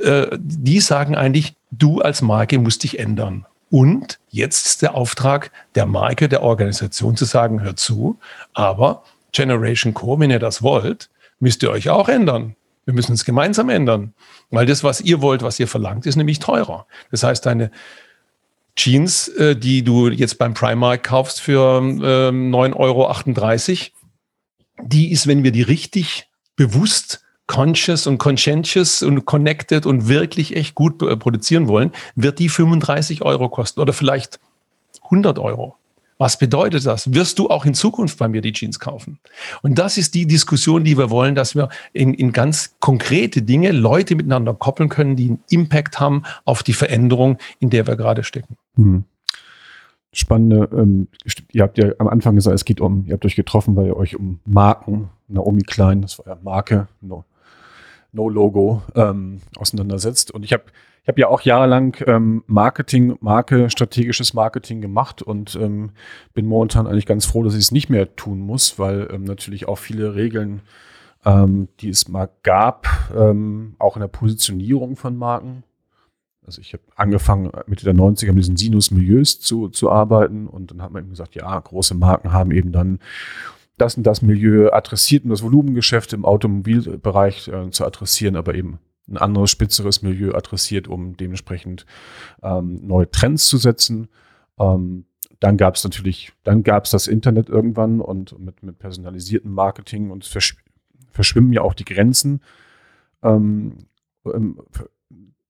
äh, 0.02 0.26
die 0.38 0.80
sagen 0.80 1.14
eigentlich, 1.16 1.54
du 1.70 2.00
als 2.00 2.22
Marke 2.22 2.58
musst 2.58 2.82
dich 2.82 2.98
ändern. 2.98 3.46
Und 3.70 4.18
jetzt 4.28 4.66
ist 4.66 4.82
der 4.82 4.94
Auftrag 4.94 5.52
der 5.74 5.86
Marke, 5.86 6.28
der 6.28 6.42
Organisation 6.42 7.16
zu 7.16 7.24
sagen, 7.24 7.62
hört 7.62 7.78
zu, 7.78 8.18
aber 8.52 9.04
Generation 9.32 9.94
Co., 9.94 10.18
wenn 10.18 10.30
ihr 10.30 10.40
das 10.40 10.62
wollt, 10.62 11.08
müsst 11.38 11.62
ihr 11.62 11.70
euch 11.70 11.88
auch 11.88 12.08
ändern. 12.08 12.56
Wir 12.84 12.94
müssen 12.94 13.12
uns 13.12 13.24
gemeinsam 13.24 13.68
ändern, 13.68 14.14
weil 14.50 14.66
das, 14.66 14.82
was 14.82 15.00
ihr 15.00 15.22
wollt, 15.22 15.42
was 15.42 15.60
ihr 15.60 15.68
verlangt, 15.68 16.06
ist 16.06 16.16
nämlich 16.16 16.40
teurer. 16.40 16.86
Das 17.12 17.22
heißt, 17.22 17.46
deine 17.46 17.70
Jeans, 18.74 19.28
äh, 19.28 19.54
die 19.54 19.82
du 19.84 20.08
jetzt 20.08 20.38
beim 20.38 20.54
Primark 20.54 21.04
kaufst 21.04 21.40
für 21.40 21.78
ähm, 21.80 22.50
9,38 22.50 22.72
Euro, 22.76 23.14
die 24.82 25.12
ist, 25.12 25.26
wenn 25.26 25.44
wir 25.44 25.52
die 25.52 25.62
richtig 25.62 26.28
bewusst 26.56 27.22
conscious 27.50 28.06
und 28.06 28.18
conscientious 28.18 29.02
und 29.02 29.24
connected 29.24 29.84
und 29.84 30.06
wirklich 30.06 30.54
echt 30.54 30.76
gut 30.76 30.98
produzieren 31.18 31.66
wollen, 31.66 31.90
wird 32.14 32.38
die 32.38 32.48
35 32.48 33.22
Euro 33.22 33.48
kosten 33.48 33.80
oder 33.80 33.92
vielleicht 33.92 34.38
100 35.02 35.40
Euro. 35.40 35.74
Was 36.16 36.38
bedeutet 36.38 36.86
das? 36.86 37.12
Wirst 37.12 37.40
du 37.40 37.48
auch 37.48 37.64
in 37.64 37.74
Zukunft 37.74 38.18
bei 38.18 38.28
mir 38.28 38.40
die 38.40 38.52
Jeans 38.52 38.78
kaufen? 38.78 39.18
Und 39.62 39.78
das 39.80 39.98
ist 39.98 40.14
die 40.14 40.26
Diskussion, 40.26 40.84
die 40.84 40.96
wir 40.96 41.10
wollen, 41.10 41.34
dass 41.34 41.56
wir 41.56 41.70
in, 41.92 42.14
in 42.14 42.30
ganz 42.30 42.76
konkrete 42.78 43.42
Dinge 43.42 43.72
Leute 43.72 44.14
miteinander 44.14 44.54
koppeln 44.54 44.88
können, 44.88 45.16
die 45.16 45.30
einen 45.30 45.42
Impact 45.48 45.98
haben 45.98 46.22
auf 46.44 46.62
die 46.62 46.74
Veränderung, 46.74 47.38
in 47.58 47.70
der 47.70 47.88
wir 47.88 47.96
gerade 47.96 48.22
stecken. 48.22 48.58
Hm. 48.76 49.04
Spannende, 50.12 50.68
ähm, 50.72 51.08
ihr 51.50 51.62
habt 51.64 51.78
ja 51.78 51.88
am 51.98 52.06
Anfang 52.06 52.36
gesagt, 52.36 52.54
es 52.54 52.64
geht 52.64 52.80
um, 52.80 53.06
ihr 53.06 53.14
habt 53.14 53.24
euch 53.24 53.36
getroffen, 53.36 53.74
weil 53.74 53.86
ihr 53.86 53.96
euch 53.96 54.14
um 54.14 54.38
Marken, 54.44 55.08
Naomi 55.26 55.62
Klein, 55.62 56.02
das 56.02 56.18
war 56.18 56.26
ja 56.26 56.38
Marke, 56.42 56.86
no, 57.00 57.24
No-Logo 58.12 58.82
ähm, 58.94 59.40
auseinandersetzt. 59.56 60.30
Und 60.30 60.44
ich 60.44 60.52
habe 60.52 60.64
ich 61.02 61.08
hab 61.08 61.18
ja 61.18 61.28
auch 61.28 61.40
jahrelang 61.40 61.96
ähm, 62.06 62.44
Marketing, 62.46 63.16
Marke, 63.20 63.70
strategisches 63.70 64.34
Marketing 64.34 64.80
gemacht 64.82 65.22
und 65.22 65.56
ähm, 65.56 65.92
bin 66.34 66.46
momentan 66.46 66.86
eigentlich 66.86 67.06
ganz 67.06 67.24
froh, 67.24 67.42
dass 67.42 67.54
ich 67.54 67.60
es 67.60 67.72
nicht 67.72 67.88
mehr 67.88 68.16
tun 68.16 68.40
muss, 68.40 68.78
weil 68.78 69.08
ähm, 69.10 69.24
natürlich 69.24 69.66
auch 69.66 69.78
viele 69.78 70.14
Regeln, 70.14 70.60
ähm, 71.24 71.68
die 71.80 71.88
es 71.88 72.08
mal 72.08 72.28
gab, 72.42 72.86
ähm, 73.16 73.76
auch 73.78 73.96
in 73.96 74.00
der 74.00 74.08
Positionierung 74.08 74.96
von 74.96 75.16
Marken. 75.16 75.64
Also 76.46 76.60
ich 76.60 76.72
habe 76.74 76.82
angefangen 76.96 77.50
Mitte 77.66 77.84
der 77.84 77.94
90er 77.94 78.32
mit 78.32 78.38
diesen 78.38 78.56
Sinus-Milieus 78.56 79.40
zu, 79.40 79.68
zu 79.68 79.90
arbeiten 79.90 80.46
und 80.46 80.70
dann 80.70 80.82
hat 80.82 80.90
man 80.90 81.02
eben 81.02 81.10
gesagt, 81.10 81.34
ja, 81.34 81.58
große 81.58 81.94
Marken 81.94 82.32
haben 82.32 82.50
eben 82.50 82.72
dann 82.72 82.98
das 83.80 83.96
und 83.96 84.04
das 84.04 84.22
Milieu 84.22 84.70
adressiert, 84.70 85.24
um 85.24 85.30
das 85.30 85.42
Volumengeschäft 85.42 86.12
im 86.12 86.24
Automobilbereich 86.24 87.48
äh, 87.48 87.70
zu 87.70 87.84
adressieren, 87.84 88.36
aber 88.36 88.54
eben 88.54 88.78
ein 89.08 89.16
anderes, 89.16 89.50
spitzeres 89.50 90.02
Milieu 90.02 90.32
adressiert, 90.34 90.88
um 90.88 91.16
dementsprechend 91.16 91.84
ähm, 92.42 92.86
neue 92.86 93.10
Trends 93.10 93.46
zu 93.46 93.58
setzen. 93.58 94.08
Ähm, 94.58 95.04
dann 95.40 95.56
gab 95.56 95.74
es 95.74 95.84
natürlich, 95.84 96.32
dann 96.44 96.62
gab 96.62 96.84
es 96.84 96.90
das 96.90 97.06
Internet 97.06 97.48
irgendwann 97.48 98.00
und 98.00 98.38
mit, 98.38 98.62
mit 98.62 98.78
personalisiertem 98.78 99.52
Marketing 99.52 100.10
und 100.10 100.24
es 100.24 100.30
verschw 100.30 100.56
verschwimmen 101.12 101.52
ja 101.52 101.62
auch 101.62 101.74
die 101.74 101.84
Grenzen. 101.84 102.40
Ähm, 103.24 103.78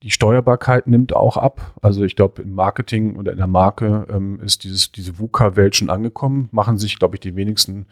die 0.02 0.10
Steuerbarkeit 0.10 0.86
nimmt 0.86 1.14
auch 1.14 1.36
ab. 1.36 1.78
Also 1.82 2.02
ich 2.02 2.16
glaube, 2.16 2.40
im 2.42 2.54
Marketing 2.54 3.16
oder 3.16 3.32
in 3.32 3.38
der 3.38 3.46
Marke 3.46 4.06
ähm, 4.10 4.40
ist 4.40 4.64
dieses, 4.64 4.90
diese 4.90 5.18
VUCA-Welt 5.18 5.76
schon 5.76 5.90
angekommen. 5.90 6.48
Machen 6.50 6.78
sich, 6.78 6.98
glaube 6.98 7.16
ich, 7.16 7.20
die 7.20 7.36
wenigsten 7.36 7.86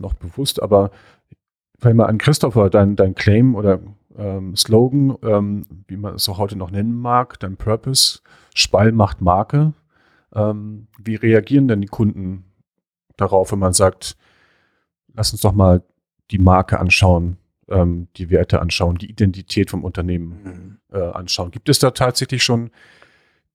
noch 0.00 0.14
bewusst, 0.14 0.62
aber 0.62 0.90
wenn 1.80 1.96
mal 1.96 2.06
an 2.06 2.18
Christopher, 2.18 2.70
dein, 2.70 2.96
dein 2.96 3.14
Claim 3.14 3.54
oder 3.54 3.80
ähm, 4.16 4.56
Slogan, 4.56 5.16
ähm, 5.22 5.64
wie 5.86 5.96
man 5.96 6.14
es 6.14 6.28
auch 6.28 6.38
heute 6.38 6.56
noch 6.56 6.70
nennen 6.70 6.94
mag, 6.94 7.38
dein 7.40 7.56
Purpose, 7.56 8.20
Spall 8.54 8.92
macht 8.92 9.20
Marke. 9.20 9.72
Ähm, 10.34 10.88
wie 10.98 11.14
reagieren 11.14 11.68
denn 11.68 11.80
die 11.80 11.86
Kunden 11.86 12.44
darauf, 13.16 13.52
wenn 13.52 13.60
man 13.60 13.72
sagt, 13.72 14.16
lass 15.14 15.32
uns 15.32 15.40
doch 15.40 15.52
mal 15.52 15.82
die 16.30 16.38
Marke 16.38 16.78
anschauen, 16.78 17.38
ähm, 17.68 18.08
die 18.16 18.30
Werte 18.30 18.60
anschauen, 18.60 18.96
die 18.96 19.10
Identität 19.10 19.70
vom 19.70 19.84
Unternehmen 19.84 20.80
mhm. 20.90 20.96
äh, 20.98 21.10
anschauen. 21.12 21.50
Gibt 21.50 21.68
es 21.68 21.78
da 21.78 21.90
tatsächlich 21.92 22.42
schon 22.42 22.70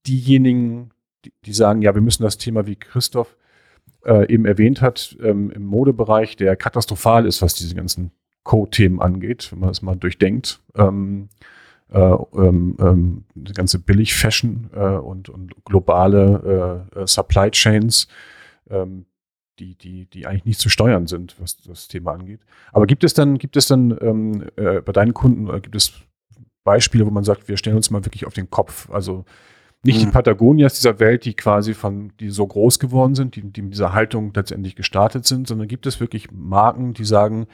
diejenigen, 0.07 0.91
die, 1.25 1.33
die, 1.45 1.53
sagen, 1.53 1.81
ja, 1.81 1.93
wir 1.93 2.01
müssen 2.01 2.23
das 2.23 2.37
Thema, 2.37 2.65
wie 2.65 2.75
Christoph 2.75 3.37
äh, 4.05 4.31
eben 4.31 4.45
erwähnt 4.45 4.81
hat, 4.81 5.17
ähm, 5.21 5.51
im 5.51 5.65
Modebereich, 5.65 6.35
der 6.35 6.55
katastrophal 6.55 7.25
ist, 7.25 7.41
was 7.41 7.55
diese 7.55 7.75
ganzen 7.75 8.11
Co-Themen 8.43 9.01
angeht, 9.01 9.51
wenn 9.51 9.59
man 9.59 9.69
das 9.69 9.81
mal 9.81 9.95
durchdenkt. 9.95 10.61
Ähm, 10.75 11.29
äh, 11.93 11.99
ähm, 11.99 12.75
ähm, 12.79 13.23
die 13.35 13.53
ganze 13.53 13.79
Billig-Fashion 13.79 14.71
äh, 14.73 14.79
und, 14.79 15.29
und 15.29 15.53
globale 15.63 16.89
äh, 16.95 17.01
äh, 17.01 17.07
Supply 17.07 17.51
Chains, 17.51 18.07
ähm, 18.69 19.05
die, 19.59 19.75
die, 19.75 20.07
die 20.07 20.25
eigentlich 20.25 20.45
nicht 20.45 20.59
zu 20.59 20.69
steuern 20.69 21.05
sind, 21.05 21.35
was 21.39 21.57
das 21.57 21.87
Thema 21.87 22.13
angeht. 22.13 22.41
Aber 22.71 22.87
gibt 22.87 23.03
es 23.03 23.13
dann, 23.13 23.37
gibt 23.37 23.55
es 23.55 23.67
dann 23.67 23.95
ähm, 24.01 24.49
äh, 24.55 24.81
bei 24.81 24.91
deinen 24.91 25.13
Kunden, 25.13 25.45
gibt 25.61 25.75
es 25.75 25.93
Beispiele, 26.63 27.05
wo 27.05 27.11
man 27.11 27.23
sagt, 27.23 27.47
wir 27.47 27.57
stellen 27.57 27.75
uns 27.75 27.91
mal 27.91 28.03
wirklich 28.05 28.25
auf 28.25 28.33
den 28.33 28.49
Kopf? 28.49 28.89
Also 28.89 29.25
nicht 29.83 29.99
mhm. 29.99 30.05
die 30.05 30.11
Patagonias 30.11 30.75
dieser 30.75 30.99
Welt, 30.99 31.25
die 31.25 31.33
quasi 31.33 31.73
von, 31.73 32.13
die 32.19 32.29
so 32.29 32.47
groß 32.47 32.79
geworden 32.79 33.15
sind, 33.15 33.35
die, 33.35 33.41
die 33.41 33.61
mit 33.61 33.73
dieser 33.73 33.93
Haltung 33.93 34.31
letztendlich 34.33 34.75
gestartet 34.75 35.25
sind, 35.25 35.47
sondern 35.47 35.67
gibt 35.67 35.85
es 35.85 35.99
wirklich 35.99 36.31
Marken, 36.31 36.93
die 36.93 37.05
sagen, 37.05 37.47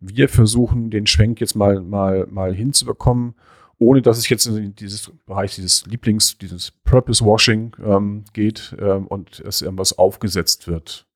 wir 0.00 0.28
versuchen 0.28 0.90
den 0.90 1.06
Schwenk 1.06 1.40
jetzt 1.40 1.56
mal, 1.56 1.80
mal, 1.80 2.26
mal 2.30 2.54
hinzubekommen, 2.54 3.34
ohne 3.78 4.02
dass 4.02 4.18
es 4.18 4.28
jetzt 4.28 4.46
in 4.46 4.74
dieses 4.74 5.10
Bereich, 5.26 5.54
dieses 5.54 5.86
Lieblings, 5.86 6.36
dieses 6.38 6.70
Purpose 6.70 7.24
Washing 7.24 7.74
ähm, 7.82 8.24
geht 8.34 8.76
ähm, 8.78 9.06
und 9.06 9.40
es 9.40 9.62
irgendwas 9.62 9.98
aufgesetzt 9.98 10.68
wird. 10.68 11.06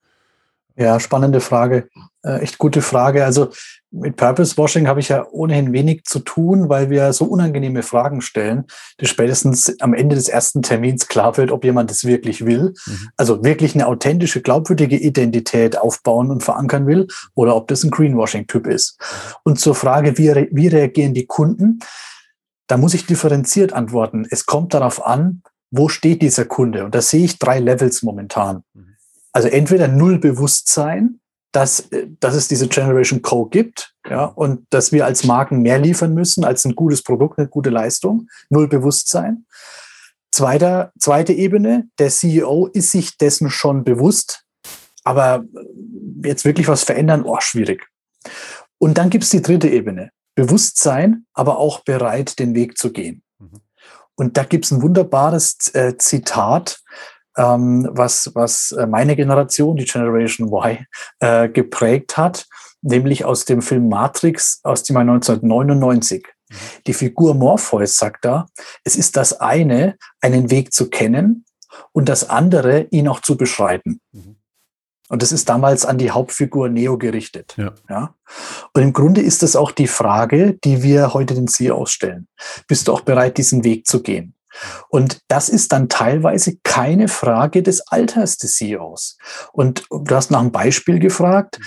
Ja, 0.79 1.01
spannende 1.01 1.41
Frage. 1.41 1.89
Äh, 2.22 2.39
echt 2.39 2.59
gute 2.59 2.83
Frage. 2.83 3.24
Also 3.24 3.51
mit 3.91 4.14
Purpose 4.14 4.57
Washing 4.57 4.87
habe 4.87 5.01
ich 5.01 5.09
ja 5.09 5.26
ohnehin 5.29 5.72
wenig 5.72 6.05
zu 6.05 6.20
tun, 6.20 6.68
weil 6.68 6.89
wir 6.89 7.12
so 7.12 7.24
unangenehme 7.24 7.83
Fragen 7.83 8.20
stellen, 8.20 8.64
dass 8.99 9.09
spätestens 9.09 9.81
am 9.81 9.93
Ende 9.93 10.14
des 10.14 10.29
ersten 10.29 10.62
Termins 10.62 11.09
klar 11.09 11.37
wird, 11.37 11.51
ob 11.51 11.64
jemand 11.64 11.91
es 11.91 12.05
wirklich 12.05 12.47
will. 12.47 12.74
Mhm. 12.87 13.09
Also 13.16 13.43
wirklich 13.43 13.74
eine 13.74 13.89
authentische, 13.89 14.41
glaubwürdige 14.41 14.97
Identität 14.97 15.76
aufbauen 15.76 16.31
und 16.31 16.45
verankern 16.45 16.87
will 16.87 17.09
oder 17.35 17.57
ob 17.57 17.66
das 17.66 17.83
ein 17.83 17.91
Greenwashing-Typ 17.91 18.68
ist. 18.68 18.99
Und 19.43 19.59
zur 19.59 19.74
Frage, 19.74 20.16
wie, 20.16 20.29
re 20.29 20.49
wie 20.53 20.68
reagieren 20.68 21.12
die 21.12 21.26
Kunden? 21.26 21.81
Da 22.68 22.76
muss 22.76 22.95
ich 22.95 23.05
differenziert 23.05 23.72
antworten. 23.72 24.29
Es 24.31 24.47
kommt 24.47 24.74
darauf 24.74 25.05
an, 25.05 25.43
wo 25.72 25.89
steht 25.89 26.22
dieser 26.22 26.45
Kunde? 26.45 26.85
Und 26.85 26.95
da 26.95 27.01
sehe 27.01 27.24
ich 27.24 27.41
drei 27.41 27.59
Levels 27.59 28.05
momentan. 28.05 28.62
Mhm. 28.74 28.88
Also 29.33 29.49
entweder 29.49 29.89
null 29.89 30.18
Bewusstsein, 30.18 31.20
dass, 31.53 31.89
dass 32.20 32.35
es 32.35 32.49
diese 32.49 32.68
Generation 32.68 33.22
Co 33.22 33.47
gibt, 33.47 33.95
ja, 34.09 34.24
und 34.24 34.66
dass 34.70 34.93
wir 34.93 35.07
als 35.07 35.24
Marken 35.24 35.62
mehr 35.62 35.79
liefern 35.79 36.14
müssen 36.14 36.45
als 36.45 36.64
ein 36.64 36.74
gutes 36.74 37.03
Produkt, 37.03 37.39
eine 37.39 37.49
gute 37.49 37.70
Leistung, 37.70 38.29
null 38.51 38.68
Bewusstsein. 38.68 39.47
Zweiter, 40.31 40.93
zweite 40.99 41.33
Ebene, 41.33 41.89
der 41.99 42.11
CEO 42.11 42.66
ist 42.66 42.91
sich 42.91 43.16
dessen 43.16 43.51
schon 43.51 43.83
bewusst, 43.85 44.45
aber 45.05 45.45
jetzt 46.22 46.45
wirklich 46.45 46.68
was 46.68 46.85
verändern, 46.85 47.22
oh, 47.24 47.41
schwierig. 47.41 47.87
Und 48.79 48.99
dann 48.99 49.11
gibt 49.11 49.24
es 49.24 49.31
die 49.31 49.43
dritte 49.43 49.68
Ebene, 49.68 50.11
Bewusstsein, 50.35 51.26
aber 51.33 51.59
auch 51.59 51.81
bereit, 51.81 52.39
den 52.39 52.55
Weg 52.55 52.76
zu 52.79 52.93
gehen. 52.93 53.22
Mhm. 53.39 53.61
Und 54.14 54.37
da 54.37 54.45
gibt 54.45 54.66
es 54.66 54.70
ein 54.70 54.83
wunderbares 54.83 55.74
äh, 55.74 55.97
Zitat 55.97 56.81
ähm, 57.39 57.89
was, 57.91 58.30
was 58.34 58.72
äh, 58.72 58.86
meine 58.86 59.16
Generation, 59.16 59.76
die 59.76 59.84
Generation 59.84 60.49
Y, 60.49 60.84
äh, 61.20 61.49
geprägt 61.49 62.16
hat, 62.16 62.47
nämlich 62.82 63.24
aus 63.24 63.45
dem 63.45 63.62
Film 63.62 63.89
Matrix 63.89 64.61
aus 64.64 64.82
dem 64.82 64.95
Jahr 64.95 65.03
1999. 65.03 66.26
Mhm. 66.26 66.55
Die 66.86 66.95
Figur 66.95 67.34
Morpheus 67.34 67.97
sagt 67.97 68.24
da, 68.24 68.47
es 68.84 68.97
ist 68.97 69.16
das 69.16 69.41
eine, 69.41 69.97
einen 70.20 70.51
Weg 70.51 70.72
zu 70.72 70.91
kennen 70.91 71.45
und 71.93 72.09
das 72.09 72.28
andere, 72.28 72.89
ihn 72.91 73.09
auch 73.09 73.20
zu 73.20 73.36
beschreiten. 73.36 74.01
Mhm. 74.12 74.36
Und 75.09 75.22
das 75.22 75.32
ist 75.32 75.49
damals 75.49 75.86
an 75.86 75.97
die 75.97 76.11
Hauptfigur 76.11 76.68
Neo 76.68 76.99
gerichtet. 76.99 77.55
Ja. 77.57 77.72
ja. 77.89 78.14
Und 78.74 78.82
im 78.82 78.93
Grunde 78.93 79.22
ist 79.22 79.43
das 79.43 79.57
auch 79.57 79.72
die 79.72 79.86
Frage, 79.86 80.59
die 80.64 80.82
wir 80.82 81.14
heute 81.14 81.34
den 81.34 81.49
CEOs 81.49 81.91
stellen. 81.91 82.28
Bist 82.66 82.89
du 82.89 82.93
auch 82.93 83.01
bereit, 83.01 83.39
diesen 83.39 83.64
Weg 83.64 83.86
zu 83.86 84.03
gehen? 84.03 84.34
Und 84.88 85.20
das 85.28 85.48
ist 85.48 85.72
dann 85.72 85.88
teilweise 85.88 86.56
keine 86.62 87.09
Frage 87.09 87.62
des 87.62 87.80
Alters 87.88 88.38
des 88.38 88.56
CEOs. 88.56 89.18
Und 89.52 89.84
du 89.90 90.14
hast 90.14 90.30
nach 90.30 90.40
einem 90.40 90.52
Beispiel 90.52 90.98
gefragt. 90.98 91.59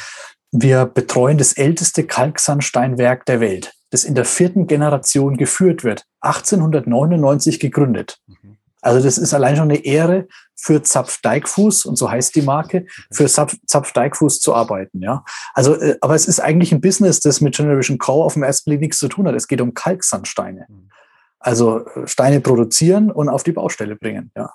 Wir 0.51 0.85
betreuen 0.85 1.37
das 1.37 1.53
älteste 1.53 2.05
Kalksandsteinwerk 2.05 3.25
der 3.25 3.39
Welt, 3.39 3.73
das 3.89 4.03
in 4.03 4.15
der 4.15 4.25
vierten 4.25 4.67
Generation 4.67 5.37
geführt 5.37 5.83
wird, 5.83 6.05
1899 6.21 7.59
gegründet. 7.59 8.19
Mhm. 8.27 8.57
Also 8.81 9.01
das 9.01 9.17
ist 9.17 9.33
allein 9.33 9.55
schon 9.55 9.69
eine 9.69 9.85
Ehre 9.85 10.27
für 10.55 10.81
Zapf 10.81 11.21
Deichfuß, 11.21 11.85
und 11.85 11.97
so 11.97 12.09
heißt 12.09 12.35
die 12.35 12.41
Marke, 12.41 12.85
für 13.11 13.27
Zapf, 13.27 13.55
Zapf 13.65 13.93
Deichfuß 13.93 14.39
zu 14.39 14.55
arbeiten. 14.55 15.01
Ja, 15.01 15.23
also, 15.53 15.75
äh, 15.75 15.97
aber 16.01 16.15
es 16.15 16.27
ist 16.27 16.39
eigentlich 16.39 16.71
ein 16.71 16.81
Business, 16.81 17.19
das 17.19 17.41
mit 17.41 17.55
Generation 17.55 17.99
Co. 17.99 18.23
auf 18.23 18.33
dem 18.33 18.43
ersten 18.43 18.69
Blick 18.69 18.81
nichts 18.81 18.97
zu 18.97 19.07
tun 19.07 19.27
hat. 19.27 19.35
Es 19.35 19.47
geht 19.47 19.61
um 19.61 19.73
Kalksandsteine. 19.73 20.65
Mhm. 20.67 20.89
Also 21.41 21.85
äh, 21.85 22.07
Steine 22.07 22.39
produzieren 22.39 23.11
und 23.11 23.29
auf 23.29 23.43
die 23.43 23.51
Baustelle 23.51 23.95
bringen. 23.95 24.31
Ja. 24.35 24.53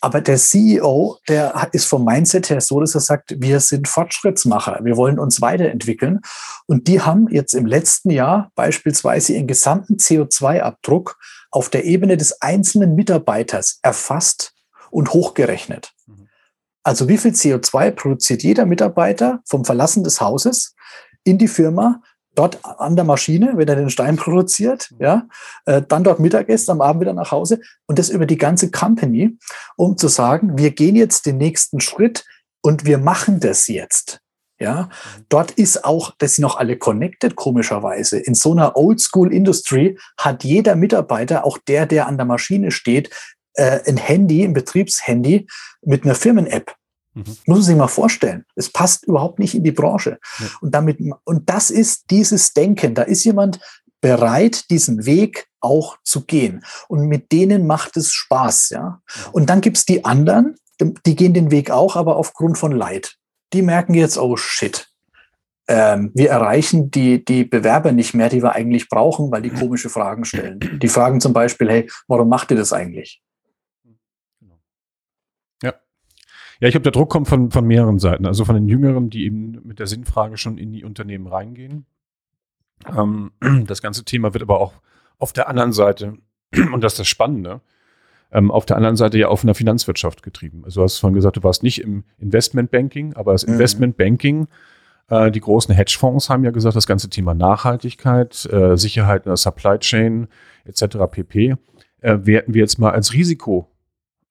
Aber 0.00 0.20
der 0.20 0.36
CEO, 0.36 1.18
der 1.28 1.68
ist 1.72 1.86
vom 1.86 2.04
Mindset 2.04 2.50
her 2.50 2.60
so, 2.60 2.80
dass 2.80 2.94
er 2.94 3.00
sagt, 3.00 3.34
wir 3.40 3.60
sind 3.60 3.88
Fortschrittsmacher, 3.88 4.80
wir 4.82 4.96
wollen 4.96 5.18
uns 5.18 5.40
weiterentwickeln. 5.40 6.20
Und 6.66 6.86
die 6.86 7.00
haben 7.00 7.28
jetzt 7.28 7.54
im 7.54 7.66
letzten 7.66 8.10
Jahr 8.10 8.50
beispielsweise 8.54 9.32
ihren 9.32 9.46
gesamten 9.46 9.96
CO2-Abdruck 9.96 11.18
auf 11.50 11.70
der 11.70 11.84
Ebene 11.84 12.16
des 12.16 12.40
einzelnen 12.42 12.94
Mitarbeiters 12.94 13.78
erfasst 13.82 14.52
und 14.90 15.12
hochgerechnet. 15.12 15.92
Mhm. 16.06 16.28
Also 16.82 17.08
wie 17.08 17.18
viel 17.18 17.32
CO2 17.32 17.90
produziert 17.92 18.42
jeder 18.42 18.66
Mitarbeiter 18.66 19.40
vom 19.48 19.64
Verlassen 19.64 20.04
des 20.04 20.20
Hauses 20.20 20.74
in 21.24 21.38
die 21.38 21.48
Firma, 21.48 22.02
dort 22.36 22.64
an 22.64 22.96
der 22.96 23.04
Maschine, 23.04 23.54
wenn 23.56 23.68
er 23.68 23.76
den 23.76 23.90
Stein 23.90 24.16
produziert, 24.16 24.90
mhm. 24.92 24.96
ja, 25.00 25.28
äh, 25.64 25.82
dann 25.82 26.04
dort 26.04 26.20
Mittagessen, 26.20 26.70
am 26.70 26.80
Abend 26.80 27.00
wieder 27.00 27.12
nach 27.12 27.32
Hause 27.32 27.60
und 27.86 27.98
das 27.98 28.10
über 28.10 28.26
die 28.26 28.38
ganze 28.38 28.70
Company, 28.70 29.36
um 29.76 29.96
zu 29.96 30.08
sagen, 30.08 30.56
wir 30.56 30.70
gehen 30.70 30.96
jetzt 30.96 31.26
den 31.26 31.38
nächsten 31.38 31.80
Schritt 31.80 32.24
und 32.62 32.84
wir 32.84 32.98
machen 32.98 33.40
das 33.40 33.66
jetzt. 33.66 34.20
Ja, 34.58 34.82
mhm. 34.82 35.24
dort 35.28 35.50
ist 35.52 35.84
auch, 35.84 36.12
das 36.18 36.36
sind 36.36 36.42
noch 36.42 36.56
alle 36.56 36.76
connected, 36.76 37.36
komischerweise. 37.36 38.18
In 38.18 38.34
so 38.34 38.52
einer 38.52 38.76
Oldschool-Industry 38.76 39.98
hat 40.18 40.44
jeder 40.44 40.76
Mitarbeiter, 40.76 41.44
auch 41.44 41.58
der, 41.58 41.86
der 41.86 42.06
an 42.06 42.16
der 42.16 42.26
Maschine 42.26 42.70
steht, 42.70 43.10
äh, 43.54 43.80
ein 43.86 43.96
Handy, 43.96 44.44
ein 44.44 44.54
Betriebshandy 44.54 45.46
mit 45.82 46.04
einer 46.04 46.14
Firmen-App. 46.14 46.74
Mhm. 47.16 47.24
Muss 47.46 47.58
man 47.58 47.62
sich 47.62 47.76
mal 47.76 47.88
vorstellen. 47.88 48.44
Es 48.54 48.70
passt 48.70 49.06
überhaupt 49.06 49.38
nicht 49.38 49.54
in 49.54 49.64
die 49.64 49.72
Branche. 49.72 50.18
Ja. 50.38 50.46
Und 50.60 50.74
damit, 50.74 50.98
und 51.24 51.48
das 51.48 51.70
ist 51.70 52.10
dieses 52.10 52.52
Denken. 52.52 52.94
Da 52.94 53.02
ist 53.02 53.24
jemand 53.24 53.58
bereit, 54.02 54.68
diesen 54.70 55.06
Weg 55.06 55.46
auch 55.60 55.96
zu 56.04 56.26
gehen. 56.26 56.62
Und 56.88 57.08
mit 57.08 57.32
denen 57.32 57.66
macht 57.66 57.96
es 57.96 58.12
Spaß, 58.12 58.70
ja. 58.70 59.00
Und 59.32 59.48
dann 59.48 59.62
gibt's 59.62 59.86
die 59.86 60.04
anderen, 60.04 60.56
die 61.06 61.16
gehen 61.16 61.32
den 61.32 61.50
Weg 61.50 61.70
auch, 61.70 61.96
aber 61.96 62.16
aufgrund 62.16 62.58
von 62.58 62.72
Leid. 62.72 63.16
Die 63.54 63.62
merken 63.62 63.94
jetzt, 63.94 64.18
oh 64.18 64.36
shit, 64.36 64.88
ähm, 65.68 66.12
wir 66.14 66.30
erreichen 66.30 66.90
die, 66.90 67.24
die 67.24 67.44
Bewerber 67.44 67.92
nicht 67.92 68.14
mehr, 68.14 68.28
die 68.28 68.42
wir 68.42 68.52
eigentlich 68.52 68.88
brauchen, 68.88 69.32
weil 69.32 69.42
die 69.42 69.50
komische 69.50 69.88
Fragen 69.88 70.24
stellen. 70.24 70.60
Die 70.60 70.88
fragen 70.88 71.20
zum 71.20 71.32
Beispiel, 71.32 71.68
hey, 71.70 71.90
warum 72.06 72.28
macht 72.28 72.50
ihr 72.50 72.56
das 72.56 72.72
eigentlich? 72.72 73.22
Ja, 76.60 76.68
ich 76.68 76.72
glaube, 76.72 76.84
der 76.84 76.92
Druck 76.92 77.10
kommt 77.10 77.28
von, 77.28 77.50
von 77.50 77.66
mehreren 77.66 77.98
Seiten. 77.98 78.26
Also 78.26 78.44
von 78.44 78.54
den 78.54 78.68
Jüngeren, 78.68 79.10
die 79.10 79.24
eben 79.24 79.60
mit 79.64 79.78
der 79.78 79.86
Sinnfrage 79.86 80.36
schon 80.36 80.58
in 80.58 80.72
die 80.72 80.84
Unternehmen 80.84 81.26
reingehen. 81.26 81.86
Ähm, 82.86 83.32
das 83.66 83.82
ganze 83.82 84.04
Thema 84.04 84.32
wird 84.32 84.42
aber 84.42 84.60
auch 84.60 84.74
auf 85.18 85.32
der 85.32 85.48
anderen 85.48 85.72
Seite, 85.72 86.14
und 86.72 86.82
das 86.82 86.94
ist 86.94 87.00
das 87.00 87.08
Spannende, 87.08 87.60
ähm, 88.32 88.50
auf 88.50 88.66
der 88.66 88.76
anderen 88.76 88.96
Seite 88.96 89.18
ja 89.18 89.28
auf 89.28 89.44
einer 89.44 89.54
Finanzwirtschaft 89.54 90.22
getrieben. 90.22 90.62
Also 90.64 90.80
du 90.80 90.84
hast 90.84 90.98
vorhin 90.98 91.14
gesagt, 91.14 91.36
du 91.36 91.42
warst 91.42 91.62
nicht 91.62 91.80
im 91.80 92.04
Investmentbanking, 92.18 93.14
aber 93.14 93.32
das 93.32 93.46
mhm. 93.46 93.54
Investmentbanking, 93.54 94.48
äh, 95.08 95.30
die 95.30 95.40
großen 95.40 95.74
Hedgefonds 95.74 96.28
haben 96.28 96.44
ja 96.44 96.50
gesagt, 96.50 96.76
das 96.76 96.86
ganze 96.86 97.08
Thema 97.08 97.34
Nachhaltigkeit, 97.34 98.46
äh, 98.50 98.76
Sicherheit 98.76 99.26
in 99.26 99.30
der 99.30 99.36
Supply 99.36 99.78
Chain 99.78 100.28
etc. 100.64 100.96
pp. 101.10 101.56
Äh, 102.00 102.18
werten 102.22 102.54
wir 102.54 102.60
jetzt 102.60 102.78
mal 102.78 102.90
als 102.90 103.12
Risiko 103.12 103.70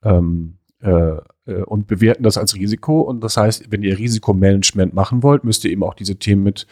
ähm, 0.03 0.57
äh, 0.81 1.17
und 1.53 1.87
bewerten 1.87 2.23
das 2.23 2.37
als 2.37 2.55
Risiko. 2.55 3.01
Und 3.01 3.23
das 3.23 3.37
heißt, 3.37 3.71
wenn 3.71 3.83
ihr 3.83 3.97
Risikomanagement 3.97 4.93
machen 4.93 5.23
wollt, 5.23 5.43
müsst 5.43 5.63
ihr 5.65 5.71
eben 5.71 5.83
auch 5.83 5.93
diese 5.93 6.15
Themen 6.15 6.43
mit, 6.43 6.67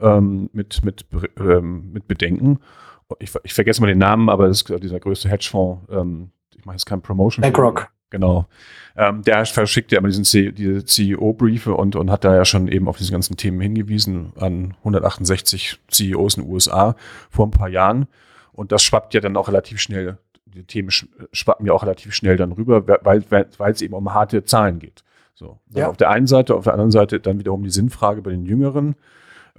ähm, 0.00 0.48
mit, 0.52 0.84
mit, 0.84 1.06
ähm, 1.38 1.92
mit 1.92 2.08
bedenken. 2.08 2.58
Ich, 3.18 3.30
ich, 3.44 3.54
vergesse 3.54 3.80
mal 3.80 3.86
den 3.86 3.98
Namen, 3.98 4.28
aber 4.28 4.48
das 4.48 4.62
ist 4.62 4.82
dieser 4.82 4.98
größte 4.98 5.28
Hedgefonds. 5.28 5.82
Ähm, 5.90 6.30
ich 6.56 6.64
mache 6.64 6.76
jetzt 6.76 6.86
kein 6.86 7.02
Promotion. 7.02 7.42
BlackRock. 7.42 7.88
Genau. 8.10 8.46
Ähm, 8.96 9.22
der 9.22 9.44
verschickt 9.46 9.92
ja 9.92 9.98
immer 9.98 10.08
diesen 10.08 10.24
C 10.24 10.52
diese 10.52 10.84
CEO-Briefe 10.84 11.74
und, 11.74 11.96
und 11.96 12.10
hat 12.10 12.24
da 12.24 12.34
ja 12.34 12.44
schon 12.44 12.68
eben 12.68 12.88
auf 12.88 12.98
diese 12.98 13.12
ganzen 13.12 13.36
Themen 13.36 13.60
hingewiesen 13.60 14.32
an 14.36 14.74
168 14.78 15.80
CEOs 15.88 16.36
in 16.36 16.44
den 16.44 16.52
USA 16.52 16.94
vor 17.30 17.46
ein 17.46 17.50
paar 17.50 17.68
Jahren. 17.68 18.06
Und 18.52 18.72
das 18.72 18.82
schwappt 18.82 19.12
ja 19.12 19.20
dann 19.20 19.36
auch 19.36 19.48
relativ 19.48 19.80
schnell, 19.80 20.18
die 20.56 20.64
Themen 20.64 20.90
schwappen 20.90 21.66
ja 21.66 21.72
auch 21.72 21.82
relativ 21.82 22.14
schnell 22.14 22.36
dann 22.36 22.52
rüber, 22.52 22.86
weil, 22.86 23.24
es 23.70 23.82
eben 23.82 23.94
um 23.94 24.12
harte 24.12 24.44
Zahlen 24.44 24.78
geht. 24.78 25.04
So. 25.34 25.58
Ja. 25.70 25.88
Auf 25.88 25.96
der 25.96 26.10
einen 26.10 26.26
Seite, 26.26 26.54
auf 26.54 26.64
der 26.64 26.72
anderen 26.72 26.90
Seite 26.90 27.20
dann 27.20 27.38
wiederum 27.38 27.62
die 27.62 27.70
Sinnfrage 27.70 28.22
bei 28.22 28.30
den 28.30 28.46
Jüngeren, 28.46 28.96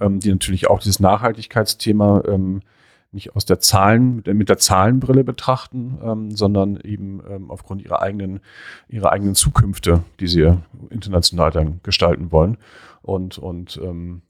ähm, 0.00 0.20
die 0.20 0.30
natürlich 0.30 0.68
auch 0.68 0.80
dieses 0.80 1.00
Nachhaltigkeitsthema 1.00 2.24
ähm, 2.26 2.60
nicht 3.12 3.34
aus 3.34 3.44
der 3.44 3.60
Zahlen, 3.60 4.16
mit 4.16 4.26
der, 4.26 4.34
mit 4.34 4.48
der 4.48 4.58
Zahlenbrille 4.58 5.24
betrachten, 5.24 5.98
ähm, 6.02 6.30
sondern 6.32 6.78
eben 6.80 7.22
ähm, 7.28 7.50
aufgrund 7.50 7.82
ihrer 7.82 8.02
eigenen, 8.02 8.40
ihrer 8.88 9.12
eigenen 9.12 9.34
Zukünfte, 9.34 10.02
die 10.20 10.26
sie 10.26 10.58
international 10.90 11.50
dann 11.50 11.80
gestalten 11.82 12.32
wollen. 12.32 12.58
Und, 13.00 13.38
und 13.38 13.80
ähm, 13.82 14.22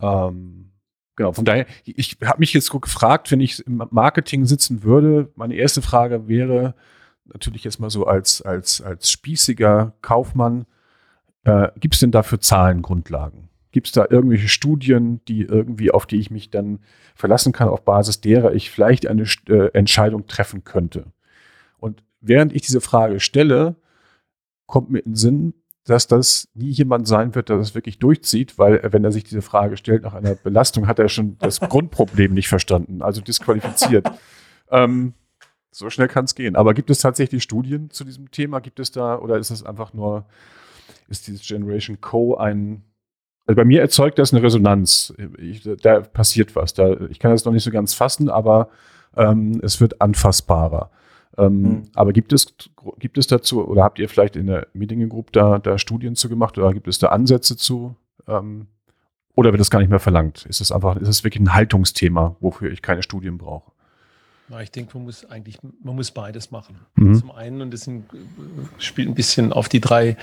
ähm, 0.00 0.72
genau, 1.16 1.32
von 1.32 1.44
daher, 1.44 1.66
ich 1.84 2.18
habe 2.24 2.38
mich 2.38 2.52
jetzt 2.52 2.70
gefragt, 2.70 3.30
wenn 3.32 3.40
ich 3.40 3.66
im 3.66 3.82
Marketing 3.90 4.44
sitzen 4.46 4.82
würde, 4.82 5.30
meine 5.34 5.54
erste 5.54 5.82
Frage 5.82 6.28
wäre 6.28 6.74
natürlich 7.32 7.64
jetzt 7.64 7.80
mal 7.80 7.90
so 7.90 8.06
als, 8.06 8.42
als, 8.42 8.80
als 8.80 9.10
spießiger 9.10 9.94
Kaufmann, 10.02 10.66
äh, 11.44 11.68
gibt 11.78 11.94
es 11.94 12.00
denn 12.00 12.12
dafür 12.12 12.40
Zahlengrundlagen? 12.40 13.48
Gibt 13.72 13.88
es 13.88 13.92
da 13.92 14.06
irgendwelche 14.08 14.48
Studien, 14.48 15.20
die 15.26 15.42
irgendwie, 15.42 15.90
auf 15.90 16.06
die 16.06 16.16
ich 16.16 16.30
mich 16.30 16.50
dann 16.50 16.78
verlassen 17.14 17.52
kann, 17.52 17.68
auf 17.68 17.84
Basis 17.84 18.20
derer 18.20 18.54
ich 18.54 18.70
vielleicht 18.70 19.06
eine 19.06 19.24
äh, 19.48 19.70
Entscheidung 19.72 20.26
treffen 20.26 20.64
könnte? 20.64 21.12
Und 21.78 22.02
während 22.20 22.54
ich 22.54 22.62
diese 22.62 22.80
Frage 22.80 23.20
stelle, 23.20 23.76
kommt 24.66 24.90
mir 24.90 25.00
in 25.00 25.12
den 25.12 25.16
Sinn, 25.16 25.54
dass 25.86 26.06
das 26.08 26.48
nie 26.54 26.70
jemand 26.70 27.06
sein 27.06 27.34
wird, 27.34 27.48
der 27.48 27.58
das 27.58 27.74
wirklich 27.74 27.98
durchzieht, 27.98 28.58
weil 28.58 28.80
wenn 28.92 29.04
er 29.04 29.12
sich 29.12 29.24
diese 29.24 29.42
Frage 29.42 29.76
stellt 29.76 30.02
nach 30.02 30.14
einer 30.14 30.34
Belastung, 30.34 30.88
hat 30.88 30.98
er 30.98 31.08
schon 31.08 31.38
das 31.38 31.60
Grundproblem 31.68 32.34
nicht 32.34 32.48
verstanden, 32.48 33.02
also 33.02 33.20
disqualifiziert. 33.20 34.10
ähm, 34.70 35.14
so 35.70 35.90
schnell 35.90 36.08
kann 36.08 36.24
es 36.24 36.34
gehen. 36.34 36.56
Aber 36.56 36.74
gibt 36.74 36.90
es 36.90 37.00
tatsächlich 37.00 37.42
Studien 37.42 37.90
zu 37.90 38.04
diesem 38.04 38.30
Thema? 38.30 38.60
Gibt 38.60 38.80
es 38.80 38.90
da, 38.90 39.18
oder 39.18 39.36
ist 39.36 39.50
das 39.50 39.64
einfach 39.64 39.92
nur, 39.92 40.24
ist 41.08 41.26
dieses 41.28 41.46
Generation 41.46 42.00
Co. 42.00 42.36
ein 42.36 42.82
also 43.46 43.56
bei 43.56 43.64
mir 43.64 43.80
erzeugt 43.80 44.18
das 44.18 44.32
eine 44.32 44.42
Resonanz. 44.42 45.14
Ich, 45.38 45.62
da 45.62 46.00
passiert 46.00 46.56
was. 46.56 46.74
Da, 46.74 46.96
ich 47.08 47.20
kann 47.20 47.30
das 47.30 47.44
noch 47.44 47.52
nicht 47.52 47.62
so 47.62 47.70
ganz 47.70 47.94
fassen, 47.94 48.28
aber 48.28 48.70
ähm, 49.16 49.60
es 49.62 49.80
wird 49.80 50.00
anfassbarer. 50.00 50.90
Ähm, 51.38 51.62
mhm. 51.62 51.82
Aber 51.94 52.12
gibt 52.12 52.32
es, 52.32 52.54
gibt 52.98 53.18
es 53.18 53.26
dazu, 53.26 53.66
oder 53.66 53.82
habt 53.82 53.98
ihr 53.98 54.08
vielleicht 54.08 54.36
in 54.36 54.46
der 54.46 54.66
Meeting 54.72 55.08
Group 55.08 55.32
da, 55.32 55.58
da 55.58 55.78
Studien 55.78 56.16
zu 56.16 56.28
gemacht 56.28 56.56
oder 56.58 56.72
gibt 56.72 56.88
es 56.88 56.98
da 56.98 57.08
Ansätze 57.08 57.56
zu? 57.56 57.96
Ähm, 58.26 58.66
oder 59.34 59.52
wird 59.52 59.60
das 59.60 59.70
gar 59.70 59.80
nicht 59.80 59.90
mehr 59.90 60.00
verlangt? 60.00 60.46
Ist 60.46 60.60
es 60.60 60.72
einfach, 60.72 60.96
ist 60.96 61.08
es 61.08 61.22
wirklich 61.22 61.42
ein 61.42 61.52
Haltungsthema, 61.52 62.36
wofür 62.40 62.72
ich 62.72 62.80
keine 62.80 63.02
Studien 63.02 63.36
brauche? 63.36 63.70
Na, 64.48 64.62
ich 64.62 64.70
denke, 64.70 64.96
man 64.96 65.04
muss 65.04 65.24
eigentlich, 65.26 65.58
man 65.82 65.96
muss 65.96 66.10
beides 66.10 66.50
machen. 66.50 66.78
Mhm. 66.94 67.14
Zum 67.16 67.30
einen, 67.32 67.60
und 67.60 67.72
das 67.72 67.82
sind, 67.82 68.04
spielt 68.78 69.08
ein 69.08 69.14
bisschen 69.14 69.52
auf 69.52 69.68
die 69.68 69.80
drei 69.80 70.16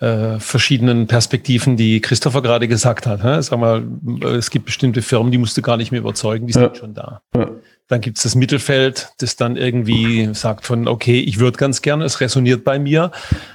äh, 0.00 0.38
verschiedenen 0.38 1.06
Perspektiven, 1.06 1.76
die 1.76 2.00
Christopher 2.00 2.42
gerade 2.42 2.66
gesagt 2.66 3.06
hat. 3.06 3.22
Hä? 3.22 3.40
Sag 3.42 3.58
mal, 3.58 3.86
es 4.24 4.50
gibt 4.50 4.66
bestimmte 4.66 5.02
Firmen, 5.02 5.30
die 5.30 5.38
musst 5.38 5.56
du 5.56 5.62
gar 5.62 5.76
nicht 5.76 5.90
mehr 5.90 6.00
überzeugen, 6.00 6.46
die 6.46 6.52
sind 6.52 6.76
schon 6.76 6.94
da. 6.94 7.22
Ja. 7.36 7.50
Dann 7.88 8.00
gibt 8.00 8.18
es 8.18 8.22
das 8.22 8.34
Mittelfeld, 8.34 9.12
das 9.18 9.36
dann 9.36 9.56
irgendwie 9.56 10.32
sagt 10.34 10.66
von, 10.66 10.86
okay, 10.88 11.20
ich 11.20 11.38
würde 11.38 11.56
ganz 11.56 11.82
gerne, 11.82 12.04
es 12.04 12.20
resoniert 12.20 12.62
bei 12.62 12.78
mir, 12.78 13.10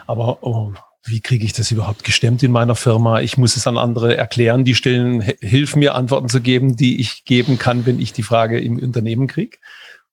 aber 0.07 0.39
oh, 0.41 0.73
wie 1.05 1.21
kriege 1.21 1.45
ich 1.45 1.53
das 1.53 1.71
überhaupt 1.71 2.03
gestemmt 2.03 2.43
in 2.43 2.51
meiner 2.51 2.75
Firma? 2.75 3.21
Ich 3.21 3.37
muss 3.37 3.57
es 3.57 3.67
an 3.67 3.77
andere 3.77 4.15
erklären, 4.15 4.63
die 4.63 4.73
stellen, 4.73 5.21
hilf 5.41 5.75
mir 5.75 5.95
Antworten 5.95 6.29
zu 6.29 6.41
geben, 6.41 6.75
die 6.75 6.99
ich 6.99 7.25
geben 7.25 7.59
kann, 7.59 7.85
wenn 7.85 7.99
ich 7.99 8.13
die 8.13 8.23
Frage 8.23 8.59
im 8.59 8.79
Unternehmen 8.79 9.27
kriege. 9.27 9.57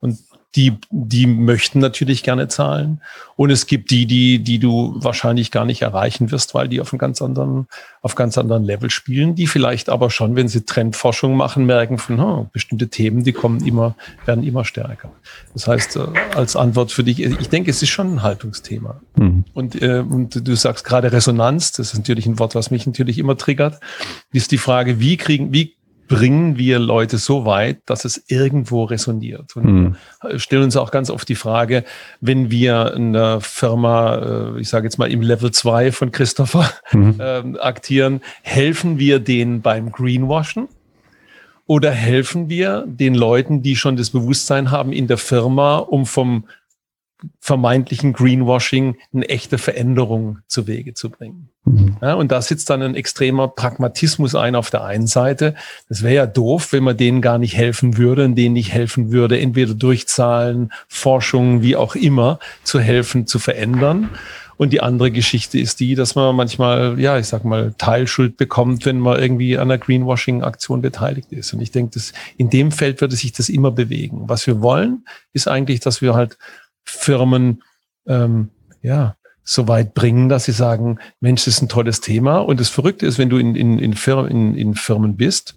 Und 0.01 0.19
die, 0.57 0.73
die 0.91 1.27
möchten 1.27 1.79
natürlich 1.79 2.23
gerne 2.23 2.49
zahlen. 2.49 3.01
Und 3.37 3.51
es 3.51 3.67
gibt 3.67 3.91
die, 3.91 4.07
die, 4.07 4.41
die 4.41 4.59
du 4.59 4.97
wahrscheinlich 4.97 5.51
gar 5.51 5.65
nicht 5.65 5.83
erreichen 5.83 6.31
wirst, 6.31 6.55
weil 6.55 6.69
die 6.69 6.81
auf 6.81 6.93
einem 6.93 6.99
ganz 6.99 7.23
anderen, 7.23 7.69
auf 8.03 8.17
ganz 8.17 8.37
anderen 8.37 8.65
Level 8.65 8.91
spielen, 8.91 9.35
die 9.37 9.47
vielleicht 9.47 9.89
aber 9.89 10.11
schon, 10.11 10.35
wenn 10.35 10.49
sie 10.49 10.65
Trendforschung 10.65 11.37
machen, 11.37 11.67
merken 11.67 11.99
von, 11.99 12.19
oh, 12.21 12.49
bestimmte 12.53 12.89
Themen, 12.89 13.23
die 13.23 13.33
kommen 13.33 13.65
immer, 13.65 13.95
werden 14.27 14.43
immer 14.43 14.65
stärker. 14.65 15.11
Das 15.55 15.69
heißt, 15.69 15.97
äh, 15.97 16.07
als 16.35 16.57
Antwort 16.57 16.91
für 16.91 17.05
dich, 17.05 17.21
ich 17.21 17.49
denke, 17.49 17.71
es 17.71 17.83
ist 17.83 17.91
schon 17.91 18.15
ein 18.15 18.23
Haltungsthema. 18.23 19.01
Mhm. 19.17 19.45
Und, 19.55 19.81
äh, 19.81 20.01
und 20.01 20.47
du 20.47 20.57
sagst 20.57 20.85
gerade 20.85 21.13
Resonanz, 21.13 21.73
das 21.73 21.93
ist 21.93 21.99
natürlich 21.99 22.27
ein 22.27 22.41
Wort, 22.41 22.57
was 22.57 22.71
mich 22.71 22.87
natürlich 22.87 23.19
immer 23.19 23.37
triggert, 23.37 23.81
ist 24.33 24.51
die 24.51 24.59
Frage, 24.59 24.99
wie 24.99 25.17
kriegen, 25.17 25.53
wie 25.53 25.77
bringen 26.11 26.59
wir 26.59 26.81
Leute 26.81 27.19
so 27.19 27.47
weit, 27.47 27.83
dass 27.87 28.05
es 28.05 28.25
irgendwo 28.27 28.83
resoniert. 28.83 29.55
Und 29.55 29.65
mhm. 29.65 29.97
stellen 30.39 30.65
uns 30.65 30.77
auch 30.77 30.91
ganz 30.91 31.09
oft 31.09 31.29
die 31.29 31.37
Frage, 31.37 31.85
wenn 32.21 32.51
wir 32.51 32.95
in 32.97 33.13
der 33.13 33.41
Firma, 33.41 34.17
äh, 34.17 34.61
ich 34.61 34.69
sage 34.69 34.87
jetzt 34.87 34.99
mal 34.99 35.09
im 35.09 35.23
Level 35.23 35.53
2 35.53 35.93
von 35.93 36.11
Christopher, 36.11 36.69
mhm. 36.91 37.15
ähm, 37.21 37.57
aktieren, 37.61 38.23
helfen 38.43 38.99
wir 38.99 39.21
denen 39.21 39.63
beim 39.63 39.93
Greenwashen? 39.93 40.67
Oder 41.67 41.93
helfen 41.93 42.49
wir 42.49 42.85
den 42.89 43.15
Leuten, 43.15 43.63
die 43.63 43.77
schon 43.77 43.95
das 43.95 44.11
Bewusstsein 44.11 44.73
haben 44.73 44.93
in 44.93 45.07
der 45.07 45.19
Firma, 45.19 45.79
um 45.79 46.07
vom 46.07 46.43
vermeintlichen 47.41 48.13
Greenwashing 48.13 48.97
eine 49.13 49.29
echte 49.29 49.59
Veränderung 49.59 50.39
zu 50.47 50.67
Wege 50.67 50.95
zu 50.95 51.11
bringen. 51.11 51.51
Mhm. 51.65 51.97
Ja, 52.01 52.15
und 52.15 52.33
da 52.33 52.41
sitzt 52.43 52.71
dann 52.71 52.83
ein 52.83 52.95
extremer 52.95 53.49
Pragmatismus 53.49 54.35
ein 54.35 54.55
auf 54.55 54.71
der 54.71 54.85
einen 54.85 55.07
Seite. 55.07 55.55
Das 55.89 56.03
wäre 56.03 56.15
ja 56.15 56.27
doof, 56.27 56.73
wenn 56.73 56.85
man 56.85 56.97
denen 56.97 57.21
gar 57.21 57.39
nicht 57.39 57.57
helfen 57.57 57.97
würde 57.97 58.25
und 58.25 58.35
denen 58.35 58.55
nicht 58.55 58.73
helfen 58.73 59.13
würde, 59.13 59.39
entweder 59.39 59.75
durch 59.75 60.07
Zahlen, 60.09 60.73
Forschung, 60.89 61.63
wie 61.63 61.77
auch 61.77 61.95
immer, 61.95 62.39
zu 62.65 62.81
helfen, 62.81 63.27
zu 63.27 63.39
verändern. 63.39 64.11
Und 64.61 64.75
die 64.75 64.83
andere 64.83 65.11
Geschichte 65.11 65.59
ist 65.59 65.81
die, 65.81 65.95
dass 65.95 66.17
man 66.17 66.37
manchmal, 66.37 67.01
ja, 67.01 67.19
ich 67.19 67.29
sag 67.29 67.47
mal, 67.47 67.73
Teilschuld 67.79 68.37
bekommt, 68.37 68.85
wenn 68.85 68.99
man 68.99 69.19
irgendwie 69.19 69.57
an 69.57 69.71
einer 69.71 69.79
Greenwashing-Aktion 69.79 70.83
beteiligt 70.83 71.33
ist. 71.33 71.55
Und 71.55 71.63
ich 71.63 71.71
denke, 71.71 71.93
dass 71.95 72.13
in 72.37 72.51
dem 72.51 72.71
Feld 72.71 73.01
würde 73.01 73.17
sich 73.17 73.33
das 73.33 73.49
immer 73.49 73.71
bewegen. 73.71 74.25
Was 74.29 74.47
wir 74.47 74.61
wollen, 74.61 75.07
ist 75.33 75.49
eigentlich, 75.49 75.81
dass 75.81 76.03
wir 76.03 76.13
halt 76.13 76.37
Firmen 76.91 77.63
ähm, 78.07 78.51
ja 78.83 79.17
so 79.43 79.67
weit 79.67 79.95
bringen, 79.95 80.29
dass 80.29 80.45
sie 80.45 80.53
sagen, 80.53 80.99
Mensch, 81.21 81.45
das 81.45 81.55
ist 81.55 81.63
ein 81.63 81.69
tolles 81.69 82.01
Thema. 82.01 82.39
Und 82.39 82.61
das 82.61 82.69
Verrückte 82.69 83.07
ist, 83.07 83.19
wenn 83.19 83.31
du 83.31 83.39
in, 83.39 83.55
in, 83.57 83.79
in, 83.79 83.95
Firmen, 83.95 84.31
in, 84.31 84.55
in 84.55 84.75
Firmen 84.75 85.17
bist, 85.17 85.57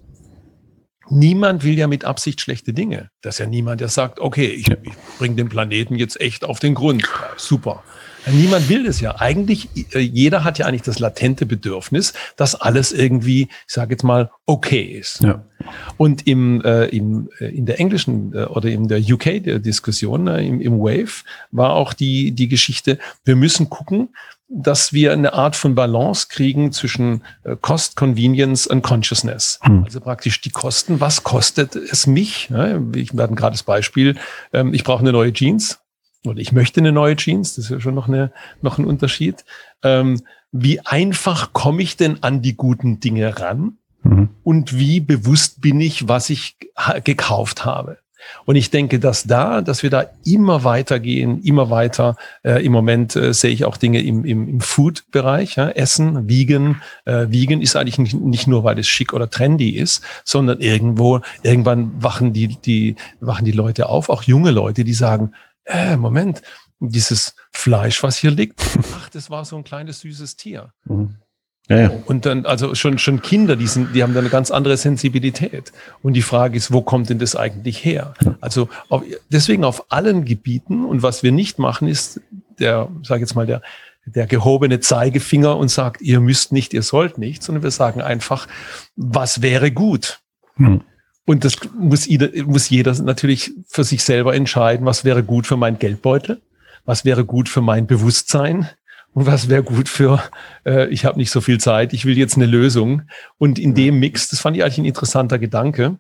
niemand 1.09 1.63
will 1.63 1.77
ja 1.77 1.87
mit 1.87 2.05
Absicht 2.05 2.41
schlechte 2.41 2.73
Dinge. 2.73 3.09
Das 3.21 3.35
ist 3.35 3.39
ja 3.39 3.45
niemand, 3.45 3.81
der 3.81 3.89
sagt, 3.89 4.19
okay, 4.19 4.47
ich, 4.47 4.69
ich 4.69 4.93
bringe 5.19 5.35
den 5.35 5.49
Planeten 5.49 5.95
jetzt 5.95 6.19
echt 6.19 6.43
auf 6.43 6.59
den 6.59 6.73
Grund. 6.73 7.07
Super. 7.37 7.83
Niemand 8.31 8.69
will 8.69 8.85
das 8.85 9.01
ja. 9.01 9.19
Eigentlich, 9.19 9.69
äh, 9.93 9.99
jeder 9.99 10.43
hat 10.43 10.57
ja 10.57 10.65
eigentlich 10.65 10.81
das 10.81 10.99
latente 10.99 11.45
Bedürfnis, 11.45 12.13
dass 12.37 12.55
alles 12.55 12.91
irgendwie, 12.91 13.43
ich 13.43 13.73
sage 13.73 13.93
jetzt 13.93 14.03
mal, 14.03 14.31
okay 14.45 14.83
ist. 14.83 15.21
Ja. 15.21 15.43
Und 15.97 16.27
im, 16.27 16.61
äh, 16.61 16.85
im, 16.85 17.29
äh, 17.39 17.45
in 17.45 17.65
der 17.65 17.79
englischen 17.79 18.33
äh, 18.33 18.45
oder 18.45 18.69
in 18.69 18.87
der 18.87 18.99
UK-Diskussion, 18.99 20.27
äh, 20.27 20.45
im, 20.45 20.61
im 20.61 20.79
Wave, 20.79 21.23
war 21.51 21.73
auch 21.73 21.93
die, 21.93 22.31
die 22.31 22.47
Geschichte, 22.47 22.99
wir 23.23 23.35
müssen 23.35 23.69
gucken, 23.69 24.09
dass 24.49 24.93
wir 24.93 25.13
eine 25.13 25.33
Art 25.33 25.55
von 25.55 25.73
Balance 25.73 26.27
kriegen 26.29 26.71
zwischen 26.71 27.23
äh, 27.43 27.55
Cost, 27.59 27.95
Convenience 27.95 28.67
und 28.67 28.83
Consciousness. 28.83 29.59
Hm. 29.63 29.83
Also 29.85 29.99
praktisch 29.99 30.41
die 30.41 30.51
Kosten. 30.51 30.99
Was 30.99 31.23
kostet 31.23 31.75
es 31.75 32.05
mich? 32.05 32.49
Ja, 32.49 32.79
ich 32.93 33.17
werde 33.17 33.35
gerade 33.35 33.53
das 33.53 33.63
Beispiel. 33.63 34.15
Ähm, 34.51 34.73
ich 34.73 34.83
brauche 34.83 34.99
eine 34.99 35.11
neue 35.11 35.33
Jeans 35.33 35.79
oder 36.25 36.39
ich 36.39 36.51
möchte 36.51 36.79
eine 36.79 36.91
neue 36.91 37.15
Jeans, 37.15 37.55
das 37.55 37.65
ist 37.65 37.71
ja 37.71 37.79
schon 37.79 37.95
noch, 37.95 38.07
eine, 38.07 38.31
noch 38.61 38.77
ein 38.77 38.85
Unterschied. 38.85 39.43
Ähm, 39.81 40.21
wie 40.51 40.79
einfach 40.81 41.53
komme 41.53 41.81
ich 41.81 41.97
denn 41.97 42.21
an 42.21 42.41
die 42.41 42.55
guten 42.55 42.99
Dinge 42.99 43.39
ran? 43.39 43.77
Mhm. 44.03 44.29
Und 44.43 44.77
wie 44.77 44.99
bewusst 44.99 45.61
bin 45.61 45.81
ich, 45.81 46.07
was 46.07 46.29
ich 46.29 46.57
gekauft 47.03 47.65
habe? 47.65 47.97
Und 48.45 48.55
ich 48.55 48.69
denke, 48.69 48.99
dass 48.99 49.23
da, 49.23 49.61
dass 49.61 49.83
wir 49.83 49.89
da 49.89 50.05
immer 50.25 50.63
weitergehen, 50.63 51.41
immer 51.43 51.69
weiter. 51.69 52.15
Äh, 52.43 52.65
Im 52.65 52.71
Moment 52.71 53.15
äh, 53.15 53.33
sehe 53.33 53.51
ich 53.51 53.65
auch 53.65 53.77
Dinge 53.77 54.01
im, 54.01 54.25
im, 54.25 54.47
im 54.47 54.61
Food-Bereich, 54.61 55.55
ja, 55.55 55.69
Essen, 55.69 56.29
Vegan. 56.29 56.81
Äh, 57.05 57.27
Vegan 57.29 57.61
ist 57.61 57.75
eigentlich 57.75 57.99
nicht, 57.99 58.13
nicht 58.13 58.47
nur, 58.47 58.63
weil 58.63 58.79
es 58.79 58.87
schick 58.87 59.13
oder 59.13 59.29
trendy 59.29 59.71
ist, 59.71 60.03
sondern 60.23 60.59
irgendwo, 60.59 61.21
irgendwann 61.41 61.91
wachen 62.01 62.33
die, 62.33 62.47
die, 62.47 62.95
wachen 63.19 63.45
die 63.45 63.51
Leute 63.51 63.89
auf, 63.89 64.09
auch 64.09 64.23
junge 64.23 64.51
Leute, 64.51 64.83
die 64.83 64.93
sagen, 64.93 65.33
äh, 65.65 65.95
Moment, 65.97 66.41
dieses 66.79 67.35
Fleisch, 67.51 68.03
was 68.03 68.17
hier 68.17 68.31
liegt, 68.31 68.61
ach, 68.95 69.09
das 69.09 69.29
war 69.29 69.45
so 69.45 69.57
ein 69.57 69.63
kleines 69.63 70.01
süßes 70.01 70.35
Tier. 70.35 70.73
Mhm. 70.85 71.15
Ja, 71.69 71.79
ja. 71.79 71.91
Und 72.05 72.25
dann, 72.25 72.45
also 72.45 72.75
schon, 72.75 72.97
schon 72.97 73.21
Kinder, 73.21 73.55
die, 73.55 73.67
sind, 73.67 73.95
die 73.95 74.03
haben 74.03 74.13
da 74.13 74.19
eine 74.19 74.29
ganz 74.29 74.51
andere 74.51 74.75
Sensibilität. 74.75 75.71
Und 76.01 76.13
die 76.13 76.21
Frage 76.21 76.57
ist, 76.57 76.73
wo 76.73 76.81
kommt 76.81 77.09
denn 77.09 77.19
das 77.19 77.37
eigentlich 77.37 77.85
her? 77.85 78.13
Also 78.41 78.67
auf, 78.89 79.03
deswegen 79.29 79.63
auf 79.63 79.89
allen 79.89 80.25
Gebieten 80.25 80.83
und 80.83 81.03
was 81.03 81.23
wir 81.23 81.31
nicht 81.31 81.59
machen, 81.59 81.87
ist 81.87 82.19
der, 82.59 82.89
sag 83.03 83.21
jetzt 83.21 83.35
mal, 83.35 83.45
der, 83.45 83.61
der 84.05 84.27
gehobene 84.27 84.81
Zeigefinger 84.81 85.55
und 85.55 85.69
sagt, 85.69 86.01
ihr 86.01 86.19
müsst 86.19 86.51
nicht, 86.51 86.73
ihr 86.73 86.83
sollt 86.83 87.17
nicht, 87.17 87.41
sondern 87.43 87.63
wir 87.63 87.71
sagen 87.71 88.01
einfach, 88.01 88.47
was 88.97 89.41
wäre 89.41 89.71
gut? 89.71 90.19
Hm. 90.55 90.81
Und 91.25 91.45
das 91.45 91.55
muss 91.77 92.05
jeder, 92.05 92.29
muss 92.45 92.69
jeder 92.69 92.93
natürlich 93.01 93.51
für 93.67 93.83
sich 93.83 94.03
selber 94.03 94.35
entscheiden, 94.35 94.85
was 94.85 95.05
wäre 95.05 95.23
gut 95.23 95.47
für 95.47 95.57
meinen 95.57 95.79
Geldbeutel, 95.79 96.41
was 96.85 97.05
wäre 97.05 97.23
gut 97.23 97.47
für 97.47 97.61
mein 97.61 97.87
Bewusstsein 97.87 98.69
und 99.13 99.25
was 99.25 99.47
wäre 99.47 99.63
gut 99.63 99.87
für, 99.87 100.21
äh, 100.65 100.87
ich 100.89 101.05
habe 101.05 101.17
nicht 101.17 101.31
so 101.31 101.39
viel 101.39 101.59
Zeit, 101.59 101.93
ich 101.93 102.05
will 102.05 102.17
jetzt 102.17 102.35
eine 102.35 102.45
Lösung. 102.45 103.03
Und 103.37 103.57
in 103.57 103.73
dem 103.73 103.99
Mix, 103.99 104.29
das 104.29 104.39
fand 104.41 104.57
ich 104.57 104.63
eigentlich 104.63 104.79
ein 104.79 104.85
interessanter 104.85 105.39
Gedanke, 105.39 105.97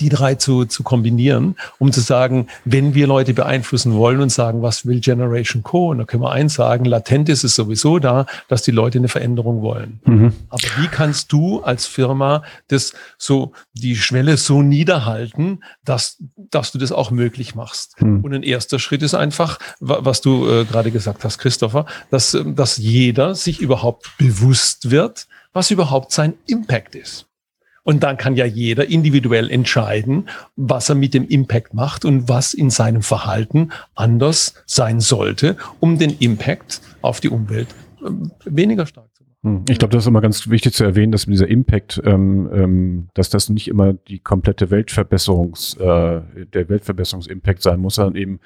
die 0.00 0.08
drei 0.08 0.34
zu, 0.34 0.64
zu 0.64 0.82
kombinieren, 0.82 1.56
um 1.78 1.92
zu 1.92 2.00
sagen, 2.00 2.46
wenn 2.64 2.94
wir 2.94 3.06
Leute 3.06 3.34
beeinflussen 3.34 3.94
wollen 3.94 4.20
und 4.20 4.30
sagen, 4.30 4.62
was 4.62 4.86
will 4.86 5.00
Generation 5.00 5.62
Co., 5.62 5.90
und 5.90 5.98
da 5.98 6.04
können 6.04 6.22
wir 6.22 6.32
eins 6.32 6.54
sagen, 6.54 6.84
latent 6.84 7.28
ist 7.28 7.44
es 7.44 7.54
sowieso 7.54 7.98
da, 7.98 8.26
dass 8.48 8.62
die 8.62 8.70
Leute 8.70 8.98
eine 8.98 9.08
Veränderung 9.08 9.62
wollen. 9.62 10.00
Mhm. 10.04 10.32
Aber 10.48 10.62
wie 10.78 10.88
kannst 10.88 11.32
du 11.32 11.60
als 11.60 11.86
Firma 11.86 12.42
das 12.68 12.92
so, 13.18 13.52
die 13.74 13.96
Schwelle 13.96 14.36
so 14.36 14.62
niederhalten, 14.62 15.62
dass, 15.84 16.18
dass 16.36 16.72
du 16.72 16.78
das 16.78 16.92
auch 16.92 17.10
möglich 17.10 17.54
machst? 17.54 18.00
Mhm. 18.00 18.20
Und 18.20 18.34
ein 18.34 18.42
erster 18.42 18.78
Schritt 18.78 19.02
ist 19.02 19.14
einfach, 19.14 19.58
was 19.80 20.20
du 20.20 20.48
äh, 20.48 20.64
gerade 20.64 20.90
gesagt 20.90 21.24
hast, 21.24 21.38
Christopher, 21.38 21.86
dass, 22.10 22.36
dass 22.44 22.76
jeder 22.76 23.34
sich 23.34 23.60
überhaupt 23.60 24.10
bewusst 24.18 24.90
wird, 24.90 25.26
was 25.52 25.70
überhaupt 25.70 26.12
sein 26.12 26.34
Impact 26.46 26.94
ist. 26.94 27.29
Und 27.90 28.02
dann 28.04 28.16
kann 28.16 28.36
ja 28.36 28.46
jeder 28.46 28.88
individuell 28.88 29.50
entscheiden, 29.50 30.28
was 30.54 30.88
er 30.88 30.94
mit 30.94 31.12
dem 31.12 31.26
Impact 31.26 31.74
macht 31.74 32.04
und 32.04 32.28
was 32.28 32.54
in 32.54 32.70
seinem 32.70 33.02
Verhalten 33.02 33.72
anders 33.96 34.62
sein 34.64 35.00
sollte, 35.00 35.56
um 35.80 35.98
den 35.98 36.16
Impact 36.20 36.80
auf 37.02 37.18
die 37.18 37.30
Umwelt 37.30 37.66
ähm, 38.06 38.30
weniger 38.44 38.86
stark 38.86 39.12
zu 39.12 39.24
machen. 39.24 39.38
Hm. 39.42 39.64
Ich 39.68 39.80
glaube, 39.80 39.90
das 39.90 40.04
ist 40.04 40.06
immer 40.06 40.20
ganz 40.20 40.48
wichtig 40.48 40.72
zu 40.72 40.84
erwähnen, 40.84 41.10
dass 41.10 41.26
dieser 41.26 41.48
Impact, 41.48 42.00
ähm, 42.04 42.48
ähm, 42.52 43.08
dass 43.14 43.28
das 43.28 43.48
nicht 43.48 43.66
immer 43.66 43.94
die 43.94 44.20
komplette 44.20 44.70
Weltverbesserungs, 44.70 45.74
äh, 45.78 46.20
der 46.54 46.68
Weltverbesserungsimpact 46.68 47.60
sein 47.60 47.80
muss, 47.80 47.96
sondern 47.96 48.14
eben 48.14 48.38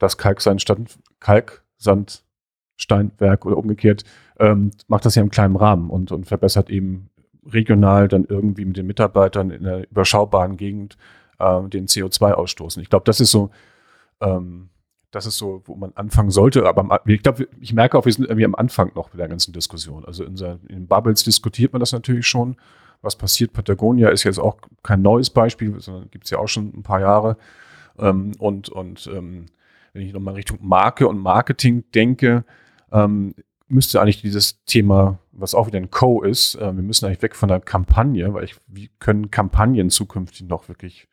das 0.00 0.18
Kalksandstand, 0.18 0.98
Kalksandsteinwerk 1.20 3.46
oder 3.46 3.56
umgekehrt 3.56 4.02
ähm, 4.40 4.70
macht 4.88 5.04
das 5.04 5.14
ja 5.14 5.22
im 5.22 5.30
kleinen 5.30 5.54
Rahmen 5.54 5.90
und, 5.90 6.10
und 6.10 6.26
verbessert 6.26 6.70
eben 6.70 7.09
regional 7.46 8.08
dann 8.08 8.24
irgendwie 8.24 8.64
mit 8.64 8.76
den 8.76 8.86
Mitarbeitern 8.86 9.50
in 9.50 9.66
einer 9.66 9.88
überschaubaren 9.90 10.56
Gegend 10.56 10.96
äh, 11.38 11.62
den 11.68 11.86
CO2 11.86 12.32
ausstoßen. 12.32 12.82
Ich 12.82 12.90
glaube, 12.90 13.04
das 13.04 13.20
ist 13.20 13.30
so, 13.30 13.50
ähm, 14.20 14.68
das 15.10 15.26
ist 15.26 15.38
so, 15.38 15.62
wo 15.64 15.74
man 15.74 15.92
anfangen 15.94 16.30
sollte. 16.30 16.66
Aber 16.66 17.00
ich 17.06 17.22
glaube, 17.22 17.48
ich 17.60 17.72
merke 17.72 17.98
auch, 17.98 18.04
wir 18.04 18.12
sind 18.12 18.24
irgendwie 18.24 18.44
am 18.44 18.54
Anfang 18.54 18.92
noch 18.94 19.12
mit 19.12 19.20
der 19.20 19.28
ganzen 19.28 19.52
Diskussion. 19.52 20.04
Also 20.04 20.24
in, 20.24 20.36
in 20.68 20.86
Bubbles 20.86 21.24
diskutiert 21.24 21.72
man 21.72 21.80
das 21.80 21.92
natürlich 21.92 22.26
schon. 22.26 22.56
Was 23.02 23.16
passiert? 23.16 23.52
Patagonia 23.52 24.10
ist 24.10 24.24
jetzt 24.24 24.38
auch 24.38 24.58
kein 24.82 25.02
neues 25.02 25.30
Beispiel, 25.30 25.80
sondern 25.80 26.10
gibt 26.10 26.26
es 26.26 26.30
ja 26.30 26.38
auch 26.38 26.48
schon 26.48 26.72
ein 26.76 26.82
paar 26.82 27.00
Jahre. 27.00 27.36
Ähm, 27.98 28.32
und 28.38 28.68
und 28.68 29.08
ähm, 29.12 29.46
wenn 29.92 30.02
ich 30.02 30.12
nochmal 30.12 30.34
Richtung 30.34 30.58
Marke 30.60 31.08
und 31.08 31.18
Marketing 31.18 31.84
denke, 31.94 32.44
ähm, 32.92 33.34
müsste 33.70 34.00
eigentlich 34.00 34.22
dieses 34.22 34.62
Thema, 34.64 35.18
was 35.32 35.54
auch 35.54 35.66
wieder 35.66 35.78
ein 35.78 35.90
Co 35.90 36.22
ist, 36.22 36.56
äh, 36.56 36.74
wir 36.74 36.82
müssen 36.82 37.06
eigentlich 37.06 37.22
weg 37.22 37.36
von 37.36 37.48
der 37.48 37.60
Kampagne, 37.60 38.34
weil 38.34 38.44
ich, 38.44 38.56
wie 38.66 38.90
können 38.98 39.30
Kampagnen 39.30 39.90
zukünftig 39.90 40.46
noch 40.48 40.68
wirklich 40.68 41.08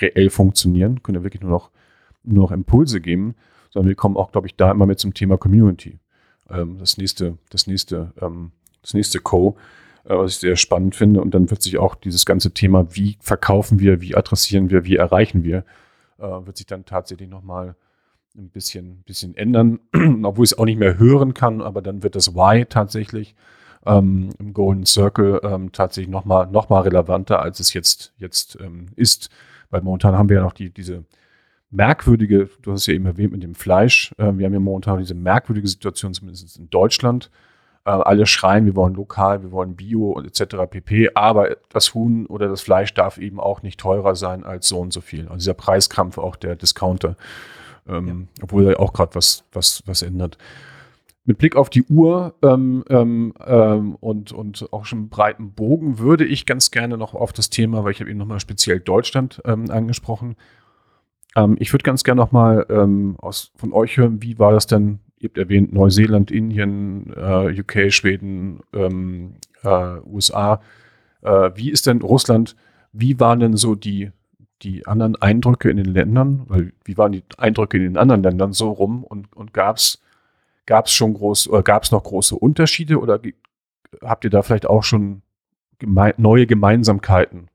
reell 0.00 0.30
funktionieren, 0.30 1.02
können 1.02 1.16
ja 1.16 1.24
wirklich 1.24 1.42
nur 1.42 1.50
noch, 1.50 1.70
nur 2.22 2.44
noch 2.44 2.52
Impulse 2.52 3.00
geben, 3.00 3.34
sondern 3.70 3.88
wir 3.88 3.96
kommen 3.96 4.16
auch, 4.16 4.32
glaube 4.32 4.46
ich, 4.46 4.56
da 4.56 4.70
immer 4.70 4.86
mit 4.86 4.98
zum 4.98 5.14
Thema 5.14 5.36
Community. 5.36 5.98
Ähm, 6.50 6.78
das 6.78 6.98
nächste, 6.98 7.38
das 7.50 7.66
nächste, 7.66 8.12
ähm, 8.20 8.52
das 8.82 8.94
nächste 8.94 9.18
Co, 9.20 9.56
äh, 10.04 10.16
was 10.16 10.32
ich 10.32 10.38
sehr 10.38 10.56
spannend 10.56 10.94
finde. 10.94 11.20
Und 11.20 11.34
dann 11.34 11.50
wird 11.50 11.62
sich 11.62 11.78
auch 11.78 11.94
dieses 11.94 12.26
ganze 12.26 12.52
Thema, 12.52 12.94
wie 12.94 13.16
verkaufen 13.20 13.78
wir, 13.80 14.00
wie 14.00 14.14
adressieren 14.14 14.70
wir, 14.70 14.84
wie 14.84 14.96
erreichen 14.96 15.42
wir, 15.42 15.64
äh, 16.18 16.22
wird 16.22 16.56
sich 16.56 16.66
dann 16.66 16.84
tatsächlich 16.84 17.28
nochmal 17.28 17.76
ein 18.36 18.50
bisschen, 18.50 19.02
bisschen 19.04 19.36
ändern, 19.36 19.80
obwohl 20.22 20.44
ich 20.44 20.52
es 20.52 20.58
auch 20.58 20.64
nicht 20.64 20.78
mehr 20.78 20.98
hören 20.98 21.34
kann, 21.34 21.60
aber 21.60 21.82
dann 21.82 22.02
wird 22.02 22.16
das 22.16 22.34
Why 22.34 22.64
tatsächlich 22.66 23.34
ähm, 23.86 24.30
im 24.38 24.52
Golden 24.52 24.86
Circle 24.86 25.40
ähm, 25.42 25.72
tatsächlich 25.72 26.10
nochmal 26.10 26.46
noch 26.46 26.68
mal 26.68 26.80
relevanter, 26.80 27.40
als 27.40 27.60
es 27.60 27.72
jetzt, 27.74 28.12
jetzt 28.18 28.58
ähm, 28.60 28.86
ist. 28.96 29.30
Weil 29.70 29.82
momentan 29.82 30.16
haben 30.16 30.28
wir 30.28 30.36
ja 30.36 30.42
noch 30.42 30.52
die, 30.52 30.70
diese 30.70 31.04
merkwürdige, 31.70 32.48
du 32.62 32.72
hast 32.72 32.82
es 32.82 32.86
ja 32.86 32.94
eben 32.94 33.06
erwähnt 33.06 33.32
mit 33.32 33.42
dem 33.42 33.54
Fleisch, 33.54 34.12
äh, 34.18 34.32
wir 34.32 34.46
haben 34.46 34.54
ja 34.54 34.60
momentan 34.60 34.98
diese 34.98 35.14
merkwürdige 35.14 35.68
Situation, 35.68 36.14
zumindest 36.14 36.58
in 36.58 36.70
Deutschland. 36.70 37.30
Äh, 37.84 37.90
alle 37.90 38.26
schreien, 38.26 38.64
wir 38.64 38.76
wollen 38.76 38.94
lokal, 38.94 39.42
wir 39.42 39.52
wollen 39.52 39.76
Bio 39.76 40.12
und 40.12 40.26
etc. 40.26 40.56
pp. 40.70 41.10
Aber 41.14 41.56
das 41.70 41.94
Huhn 41.94 42.26
oder 42.26 42.48
das 42.48 42.62
Fleisch 42.62 42.94
darf 42.94 43.18
eben 43.18 43.38
auch 43.38 43.62
nicht 43.62 43.78
teurer 43.78 44.14
sein 44.14 44.44
als 44.44 44.68
so 44.68 44.78
und 44.80 44.92
so 44.92 45.00
viel. 45.00 45.24
Also 45.24 45.36
dieser 45.36 45.54
Preiskampf 45.54 46.16
auch 46.16 46.36
der 46.36 46.56
Discounter 46.56 47.16
ähm, 47.88 48.06
ja. 48.06 48.42
obwohl 48.42 48.66
er 48.66 48.80
auch 48.80 48.92
gerade 48.92 49.14
was, 49.14 49.44
was, 49.52 49.82
was 49.86 50.02
ändert. 50.02 50.38
Mit 51.26 51.38
Blick 51.38 51.56
auf 51.56 51.70
die 51.70 51.84
Uhr 51.84 52.34
ähm, 52.42 52.84
ähm, 52.90 53.32
ähm, 53.46 53.94
und, 53.94 54.32
und 54.32 54.68
auch 54.72 54.84
schon 54.84 55.08
breiten 55.08 55.52
Bogen 55.52 55.98
würde 55.98 56.26
ich 56.26 56.44
ganz 56.44 56.70
gerne 56.70 56.98
noch 56.98 57.14
auf 57.14 57.32
das 57.32 57.48
Thema, 57.48 57.82
weil 57.82 57.92
ich 57.92 58.00
habe 58.00 58.10
eben 58.10 58.18
nochmal 58.18 58.40
speziell 58.40 58.78
Deutschland 58.78 59.40
ähm, 59.46 59.70
angesprochen. 59.70 60.36
Ähm, 61.34 61.56
ich 61.58 61.72
würde 61.72 61.82
ganz 61.82 62.04
gerne 62.04 62.20
nochmal 62.20 62.66
ähm, 62.68 63.16
von 63.56 63.72
euch 63.72 63.96
hören, 63.96 64.22
wie 64.22 64.38
war 64.38 64.52
das 64.52 64.66
denn? 64.66 65.00
Ihr 65.18 65.28
habt 65.28 65.38
erwähnt 65.38 65.72
Neuseeland, 65.72 66.30
Indien, 66.30 67.10
äh, 67.16 67.58
UK, 67.58 67.90
Schweden, 67.90 68.60
ähm, 68.74 69.36
äh, 69.62 70.00
USA. 70.06 70.60
Äh, 71.22 71.52
wie 71.54 71.70
ist 71.70 71.86
denn 71.86 72.02
Russland? 72.02 72.54
Wie 72.92 73.18
waren 73.18 73.40
denn 73.40 73.56
so 73.56 73.74
die 73.74 74.10
die 74.64 74.86
anderen 74.86 75.20
Eindrücke 75.20 75.70
in 75.70 75.76
den 75.76 75.92
Ländern? 75.92 76.44
Weil 76.48 76.72
wie 76.84 76.96
waren 76.96 77.12
die 77.12 77.22
Eindrücke 77.36 77.76
in 77.76 77.84
den 77.84 77.96
anderen 77.96 78.22
Ländern 78.22 78.52
so 78.52 78.72
rum 78.72 79.04
und, 79.04 79.34
und 79.36 79.52
gab 79.54 79.76
es 79.76 80.00
schon 80.86 81.14
groß 81.14 81.48
oder 81.48 81.62
gab 81.62 81.84
es 81.84 81.90
noch 81.90 82.02
große 82.02 82.34
Unterschiede 82.34 82.98
oder 82.98 83.20
habt 84.02 84.24
ihr 84.24 84.30
da 84.30 84.42
vielleicht 84.42 84.66
auch 84.66 84.82
schon 84.82 85.22
geme 85.78 86.14
neue 86.16 86.46
Gemeinsamkeiten 86.46 87.48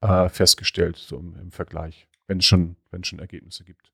äh, 0.00 0.28
festgestellt, 0.28 0.96
so 0.96 1.18
im, 1.18 1.36
im 1.40 1.50
Vergleich, 1.50 2.08
wenn 2.26 2.38
es 2.38 2.44
schon, 2.44 2.76
schon 3.02 3.18
Ergebnisse 3.18 3.64
gibt? 3.64 3.90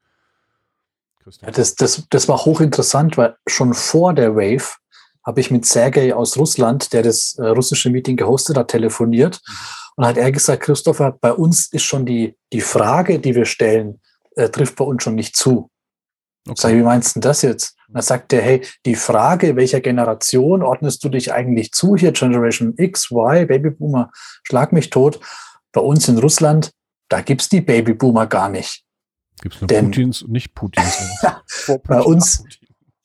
Ja, 1.41 1.53
das, 1.53 1.77
das, 1.77 2.07
das 2.11 2.29
war 2.29 2.45
hochinteressant, 2.45 3.17
weil 3.17 3.37
schon 3.47 3.75
vor 3.75 4.13
der 4.13 4.35
Wave 4.35 4.77
habe 5.25 5.41
ich 5.41 5.53
mit 5.53 5.65
Sergei 5.65 6.15
aus 6.15 6.37
Russland, 6.37 6.93
der 6.93 7.05
das 7.05 7.37
äh, 7.39 7.47
russische 7.47 7.91
Meeting 7.91 8.17
gehostet 8.17 8.57
hat, 8.57 8.69
telefoniert. 8.69 9.41
Mhm. 9.47 9.82
Und 10.03 10.09
hat 10.09 10.17
er 10.17 10.33
gesagt, 10.33 10.65
Christopher, 10.65 11.17
bei 11.21 11.33
uns 11.33 11.73
ist 11.73 11.85
schon 11.85 12.05
die, 12.05 12.37
die 12.53 12.61
Frage, 12.61 13.21
die 13.21 13.37
wir 13.37 13.45
stellen, 13.45 14.01
äh, 14.35 14.49
trifft 14.49 14.75
bei 14.75 14.85
uns 14.85 15.05
schon 15.05 15.15
nicht 15.15 15.37
zu. 15.37 15.71
Okay. 16.45 16.61
Sag 16.61 16.71
ich, 16.73 16.79
wie 16.79 16.83
meinst 16.83 17.15
du 17.15 17.21
das 17.21 17.43
jetzt? 17.43 17.77
Und 17.87 17.95
dann 17.95 18.03
sagt 18.03 18.33
er, 18.33 18.43
hey, 18.43 18.67
die 18.85 18.97
Frage, 18.97 19.55
welcher 19.55 19.81
Generation 19.81 20.65
ordnest 20.65 21.05
du 21.05 21.09
dich 21.09 21.33
eigentlich 21.33 21.71
zu 21.71 21.95
hier, 21.95 22.11
Generation 22.11 22.75
X, 22.77 23.13
Y, 23.13 23.47
Babyboomer, 23.47 24.11
schlag 24.43 24.73
mich 24.73 24.91
tot. 24.91 25.21
Bei 25.71 25.81
uns 25.81 26.09
in 26.09 26.19
Russland, 26.19 26.73
da 27.09 27.21
gibt's 27.21 27.49
die 27.49 27.61
Babyboomer 27.61 28.27
gar 28.27 28.49
nicht. 28.49 28.83
Gibt 29.41 29.55
es 29.55 29.61
nur 29.61 29.69
Denn, 29.69 29.93
Putins 29.93 30.23
und 30.23 30.33
nicht 30.33 30.53
Putins? 30.53 30.99
bei 31.85 32.01
uns, 32.01 32.43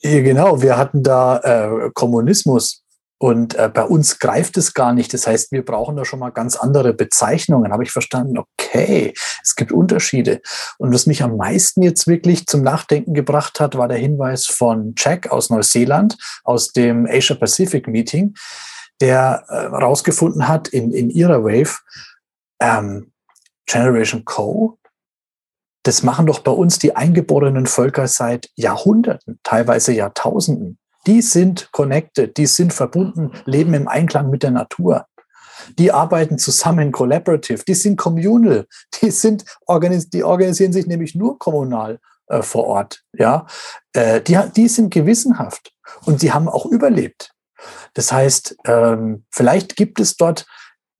ja, 0.01 0.21
genau, 0.21 0.63
wir 0.63 0.77
hatten 0.77 1.03
da 1.03 1.37
äh, 1.37 1.91
Kommunismus. 1.93 2.83
Und 3.19 3.55
äh, 3.55 3.69
bei 3.73 3.83
uns 3.83 4.19
greift 4.19 4.57
es 4.57 4.73
gar 4.73 4.93
nicht. 4.93 5.11
Das 5.13 5.25
heißt, 5.25 5.51
wir 5.51 5.65
brauchen 5.65 5.95
da 5.95 6.05
schon 6.05 6.19
mal 6.19 6.29
ganz 6.29 6.55
andere 6.55 6.93
Bezeichnungen. 6.93 7.71
Habe 7.71 7.83
ich 7.83 7.91
verstanden, 7.91 8.37
okay, 8.37 9.13
es 9.41 9.55
gibt 9.55 9.71
Unterschiede. 9.71 10.41
Und 10.77 10.93
was 10.93 11.07
mich 11.07 11.23
am 11.23 11.35
meisten 11.35 11.81
jetzt 11.81 12.05
wirklich 12.05 12.45
zum 12.45 12.61
Nachdenken 12.61 13.13
gebracht 13.13 13.59
hat, 13.59 13.75
war 13.75 13.87
der 13.87 13.97
Hinweis 13.97 14.45
von 14.45 14.93
Jack 14.95 15.31
aus 15.31 15.49
Neuseeland, 15.49 16.17
aus 16.43 16.73
dem 16.73 17.07
Asia 17.07 17.35
Pacific 17.35 17.87
Meeting, 17.87 18.35
der 19.01 19.45
äh, 19.49 20.41
hat 20.43 20.67
in, 20.67 20.91
in 20.91 21.09
ihrer 21.09 21.43
Wave, 21.43 21.79
ähm, 22.59 23.11
Generation 23.65 24.25
Co., 24.25 24.77
das 25.83 26.03
machen 26.03 26.25
doch 26.25 26.39
bei 26.39 26.51
uns 26.51 26.79
die 26.79 26.97
eingeborenen 26.97 27.65
Völker 27.65 28.07
seit 28.07 28.49
Jahrhunderten, 28.55 29.39
teilweise 29.43 29.93
Jahrtausenden 29.93 30.79
die 31.07 31.21
sind 31.21 31.71
connected, 31.71 32.37
die 32.37 32.45
sind 32.45 32.73
verbunden, 32.73 33.31
leben 33.45 33.73
im 33.73 33.87
Einklang 33.87 34.29
mit 34.29 34.43
der 34.43 34.51
Natur. 34.51 35.07
Die 35.79 35.91
arbeiten 35.91 36.37
zusammen, 36.37 36.91
collaborative, 36.91 37.63
die 37.65 37.73
sind 37.73 37.97
communal, 37.97 38.67
die 39.01 39.11
sind 39.11 39.45
die 40.13 40.23
organisieren 40.23 40.73
sich 40.73 40.85
nämlich 40.85 41.15
nur 41.15 41.39
kommunal 41.39 41.99
äh, 42.27 42.41
vor 42.41 42.65
Ort. 42.65 43.03
Ja, 43.13 43.47
äh, 43.93 44.21
die, 44.21 44.39
die 44.55 44.67
sind 44.67 44.93
gewissenhaft 44.93 45.73
und 46.05 46.19
sie 46.19 46.31
haben 46.31 46.47
auch 46.47 46.65
überlebt. 46.65 47.31
Das 47.93 48.11
heißt, 48.11 48.57
ähm, 48.65 49.25
vielleicht 49.31 49.75
gibt 49.75 49.99
es 49.99 50.15
dort 50.15 50.45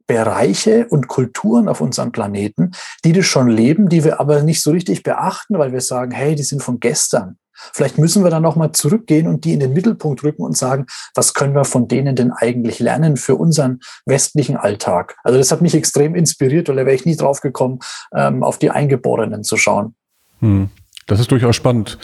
Bereiche 0.07 0.87
und 0.87 1.07
Kulturen 1.09 1.67
auf 1.67 1.81
unserem 1.81 2.11
Planeten, 2.13 2.71
die 3.03 3.11
das 3.11 3.25
schon 3.25 3.49
leben, 3.49 3.89
die 3.89 4.05
wir 4.05 4.19
aber 4.19 4.41
nicht 4.41 4.63
so 4.63 4.71
richtig 4.71 5.03
beachten, 5.03 5.59
weil 5.59 5.73
wir 5.73 5.81
sagen, 5.81 6.11
hey, 6.11 6.33
die 6.33 6.43
sind 6.43 6.63
von 6.63 6.79
gestern. 6.79 7.37
Vielleicht 7.73 7.97
müssen 7.97 8.23
wir 8.23 8.29
dann 8.29 8.43
nochmal 8.43 8.71
zurückgehen 8.71 9.27
und 9.27 9.45
die 9.45 9.53
in 9.53 9.59
den 9.59 9.73
Mittelpunkt 9.73 10.23
rücken 10.23 10.43
und 10.43 10.57
sagen, 10.57 10.85
was 11.15 11.33
können 11.33 11.55
wir 11.55 11.65
von 11.65 11.87
denen 11.87 12.15
denn 12.15 12.31
eigentlich 12.31 12.79
lernen 12.79 13.17
für 13.17 13.35
unseren 13.35 13.79
westlichen 14.05 14.57
Alltag? 14.57 15.17
Also 15.23 15.37
das 15.37 15.51
hat 15.51 15.61
mich 15.61 15.75
extrem 15.75 16.15
inspiriert, 16.15 16.69
weil 16.69 16.75
da 16.75 16.85
wäre 16.85 16.95
ich 16.95 17.05
nie 17.05 17.15
drauf 17.15 17.41
gekommen, 17.41 17.79
ähm, 18.15 18.43
auf 18.43 18.57
die 18.57 18.69
Eingeborenen 18.69 19.43
zu 19.43 19.57
schauen. 19.57 19.95
Hm. 20.39 20.69
Das 21.07 21.19
ist 21.19 21.31
durchaus 21.31 21.55
spannend. 21.55 21.97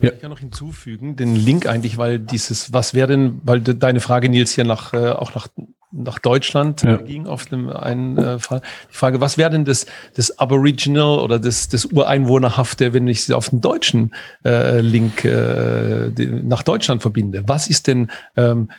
Ja. 0.00 0.10
Ich 0.10 0.20
kann 0.20 0.30
noch 0.30 0.40
hinzufügen, 0.40 1.16
den 1.16 1.36
Link 1.36 1.66
eigentlich, 1.66 1.98
weil 1.98 2.18
dieses, 2.18 2.72
was 2.72 2.94
wäre 2.94 3.08
denn, 3.08 3.40
weil 3.44 3.60
deine 3.60 4.00
Frage, 4.00 4.28
Nils, 4.28 4.52
hier 4.52 4.64
nach, 4.64 4.92
äh, 4.94 5.10
auch 5.10 5.34
nach 5.34 5.48
nach 5.90 6.18
Deutschland 6.18 6.82
ja. 6.82 6.96
ging 6.96 7.26
auf 7.26 7.46
dem 7.46 7.70
einen 7.70 8.18
äh, 8.18 8.38
Fall. 8.38 8.60
Die 8.90 8.94
Frage, 8.94 9.20
was 9.20 9.38
wäre 9.38 9.50
denn 9.50 9.64
das, 9.64 9.86
das 10.14 10.38
Aboriginal 10.38 11.18
oder 11.18 11.38
das, 11.38 11.68
das 11.68 11.86
Ureinwohnerhafte, 11.86 12.92
wenn 12.92 13.08
ich 13.08 13.24
sie 13.24 13.34
auf 13.34 13.50
den 13.50 13.60
deutschen 13.60 14.14
äh, 14.44 14.80
Link 14.80 15.24
äh, 15.24 16.10
nach 16.42 16.62
Deutschland 16.62 17.02
verbinde? 17.02 17.44
Was 17.46 17.68
ist 17.68 17.86
denn 17.86 18.10
ähm, 18.36 18.70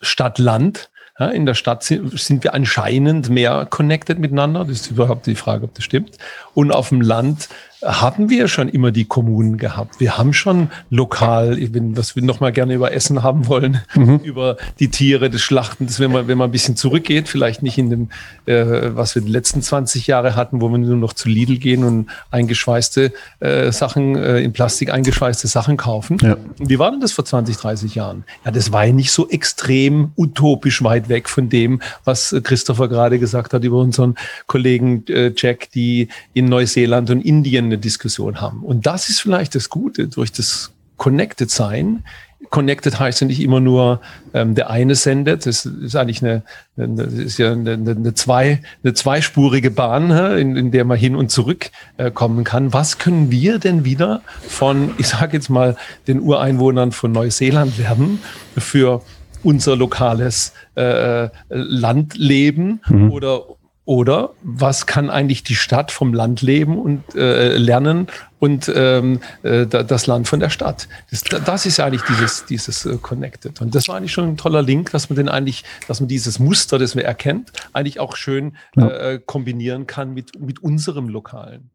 Stadt-Land? 0.00 0.90
Ja, 1.18 1.28
in 1.28 1.44
der 1.44 1.54
Stadt 1.54 1.82
sind, 1.82 2.18
sind 2.18 2.42
wir 2.42 2.54
anscheinend 2.54 3.28
mehr 3.28 3.66
connected 3.68 4.18
miteinander. 4.18 4.64
Das 4.64 4.80
ist 4.80 4.90
überhaupt 4.92 5.26
die 5.26 5.34
Frage, 5.34 5.64
ob 5.64 5.74
das 5.74 5.84
stimmt. 5.84 6.16
Und 6.54 6.72
auf 6.72 6.88
dem 6.88 7.02
Land 7.02 7.50
haben 7.84 8.30
wir 8.30 8.48
schon 8.48 8.68
immer 8.68 8.92
die 8.92 9.04
Kommunen 9.04 9.56
gehabt. 9.56 9.98
Wir 9.98 10.16
haben 10.16 10.32
schon 10.32 10.70
lokal, 10.90 11.58
wenn, 11.72 11.96
was 11.96 12.14
wir 12.14 12.22
noch 12.22 12.40
mal 12.40 12.52
gerne 12.52 12.74
über 12.74 12.92
Essen 12.92 13.22
haben 13.22 13.48
wollen, 13.48 13.80
mhm. 13.94 14.18
über 14.24 14.56
die 14.78 14.88
Tiere, 14.88 15.30
das 15.30 15.40
Schlachten, 15.40 15.86
das 15.86 15.98
wenn 15.98 16.12
man, 16.12 16.28
wenn 16.28 16.38
man 16.38 16.48
ein 16.48 16.52
bisschen 16.52 16.76
zurückgeht, 16.76 17.28
vielleicht 17.28 17.62
nicht 17.62 17.78
in 17.78 17.90
dem, 17.90 18.08
äh, 18.46 18.94
was 18.94 19.14
wir 19.14 19.22
die 19.22 19.30
letzten 19.30 19.62
20 19.62 20.06
Jahre 20.06 20.36
hatten, 20.36 20.60
wo 20.60 20.68
wir 20.68 20.78
nur 20.78 20.96
noch 20.96 21.12
zu 21.12 21.28
Lidl 21.28 21.58
gehen 21.58 21.84
und 21.84 22.08
eingeschweißte 22.30 23.12
äh, 23.40 23.72
Sachen, 23.72 24.16
äh, 24.16 24.40
in 24.40 24.52
Plastik 24.52 24.92
eingeschweißte 24.92 25.48
Sachen 25.48 25.76
kaufen. 25.76 26.18
Ja. 26.22 26.36
Wie 26.58 26.78
war 26.78 26.90
denn 26.90 27.00
das 27.00 27.12
vor 27.12 27.24
20, 27.24 27.56
30 27.56 27.94
Jahren? 27.94 28.24
Ja, 28.44 28.50
das 28.52 28.72
war 28.72 28.86
ja 28.86 28.92
nicht 28.92 29.10
so 29.10 29.28
extrem 29.28 30.12
utopisch 30.16 30.82
weit 30.84 31.08
weg 31.08 31.28
von 31.28 31.48
dem, 31.48 31.80
was 32.04 32.34
Christopher 32.44 32.88
gerade 32.88 33.18
gesagt 33.18 33.54
hat 33.54 33.64
über 33.64 33.78
unseren 33.78 34.14
Kollegen 34.46 35.04
äh, 35.08 35.32
Jack, 35.36 35.70
die 35.72 36.08
in 36.32 36.46
Neuseeland 36.46 37.10
und 37.10 37.22
Indien 37.22 37.71
eine 37.72 37.80
Diskussion 37.80 38.40
haben. 38.40 38.62
Und 38.62 38.86
das 38.86 39.08
ist 39.08 39.20
vielleicht 39.20 39.54
das 39.54 39.68
Gute 39.68 40.08
durch 40.08 40.32
das 40.32 40.72
Connected 40.96 41.50
Sein. 41.50 42.04
Connected 42.50 42.98
heißt 42.98 43.20
ja 43.20 43.26
nicht 43.26 43.40
immer 43.40 43.60
nur, 43.60 44.00
ähm, 44.34 44.54
der 44.54 44.68
eine 44.68 44.94
sendet. 44.94 45.46
Das 45.46 45.64
ist 45.64 45.96
eigentlich 45.96 46.22
eine, 46.22 46.42
eine, 46.76 47.02
ist 47.04 47.38
ja 47.38 47.52
eine, 47.52 47.72
eine, 47.72 48.14
zwei, 48.14 48.60
eine 48.82 48.94
zweispurige 48.94 49.70
Bahn, 49.70 50.10
in, 50.38 50.56
in 50.56 50.70
der 50.70 50.84
man 50.84 50.98
hin 50.98 51.16
und 51.16 51.30
zurück 51.30 51.70
äh, 51.96 52.10
kommen 52.10 52.44
kann. 52.44 52.72
Was 52.72 52.98
können 52.98 53.30
wir 53.30 53.58
denn 53.58 53.84
wieder 53.84 54.22
von, 54.46 54.92
ich 54.98 55.08
sage 55.08 55.36
jetzt 55.36 55.50
mal, 55.50 55.76
den 56.06 56.20
Ureinwohnern 56.20 56.92
von 56.92 57.12
Neuseeland 57.12 57.78
lernen 57.78 58.20
für 58.58 59.02
unser 59.42 59.76
lokales 59.76 60.52
äh, 60.74 61.28
Landleben 61.48 62.80
mhm. 62.86 63.10
oder 63.10 63.44
oder 63.84 64.30
was 64.42 64.86
kann 64.86 65.10
eigentlich 65.10 65.42
die 65.42 65.56
Stadt 65.56 65.90
vom 65.90 66.14
Land 66.14 66.40
leben 66.40 66.78
und 66.78 67.02
äh, 67.16 67.56
lernen 67.56 68.06
und 68.38 68.70
ähm, 68.74 69.20
äh, 69.42 69.66
das 69.66 70.06
Land 70.06 70.28
von 70.28 70.38
der 70.38 70.50
Stadt? 70.50 70.88
Das, 71.10 71.22
das 71.22 71.66
ist 71.66 71.80
eigentlich 71.80 72.02
dieses, 72.02 72.44
dieses 72.44 72.86
äh, 72.86 72.96
Connected. 72.98 73.60
Und 73.60 73.74
das 73.74 73.88
war 73.88 73.96
eigentlich 73.96 74.12
schon 74.12 74.28
ein 74.28 74.36
toller 74.36 74.62
Link, 74.62 74.92
dass 74.92 75.10
man 75.10 75.16
den 75.16 75.28
eigentlich, 75.28 75.64
dass 75.88 75.98
man 75.98 76.08
dieses 76.08 76.38
Muster, 76.38 76.78
das 76.78 76.94
man 76.94 77.04
erkennt, 77.04 77.52
eigentlich 77.72 77.98
auch 77.98 78.14
schön 78.14 78.56
ja. 78.76 78.88
äh, 78.88 79.20
kombinieren 79.24 79.88
kann 79.88 80.14
mit, 80.14 80.40
mit 80.40 80.62
unserem 80.62 81.08
Lokalen. 81.08 81.70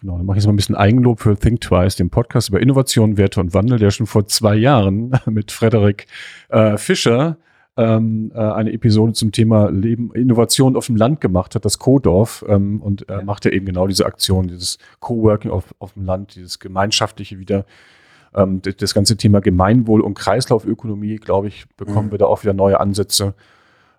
Genau, 0.00 0.16
dann 0.16 0.26
mache 0.26 0.36
ich 0.36 0.42
jetzt 0.42 0.46
mal 0.46 0.52
ein 0.52 0.56
bisschen 0.56 0.76
Eigenlob 0.76 1.18
für 1.18 1.36
Think 1.36 1.60
Twice, 1.60 1.96
den 1.96 2.08
Podcast 2.08 2.50
über 2.50 2.60
Innovation, 2.60 3.16
Werte 3.16 3.40
und 3.40 3.52
Wandel, 3.52 3.80
der 3.80 3.90
schon 3.90 4.06
vor 4.06 4.28
zwei 4.28 4.54
Jahren 4.54 5.10
mit 5.26 5.50
Frederik 5.50 6.06
äh, 6.50 6.76
Fischer 6.78 7.36
ähm, 7.78 8.32
äh, 8.34 8.38
eine 8.40 8.72
Episode 8.72 9.12
zum 9.12 9.30
Thema 9.30 9.70
Leben, 9.70 10.12
Innovation 10.12 10.76
auf 10.76 10.86
dem 10.86 10.96
Land 10.96 11.20
gemacht 11.20 11.54
hat, 11.54 11.64
das 11.64 11.78
Co-Dorf, 11.78 12.44
ähm, 12.48 12.82
und 12.82 13.08
äh, 13.08 13.22
macht 13.22 13.44
ja 13.44 13.52
eben 13.52 13.66
genau 13.66 13.86
diese 13.86 14.04
Aktion, 14.04 14.48
dieses 14.48 14.78
Co-Working 14.98 15.52
auf, 15.52 15.72
auf 15.78 15.92
dem 15.92 16.04
Land, 16.04 16.34
dieses 16.34 16.58
Gemeinschaftliche 16.58 17.38
wieder. 17.38 17.64
Ähm, 18.34 18.60
das, 18.62 18.76
das, 18.76 18.94
ganze 18.94 19.16
Thema 19.16 19.40
Gemeinwohl 19.40 20.00
und 20.00 20.14
Kreislaufökonomie, 20.14 21.16
glaube 21.16 21.46
ich, 21.46 21.68
bekommen 21.76 22.08
mhm. 22.08 22.10
wir 22.10 22.18
da 22.18 22.26
auch 22.26 22.42
wieder 22.42 22.52
neue 22.52 22.80
Ansätze. 22.80 23.34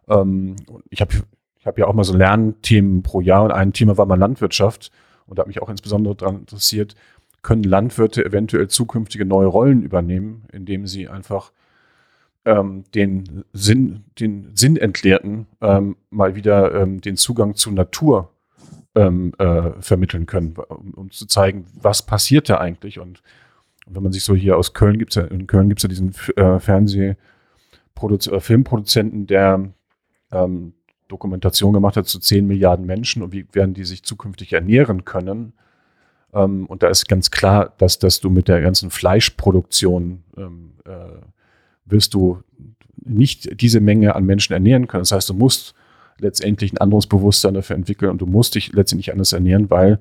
Ähm, 0.10 0.58
ich 0.90 1.00
habe 1.00 1.14
ich 1.58 1.66
hab 1.66 1.80
ja 1.80 1.88
auch 1.88 1.94
mal 1.94 2.04
so 2.04 2.16
Lernthemen 2.16 3.02
pro 3.02 3.22
Jahr 3.22 3.44
und 3.44 3.52
ein 3.52 3.72
Thema 3.72 3.98
war 3.98 4.06
mal 4.06 4.20
Landwirtschaft 4.20 4.92
und 5.26 5.40
da 5.40 5.44
hat 5.44 5.48
mich 5.48 5.62
auch 5.62 5.70
insbesondere 5.70 6.16
daran 6.16 6.40
interessiert, 6.40 6.96
können 7.44 7.64
Landwirte 7.64 8.26
eventuell 8.26 8.68
zukünftige 8.68 9.24
neue 9.24 9.48
Rollen 9.48 9.84
übernehmen, 9.84 10.44
indem 10.52 10.86
sie 10.86 11.08
einfach 11.08 11.54
ähm, 12.46 12.84
den 12.96 13.44
Sinn, 13.54 14.06
den 14.20 14.52
Sinnentleerten 14.56 15.48
ähm, 15.62 15.96
mal 16.10 16.36
wieder 16.36 16.74
ähm, 16.74 17.02
den 17.02 17.18
Zugang 17.18 17.56
zur 17.56 17.74
Natur 17.74 18.32
ähm, 18.96 19.34
äh, 19.38 19.72
vermitteln 19.82 20.26
können, 20.26 20.56
um, 20.70 20.94
um, 20.94 21.12
zu 21.12 21.26
zeigen, 21.28 21.66
was 21.74 22.06
passiert 22.06 22.50
da 22.50 22.58
eigentlich. 22.58 23.00
Und, 23.00 23.22
und 23.86 23.96
wenn 23.96 24.04
man 24.04 24.12
sich 24.12 24.24
so 24.24 24.36
hier 24.36 24.58
aus 24.58 24.74
Köln 24.74 24.98
gibt 24.98 25.16
ja, 25.16 25.24
in 25.24 25.48
Köln 25.48 25.70
gibt 25.70 25.80
es 25.80 25.84
ja 25.84 25.90
diesen 25.90 26.10
äh, 26.36 26.60
Fernseh- 26.60 27.16
äh, 28.02 28.40
Filmproduzenten, 28.40 29.28
der 29.28 29.70
ähm, 30.32 30.74
Dokumentation 31.08 31.74
gemacht 31.74 31.98
hat 31.98 32.08
zu 32.08 32.20
10 32.20 32.48
Milliarden 32.48 32.86
Menschen 32.86 33.24
und 33.24 33.34
wie 33.34 33.46
werden 33.52 33.74
die 33.74 33.84
sich 33.84 34.04
zukünftig 34.04 34.54
ernähren 34.54 35.06
können. 35.06 35.54
Ähm, 36.34 36.66
und 36.68 36.84
da 36.84 36.88
ist 36.88 37.08
ganz 37.08 37.32
klar, 37.32 37.74
dass, 37.78 38.00
dass 38.00 38.20
du 38.20 38.30
mit 38.30 38.48
der 38.48 38.62
ganzen 38.62 38.90
Fleischproduktion 38.92 40.24
äh, 40.38 40.92
wirst 41.92 42.14
du 42.14 42.42
nicht 43.04 43.62
diese 43.62 43.80
Menge 43.80 44.16
an 44.16 44.26
Menschen 44.26 44.54
ernähren 44.54 44.88
können. 44.88 45.02
Das 45.02 45.12
heißt, 45.12 45.30
du 45.30 45.34
musst 45.34 45.74
letztendlich 46.20 46.74
ein 46.74 46.78
anderes 46.78 47.08
Bewusstsein 47.08 47.54
dafür 47.54 47.76
entwickeln 47.76 48.12
und 48.12 48.20
du 48.20 48.26
musst 48.26 48.56
dich 48.56 48.74
letztendlich 48.74 49.12
anders 49.12 49.34
ernähren, 49.34 49.70
weil 49.70 50.00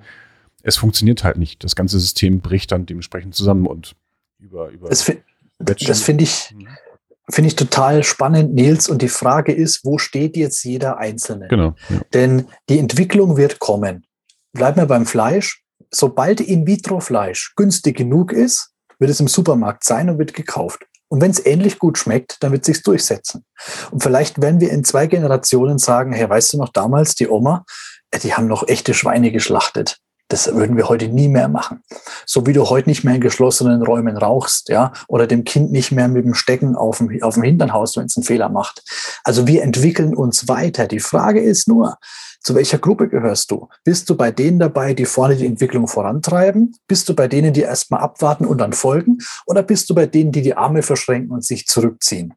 es 0.62 0.76
funktioniert 0.76 1.24
halt 1.24 1.38
nicht. 1.38 1.64
Das 1.64 1.76
ganze 1.76 1.98
System 1.98 2.40
bricht 2.40 2.72
dann 2.72 2.86
dementsprechend 2.86 3.34
zusammen 3.34 3.66
und 3.66 3.94
über. 4.38 4.68
über 4.70 4.88
das, 4.88 5.02
fi 5.02 5.18
das 5.58 6.02
finde 6.02 6.24
ich, 6.24 6.54
mhm. 6.54 6.68
finde 7.30 7.48
ich 7.48 7.56
total 7.56 8.04
spannend, 8.04 8.54
Nils. 8.54 8.88
Und 8.88 9.02
die 9.02 9.08
Frage 9.08 9.52
ist, 9.52 9.84
wo 9.84 9.98
steht 9.98 10.36
jetzt 10.36 10.62
jeder 10.64 10.98
Einzelne? 10.98 11.48
Genau. 11.48 11.74
Ja. 11.88 12.00
Denn 12.12 12.46
die 12.68 12.78
Entwicklung 12.78 13.36
wird 13.36 13.58
kommen. 13.58 14.04
Bleiben 14.52 14.76
wir 14.76 14.86
beim 14.86 15.06
Fleisch. 15.06 15.62
Sobald 15.90 16.40
In-vitro-Fleisch 16.40 17.54
günstig 17.56 17.96
genug 17.96 18.32
ist, 18.32 18.72
wird 18.98 19.10
es 19.10 19.20
im 19.20 19.28
Supermarkt 19.28 19.84
sein 19.84 20.10
und 20.10 20.18
wird 20.18 20.34
gekauft. 20.34 20.86
Und 21.08 21.20
wenn 21.20 21.30
es 21.30 21.44
ähnlich 21.44 21.78
gut 21.78 21.98
schmeckt, 21.98 22.42
dann 22.42 22.52
wird 22.52 22.64
sich's 22.64 22.82
durchsetzen. 22.82 23.44
Und 23.90 24.02
vielleicht 24.02 24.40
werden 24.40 24.60
wir 24.60 24.70
in 24.70 24.84
zwei 24.84 25.06
Generationen 25.06 25.78
sagen, 25.78 26.12
hey, 26.12 26.28
weißt 26.28 26.52
du 26.52 26.58
noch 26.58 26.68
damals, 26.68 27.14
die 27.14 27.28
Oma, 27.28 27.64
äh, 28.10 28.18
die 28.18 28.34
haben 28.34 28.46
noch 28.46 28.68
echte 28.68 28.94
Schweine 28.94 29.32
geschlachtet. 29.32 29.98
Das 30.30 30.54
würden 30.54 30.76
wir 30.76 30.90
heute 30.90 31.08
nie 31.08 31.28
mehr 31.28 31.48
machen. 31.48 31.82
So 32.26 32.46
wie 32.46 32.52
du 32.52 32.68
heute 32.68 32.90
nicht 32.90 33.02
mehr 33.02 33.14
in 33.14 33.22
geschlossenen 33.22 33.82
Räumen 33.82 34.18
rauchst, 34.18 34.68
ja, 34.68 34.92
oder 35.08 35.26
dem 35.26 35.44
Kind 35.44 35.72
nicht 35.72 35.90
mehr 35.90 36.06
mit 36.08 36.26
dem 36.26 36.34
Stecken 36.34 36.76
auf 36.76 36.98
dem, 36.98 37.22
auf 37.22 37.34
dem 37.34 37.44
Hintern 37.44 37.72
haust, 37.72 37.96
wenn 37.96 38.04
es 38.04 38.16
einen 38.16 38.24
Fehler 38.24 38.50
macht. 38.50 38.82
Also 39.24 39.46
wir 39.46 39.62
entwickeln 39.62 40.14
uns 40.14 40.46
weiter. 40.46 40.86
Die 40.86 41.00
Frage 41.00 41.40
ist 41.40 41.66
nur, 41.66 41.96
zu 42.40 42.54
welcher 42.54 42.78
Gruppe 42.78 43.08
gehörst 43.08 43.50
du? 43.50 43.68
Bist 43.84 44.08
du 44.08 44.16
bei 44.16 44.30
denen 44.30 44.58
dabei, 44.58 44.94
die 44.94 45.04
vorne 45.04 45.36
die 45.36 45.46
Entwicklung 45.46 45.88
vorantreiben? 45.88 46.74
Bist 46.86 47.08
du 47.08 47.14
bei 47.14 47.28
denen, 47.28 47.52
die 47.52 47.62
erstmal 47.62 48.00
abwarten 48.00 48.46
und 48.46 48.58
dann 48.58 48.72
folgen? 48.72 49.18
Oder 49.46 49.62
bist 49.62 49.90
du 49.90 49.94
bei 49.94 50.06
denen, 50.06 50.32
die 50.32 50.42
die 50.42 50.54
Arme 50.54 50.82
verschränken 50.82 51.30
und 51.30 51.44
sich 51.44 51.66
zurückziehen? 51.66 52.34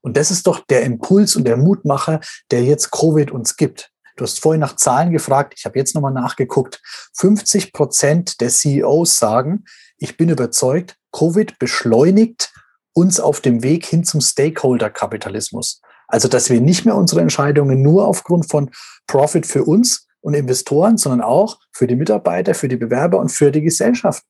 Und 0.00 0.16
das 0.16 0.30
ist 0.30 0.46
doch 0.46 0.60
der 0.66 0.82
Impuls 0.82 1.34
und 1.34 1.44
der 1.44 1.56
Mutmacher, 1.56 2.20
der 2.50 2.62
jetzt 2.62 2.90
Covid 2.90 3.30
uns 3.30 3.56
gibt. 3.56 3.90
Du 4.16 4.24
hast 4.24 4.38
vorhin 4.38 4.60
nach 4.60 4.76
Zahlen 4.76 5.12
gefragt. 5.12 5.54
Ich 5.56 5.64
habe 5.64 5.78
jetzt 5.78 5.94
nochmal 5.94 6.12
nachgeguckt. 6.12 6.82
50 7.16 7.72
Prozent 7.72 8.40
der 8.40 8.50
CEOs 8.50 9.18
sagen, 9.18 9.64
ich 9.96 10.16
bin 10.16 10.28
überzeugt, 10.28 10.96
Covid 11.12 11.58
beschleunigt 11.58 12.52
uns 12.92 13.18
auf 13.18 13.40
dem 13.40 13.62
Weg 13.62 13.86
hin 13.86 14.04
zum 14.04 14.20
Stakeholder-Kapitalismus. 14.20 15.80
Also, 16.08 16.28
dass 16.28 16.50
wir 16.50 16.60
nicht 16.60 16.84
mehr 16.84 16.96
unsere 16.96 17.20
Entscheidungen 17.20 17.82
nur 17.82 18.06
aufgrund 18.06 18.50
von 18.50 18.70
Profit 19.06 19.46
für 19.46 19.64
uns 19.64 20.06
und 20.20 20.34
Investoren, 20.34 20.96
sondern 20.96 21.20
auch 21.20 21.58
für 21.72 21.86
die 21.86 21.96
Mitarbeiter, 21.96 22.54
für 22.54 22.68
die 22.68 22.76
Bewerber 22.76 23.18
und 23.18 23.30
für 23.30 23.50
die 23.50 23.62
Gesellschaft 23.62 24.24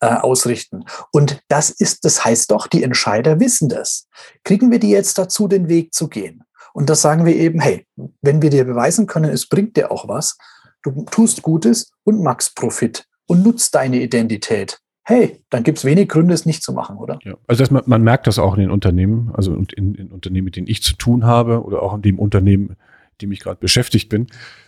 äh, 0.00 0.06
ausrichten. 0.06 0.84
Und 1.12 1.40
das 1.48 1.70
ist, 1.70 2.04
das 2.04 2.24
heißt 2.24 2.50
doch, 2.50 2.66
die 2.66 2.82
Entscheider 2.82 3.40
wissen 3.40 3.68
das. 3.68 4.08
Kriegen 4.44 4.70
wir 4.70 4.78
die 4.78 4.90
jetzt 4.90 5.18
dazu, 5.18 5.48
den 5.48 5.68
Weg 5.68 5.94
zu 5.94 6.08
gehen? 6.08 6.44
Und 6.74 6.90
das 6.90 7.02
sagen 7.02 7.24
wir 7.24 7.36
eben, 7.36 7.60
hey, 7.60 7.86
wenn 8.20 8.42
wir 8.42 8.50
dir 8.50 8.64
beweisen 8.64 9.06
können, 9.06 9.30
es 9.30 9.48
bringt 9.48 9.76
dir 9.76 9.90
auch 9.90 10.08
was, 10.08 10.36
du 10.82 11.04
tust 11.10 11.42
Gutes 11.42 11.92
und 12.04 12.22
machst 12.22 12.56
Profit 12.56 13.06
und 13.26 13.42
nutzt 13.42 13.74
deine 13.74 14.00
Identität 14.00 14.80
hey, 15.04 15.40
dann 15.50 15.62
gibt 15.62 15.78
es 15.78 15.84
wenig 15.84 16.08
Gründe, 16.08 16.34
es 16.34 16.46
nicht 16.46 16.62
zu 16.62 16.72
machen, 16.72 16.96
oder? 16.96 17.18
Ja. 17.24 17.34
Also 17.46 17.64
man, 17.70 17.82
man, 17.86 18.02
merkt 18.02 18.26
das 18.26 18.38
auch 18.38 18.54
in 18.54 18.60
den 18.60 18.70
Unternehmen, 18.70 19.30
also 19.34 19.54
in, 19.54 19.94
in, 19.94 20.12
Unternehmen, 20.12 20.44
mit 20.44 20.56
denen 20.56 20.68
ich 20.68 20.82
zu 20.82 20.94
tun 20.96 21.24
habe 21.24 21.62
oder 21.64 21.82
auch 21.82 21.94
in 21.94 22.02
dem 22.02 22.18
Unternehmen, 22.18 22.76
dem 23.20 23.32
ich 23.32 23.40
gerade 23.40 23.58
beschäftigt 23.58 24.08
bin, 24.08 24.26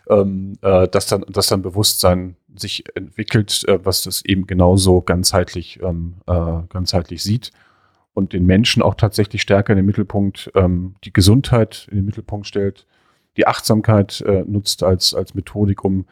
ähm, 0.09 0.55
äh, 0.63 0.89
dass 0.89 1.07
dann, 1.07 1.25
dass 1.29 1.49
dann 1.49 1.63
Bewusstsein 1.63 2.37
sich 2.55 2.85
entwickelt, 2.95 3.65
äh, 3.69 3.79
was 3.85 4.03
das 4.03 4.25
eben 4.25 4.47
genauso 4.47 5.03
ganzheitlich, 5.03 5.81
ähm, 5.83 6.17
äh, 6.27 6.63
ganzheitlich 6.69 7.23
sieht 7.23 7.53
und 8.13 8.33
den 8.33 8.47
Menschen 8.47 8.83
auch 8.83 8.95
tatsächlich 8.95 9.43
stärker 9.43 9.73
in 9.73 9.79
den 9.79 9.87
Mittelpunkt, 9.87 10.51
ähm, 10.55 10.97
die 11.05 11.13
Gesundheit 11.13 11.89
in 11.91 11.99
den 11.99 12.07
Mittelpunkt 12.07 12.47
stellt, 12.47 12.87
die 13.37 13.47
Achtsamkeit 13.47 14.21
äh, 14.23 14.45
nutzt 14.47 14.83
als, 14.83 15.15
als 15.15 15.35
Methodik, 15.35 15.85
um 15.85 16.07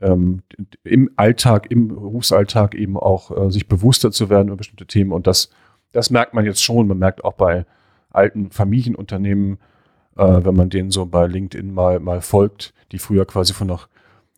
ähm, 0.00 0.42
im 0.84 1.10
Alltag, 1.16 1.70
im 1.70 1.88
Berufsalltag 1.88 2.74
eben 2.74 2.96
auch 2.96 3.30
äh, 3.30 3.50
sich 3.50 3.68
bewusster 3.68 4.10
zu 4.10 4.30
werden 4.30 4.48
über 4.48 4.56
bestimmte 4.56 4.86
Themen. 4.86 5.12
Und 5.12 5.26
das, 5.26 5.50
das 5.92 6.10
merkt 6.10 6.34
man 6.34 6.44
jetzt 6.44 6.62
schon. 6.62 6.88
Man 6.88 6.98
merkt 6.98 7.24
auch 7.24 7.34
bei 7.34 7.66
alten 8.10 8.50
Familienunternehmen, 8.50 9.58
äh, 10.16 10.44
wenn 10.44 10.54
man 10.54 10.70
denen 10.70 10.90
so 10.90 11.06
bei 11.06 11.26
LinkedIn 11.26 11.72
mal, 11.72 12.00
mal 12.00 12.20
folgt, 12.20 12.74
die 12.92 12.98
früher 12.98 13.26
quasi 13.26 13.52
von, 13.52 13.66
noch, 13.66 13.88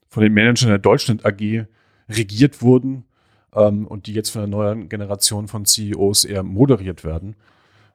von 0.09 0.23
den 0.23 0.35
Managern 0.35 0.69
der 0.69 0.79
Deutschland 0.79 1.25
AG 1.25 1.67
regiert 2.09 2.61
wurden 2.63 3.05
ähm, 3.55 3.87
und 3.87 4.07
die 4.07 4.15
jetzt 4.15 4.31
von 4.31 4.43
einer 4.43 4.51
neuen 4.51 4.89
Generation 4.89 5.49
von 5.49 5.65
CEOs 5.65 6.25
eher 6.25 6.43
moderiert 6.43 7.05
werden, 7.05 7.37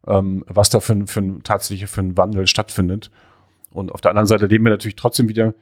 ähm, 0.08 0.44
was 0.48 0.70
da 0.70 0.80
für, 0.80 1.06
für, 1.08 1.40
tatsächlich 1.44 1.90
für 1.90 2.02
einen 2.02 2.18
Wandel 2.18 2.48
stattfindet. 2.48 3.12
Und 3.72 3.92
auf 3.92 4.02
der 4.02 4.12
anderen 4.12 4.28
Seite 4.28 4.48
leben 4.48 4.64
wir 4.64 4.72
natürlich 4.72 4.96
trotzdem 4.96 5.30
wieder, 5.30 5.54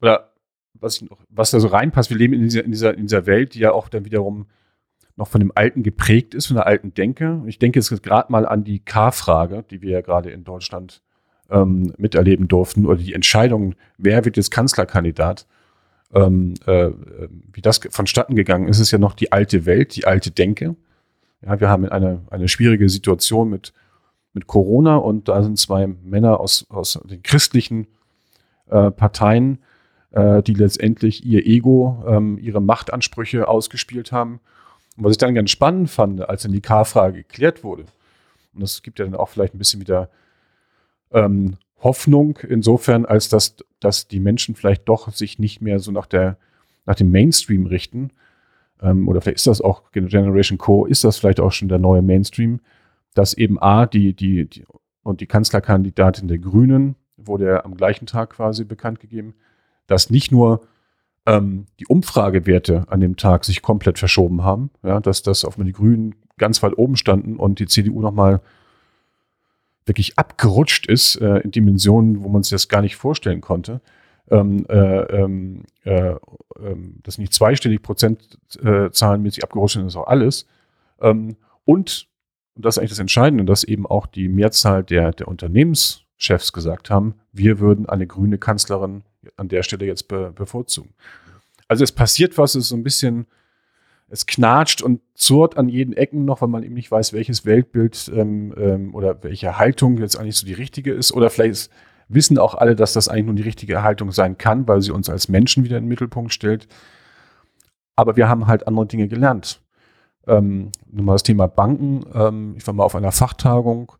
oder 0.00 0.33
was, 0.74 1.02
ich 1.02 1.08
was 1.28 1.50
da 1.50 1.60
so 1.60 1.68
reinpasst, 1.68 2.10
wir 2.10 2.16
leben 2.16 2.34
in 2.34 2.42
dieser, 2.42 2.64
in, 2.64 2.70
dieser, 2.70 2.94
in 2.94 3.02
dieser 3.02 3.26
Welt, 3.26 3.54
die 3.54 3.60
ja 3.60 3.72
auch 3.72 3.88
dann 3.88 4.04
wiederum 4.04 4.46
noch 5.16 5.28
von 5.28 5.40
dem 5.40 5.52
Alten 5.54 5.82
geprägt 5.82 6.34
ist, 6.34 6.46
von 6.46 6.56
der 6.56 6.66
alten 6.66 6.92
Denke. 6.92 7.42
Ich 7.46 7.58
denke 7.58 7.78
jetzt 7.78 8.02
gerade 8.02 8.32
mal 8.32 8.46
an 8.46 8.64
die 8.64 8.80
K-Frage, 8.80 9.64
die 9.70 9.80
wir 9.80 9.90
ja 9.90 10.00
gerade 10.00 10.30
in 10.30 10.44
Deutschland 10.44 11.02
ähm, 11.50 11.92
miterleben 11.98 12.48
durften, 12.48 12.86
oder 12.86 12.96
die 12.96 13.14
Entscheidung, 13.14 13.74
wer 13.96 14.24
wird 14.24 14.36
jetzt 14.36 14.50
Kanzlerkandidat, 14.50 15.46
ähm, 16.12 16.54
äh, 16.66 16.90
wie 17.52 17.60
das 17.60 17.80
vonstatten 17.90 18.34
gegangen 18.34 18.68
ist, 18.68 18.80
ist 18.80 18.90
ja 18.90 18.98
noch 18.98 19.14
die 19.14 19.32
alte 19.32 19.66
Welt, 19.66 19.94
die 19.96 20.06
alte 20.06 20.30
Denke. 20.30 20.76
Ja, 21.42 21.60
wir 21.60 21.68
haben 21.68 21.88
eine, 21.88 22.22
eine 22.30 22.48
schwierige 22.48 22.88
Situation 22.88 23.50
mit, 23.50 23.72
mit 24.32 24.46
Corona 24.46 24.96
und 24.96 25.28
da 25.28 25.42
sind 25.42 25.58
zwei 25.58 25.86
Männer 25.86 26.40
aus, 26.40 26.66
aus 26.70 26.98
den 27.04 27.22
christlichen 27.22 27.86
äh, 28.68 28.90
Parteien, 28.90 29.58
äh, 30.14 30.42
die 30.42 30.54
letztendlich 30.54 31.24
ihr 31.24 31.44
Ego, 31.44 32.04
ähm, 32.06 32.38
ihre 32.38 32.60
Machtansprüche 32.62 33.48
ausgespielt 33.48 34.12
haben. 34.12 34.40
Und 34.96 35.04
was 35.04 35.12
ich 35.12 35.18
dann 35.18 35.34
ganz 35.34 35.50
spannend 35.50 35.90
fand, 35.90 36.28
als 36.28 36.42
dann 36.42 36.52
die 36.52 36.60
K-Frage 36.60 37.18
geklärt 37.18 37.64
wurde, 37.64 37.84
und 38.54 38.62
das 38.62 38.82
gibt 38.82 39.00
ja 39.00 39.04
dann 39.04 39.16
auch 39.16 39.28
vielleicht 39.28 39.54
ein 39.54 39.58
bisschen 39.58 39.80
wieder 39.80 40.08
ähm, 41.10 41.56
Hoffnung 41.80 42.38
insofern, 42.48 43.04
als 43.04 43.28
dass, 43.28 43.56
dass 43.80 44.06
die 44.06 44.20
Menschen 44.20 44.54
vielleicht 44.54 44.88
doch 44.88 45.12
sich 45.12 45.40
nicht 45.40 45.60
mehr 45.60 45.80
so 45.80 45.90
nach, 45.90 46.06
der, 46.06 46.38
nach 46.86 46.94
dem 46.94 47.10
Mainstream 47.10 47.66
richten. 47.66 48.10
Ähm, 48.80 49.08
oder 49.08 49.20
vielleicht 49.20 49.38
ist 49.38 49.48
das 49.48 49.60
auch 49.60 49.90
Generation 49.90 50.58
Co., 50.58 50.86
ist 50.86 51.02
das 51.02 51.18
vielleicht 51.18 51.40
auch 51.40 51.50
schon 51.50 51.68
der 51.68 51.78
neue 51.78 52.02
Mainstream, 52.02 52.60
dass 53.14 53.34
eben 53.34 53.60
A, 53.60 53.86
die, 53.86 54.14
die, 54.14 54.48
die 54.48 54.64
und 55.02 55.20
die 55.20 55.26
Kanzlerkandidatin 55.26 56.28
der 56.28 56.38
Grünen 56.38 56.94
wurde 57.16 57.46
ja 57.46 57.64
am 57.64 57.76
gleichen 57.76 58.06
Tag 58.06 58.30
quasi 58.30 58.64
bekannt 58.64 59.00
gegeben, 59.00 59.34
dass 59.86 60.10
nicht 60.10 60.32
nur 60.32 60.62
ähm, 61.26 61.66
die 61.80 61.86
Umfragewerte 61.86 62.84
an 62.88 63.00
dem 63.00 63.16
Tag 63.16 63.44
sich 63.44 63.62
komplett 63.62 63.98
verschoben 63.98 64.42
haben, 64.42 64.70
ja, 64.82 65.00
dass 65.00 65.22
das 65.22 65.44
auf 65.44 65.56
die 65.56 65.72
Grünen 65.72 66.14
ganz 66.36 66.62
weit 66.62 66.76
oben 66.76 66.96
standen 66.96 67.36
und 67.36 67.58
die 67.58 67.66
CDU 67.66 68.00
nochmal 68.00 68.40
wirklich 69.86 70.18
abgerutscht 70.18 70.86
ist 70.86 71.16
äh, 71.16 71.38
in 71.38 71.50
Dimensionen, 71.50 72.22
wo 72.22 72.28
man 72.28 72.42
sich 72.42 72.50
das 72.50 72.68
gar 72.68 72.80
nicht 72.80 72.96
vorstellen 72.96 73.40
konnte. 73.40 73.80
Ähm, 74.30 74.64
äh, 74.68 75.00
ähm, 75.02 75.64
äh, 75.84 76.14
ähm, 76.58 77.00
dass 77.02 77.18
nicht 77.18 77.34
zweistellig 77.34 77.82
Prozentzahlenmäßig 77.82 79.42
äh, 79.42 79.44
abgerutscht 79.44 79.74
sind, 79.74 79.86
ist 79.86 79.96
auch 79.96 80.06
alles. 80.06 80.46
Ähm, 81.00 81.36
und, 81.66 82.08
und 82.54 82.64
das 82.64 82.74
ist 82.74 82.78
eigentlich 82.78 82.90
das 82.90 82.98
Entscheidende, 83.00 83.44
dass 83.44 83.64
eben 83.64 83.86
auch 83.86 84.06
die 84.06 84.28
Mehrzahl 84.28 84.82
der, 84.82 85.12
der 85.12 85.28
Unternehmenschefs 85.28 86.54
gesagt 86.54 86.88
haben, 86.88 87.14
wir 87.32 87.58
würden 87.58 87.86
eine 87.86 88.06
grüne 88.06 88.38
Kanzlerin 88.38 89.02
an 89.36 89.48
der 89.48 89.62
Stelle 89.62 89.86
jetzt 89.86 90.08
be 90.08 90.32
bevorzugen. 90.34 90.94
Also 91.68 91.84
es 91.84 91.92
passiert 91.92 92.36
was, 92.38 92.54
es 92.54 92.64
ist 92.64 92.68
so 92.68 92.76
ein 92.76 92.82
bisschen, 92.82 93.26
es 94.08 94.26
knatscht 94.26 94.82
und 94.82 95.00
zurrt 95.14 95.56
an 95.56 95.68
jeden 95.68 95.94
Ecken 95.94 96.24
noch, 96.24 96.40
weil 96.42 96.48
man 96.48 96.62
eben 96.62 96.74
nicht 96.74 96.90
weiß, 96.90 97.12
welches 97.12 97.46
Weltbild 97.46 98.10
ähm, 98.14 98.54
ähm, 98.56 98.94
oder 98.94 99.22
welche 99.22 99.58
Haltung 99.58 99.98
jetzt 99.98 100.16
eigentlich 100.16 100.36
so 100.36 100.46
die 100.46 100.52
richtige 100.52 100.92
ist. 100.92 101.12
Oder 101.12 101.30
vielleicht 101.30 101.70
wissen 102.08 102.38
auch 102.38 102.54
alle, 102.54 102.76
dass 102.76 102.92
das 102.92 103.08
eigentlich 103.08 103.26
nur 103.26 103.34
die 103.34 103.42
richtige 103.42 103.82
Haltung 103.82 104.12
sein 104.12 104.36
kann, 104.36 104.68
weil 104.68 104.82
sie 104.82 104.92
uns 104.92 105.08
als 105.08 105.28
Menschen 105.28 105.64
wieder 105.64 105.78
in 105.78 105.84
den 105.84 105.88
Mittelpunkt 105.88 106.32
stellt. 106.32 106.68
Aber 107.96 108.16
wir 108.16 108.28
haben 108.28 108.46
halt 108.46 108.66
andere 108.66 108.86
Dinge 108.86 109.08
gelernt. 109.08 109.62
Ähm, 110.26 110.70
nur 110.90 111.04
mal 111.04 111.12
das 111.14 111.22
Thema 111.22 111.46
Banken. 111.46 112.04
Ähm, 112.14 112.54
ich 112.56 112.66
war 112.66 112.74
mal 112.74 112.84
auf 112.84 112.94
einer 112.94 113.12
Fachtagung 113.12 113.92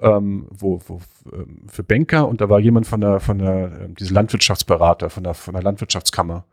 ähm, 0.00 0.46
wo, 0.50 0.80
wo 0.86 1.00
ähm, 1.32 1.62
für 1.68 1.82
Banker 1.82 2.28
und 2.28 2.40
da 2.40 2.48
war 2.48 2.60
jemand 2.60 2.86
von 2.86 3.00
der, 3.00 3.20
von 3.20 3.38
der, 3.38 3.80
ähm, 3.80 3.94
diese 3.94 4.14
Landwirtschaftsberater, 4.14 5.10
von 5.10 5.24
der, 5.24 5.34
von 5.34 5.54
der 5.54 5.62
Landwirtschaftskammer. 5.62 6.44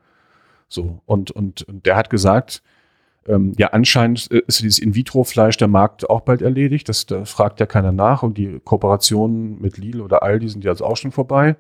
So, 0.70 1.02
und, 1.06 1.32
und, 1.32 1.62
und 1.64 1.86
der 1.86 1.96
hat 1.96 2.10
gesagt, 2.10 2.64
ähm, 3.28 3.54
ja, 3.58 3.68
anscheinend 3.68 4.28
ist 4.28 4.62
dieses 4.62 4.80
In-vitro-Fleisch 4.80 5.58
der 5.58 5.68
Markt 5.68 6.10
auch 6.10 6.22
bald 6.22 6.42
erledigt. 6.42 6.90
Das, 6.90 7.06
da 7.06 7.26
fragt 7.26 7.60
ja 7.60 7.66
keiner 7.66 7.92
nach. 7.92 8.24
Und 8.24 8.38
die 8.38 8.60
Kooperationen 8.64 9.62
mit 9.62 9.78
Lidl 9.78 10.02
oder 10.02 10.24
Aldi 10.24 10.50
sind 10.50 10.64
ja 10.64 10.72
jetzt 10.72 10.82
auch 10.82 10.98
schon 10.98 11.12
vorbei. 11.12 11.56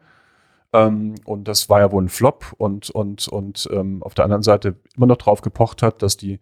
Ähm, 0.73 1.15
und 1.25 1.47
das 1.47 1.69
war 1.69 1.79
ja 1.79 1.91
wohl 1.91 2.03
ein 2.03 2.09
Flop. 2.09 2.53
Und, 2.57 2.89
und, 2.89 3.27
und 3.27 3.69
ähm, 3.71 4.03
auf 4.03 4.13
der 4.13 4.25
anderen 4.25 4.43
Seite 4.43 4.75
immer 4.97 5.05
noch 5.05 5.17
drauf 5.17 5.41
gepocht 5.41 5.81
hat, 5.81 6.01
dass 6.01 6.17
die 6.17 6.39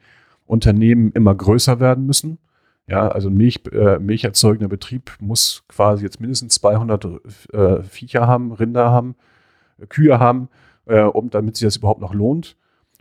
Unternehmen 0.48 1.12
immer 1.12 1.36
größer 1.36 1.80
werden 1.80 2.06
müssen. 2.06 2.40
Ja, 2.88 3.08
also 3.08 3.30
Milch, 3.30 3.62
äh, 3.72 4.00
milcherzeugender 4.00 4.68
Betrieb 4.68 5.12
muss 5.20 5.64
quasi 5.68 6.04
jetzt 6.04 6.20
mindestens 6.20 6.56
200 6.56 7.06
äh, 7.54 7.84
Viecher 7.84 8.28
haben, 8.28 8.52
Rinder 8.52 8.92
haben, 8.92 9.16
äh, 9.80 9.86
Kühe 9.86 10.20
haben, 10.20 10.50
äh, 10.86 11.02
um 11.02 11.30
damit 11.30 11.56
sich 11.56 11.66
das 11.66 11.78
überhaupt 11.78 12.02
noch 12.02 12.14
lohnt. 12.14 12.58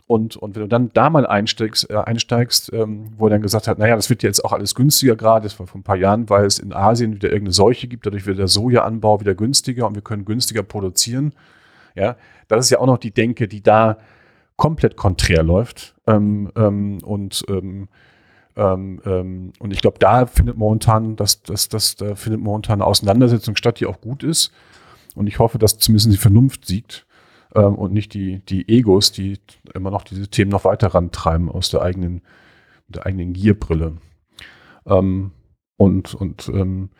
Und, 0.07 0.35
und 0.35 0.55
wenn 0.55 0.63
du 0.63 0.67
dann 0.67 0.89
da 0.93 1.09
mal 1.09 1.25
einsteigst, 1.25 1.89
äh, 1.89 1.95
einsteigst 1.95 2.71
ähm, 2.73 3.11
wo 3.17 3.27
er 3.27 3.31
dann 3.31 3.41
gesagt 3.41 3.67
hat, 3.67 3.79
naja, 3.79 3.95
das 3.95 4.09
wird 4.09 4.23
jetzt 4.23 4.43
auch 4.43 4.51
alles 4.51 4.75
günstiger 4.75 5.15
gerade, 5.15 5.43
das 5.43 5.57
war 5.57 5.67
vor 5.67 5.79
ein 5.79 5.83
paar 5.83 5.95
Jahren, 5.95 6.29
weil 6.29 6.45
es 6.45 6.59
in 6.59 6.73
Asien 6.73 7.13
wieder 7.15 7.29
irgendeine 7.29 7.53
Seuche 7.53 7.87
gibt, 7.87 8.05
dadurch 8.05 8.25
wird 8.25 8.37
der 8.37 8.49
Sojaanbau 8.49 9.21
wieder 9.21 9.35
günstiger 9.35 9.87
und 9.87 9.95
wir 9.95 10.01
können 10.01 10.25
günstiger 10.25 10.63
produzieren. 10.63 11.33
Ja, 11.95 12.17
das 12.49 12.65
ist 12.65 12.71
ja 12.71 12.79
auch 12.79 12.87
noch 12.87 12.97
die 12.97 13.11
Denke, 13.11 13.47
die 13.47 13.63
da 13.63 13.97
komplett 14.57 14.97
konträr 14.97 15.43
läuft. 15.43 15.95
Ähm, 16.07 16.51
ähm, 16.55 16.99
und 17.03 17.43
ähm, 17.47 17.87
ähm, 18.61 19.01
ähm, 19.05 19.53
und 19.57 19.71
ich 19.71 19.81
glaube, 19.81 19.97
da 19.97 20.27
findet 20.27 20.55
momentan, 20.55 21.15
das, 21.15 21.41
das, 21.41 21.67
das, 21.67 21.95
da 21.95 22.13
findet 22.13 22.41
momentan 22.41 22.75
eine 22.81 22.85
Auseinandersetzung 22.85 23.55
statt, 23.55 23.79
die 23.79 23.87
auch 23.87 24.01
gut 24.01 24.23
ist. 24.23 24.51
Und 25.15 25.25
ich 25.25 25.39
hoffe, 25.39 25.57
dass 25.57 25.79
zumindest 25.79 26.13
die 26.13 26.17
Vernunft 26.17 26.65
siegt 26.65 27.07
ähm, 27.55 27.73
und 27.73 27.91
nicht 27.91 28.13
die, 28.13 28.45
die 28.45 28.69
Egos, 28.69 29.11
die 29.11 29.39
immer 29.73 29.89
noch 29.89 30.03
diese 30.03 30.27
Themen 30.27 30.51
noch 30.51 30.63
weiter 30.63 30.89
rantreiben 30.89 31.49
aus 31.49 31.71
der 31.71 31.81
eigenen, 31.81 32.21
der 32.87 33.07
eigenen 33.07 33.33
Gierbrille. 33.33 33.97
Ähm, 34.85 35.31
und 35.77 36.13
und 36.13 36.47
ähm, 36.49 36.91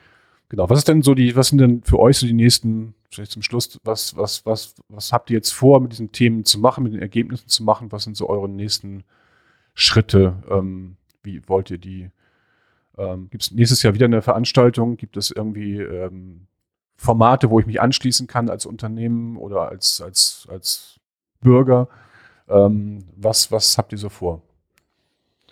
genau, 0.49 0.67
was 0.67 0.79
ist 0.79 0.87
denn 0.87 1.03
so 1.03 1.13
die, 1.13 1.35
was 1.35 1.49
sind 1.49 1.59
denn 1.59 1.83
für 1.83 1.99
euch 1.99 2.17
so 2.17 2.25
die 2.25 2.33
nächsten, 2.33 2.95
vielleicht 3.11 3.33
zum 3.33 3.43
Schluss, 3.43 3.77
was, 3.83 4.17
was, 4.17 4.47
was, 4.47 4.73
was 4.89 5.13
habt 5.13 5.29
ihr 5.29 5.35
jetzt 5.35 5.53
vor, 5.53 5.79
mit 5.79 5.91
diesen 5.91 6.11
Themen 6.11 6.43
zu 6.43 6.59
machen, 6.59 6.83
mit 6.83 6.93
den 6.93 7.01
Ergebnissen 7.01 7.47
zu 7.47 7.63
machen? 7.63 7.91
Was 7.91 8.05
sind 8.05 8.17
so 8.17 8.27
eure 8.27 8.49
nächsten 8.49 9.03
Schritte? 9.75 10.41
Ähm, 10.49 10.97
wie 11.23 11.41
wollt 11.47 11.71
ihr 11.71 11.77
die? 11.77 12.09
Ähm, 12.97 13.29
Gibt 13.29 13.43
es 13.43 13.51
nächstes 13.51 13.83
Jahr 13.83 13.93
wieder 13.93 14.05
eine 14.05 14.21
Veranstaltung? 14.21 14.97
Gibt 14.97 15.17
es 15.17 15.31
irgendwie 15.31 15.77
ähm, 15.77 16.47
Formate, 16.95 17.49
wo 17.49 17.59
ich 17.59 17.65
mich 17.65 17.81
anschließen 17.81 18.27
kann 18.27 18.49
als 18.49 18.65
Unternehmen 18.65 19.37
oder 19.37 19.69
als, 19.69 20.01
als, 20.01 20.47
als 20.49 20.99
Bürger? 21.39 21.87
Ähm, 22.49 23.05
was, 23.15 23.51
was 23.51 23.77
habt 23.77 23.91
ihr 23.91 23.97
so 23.97 24.09
vor? 24.09 24.41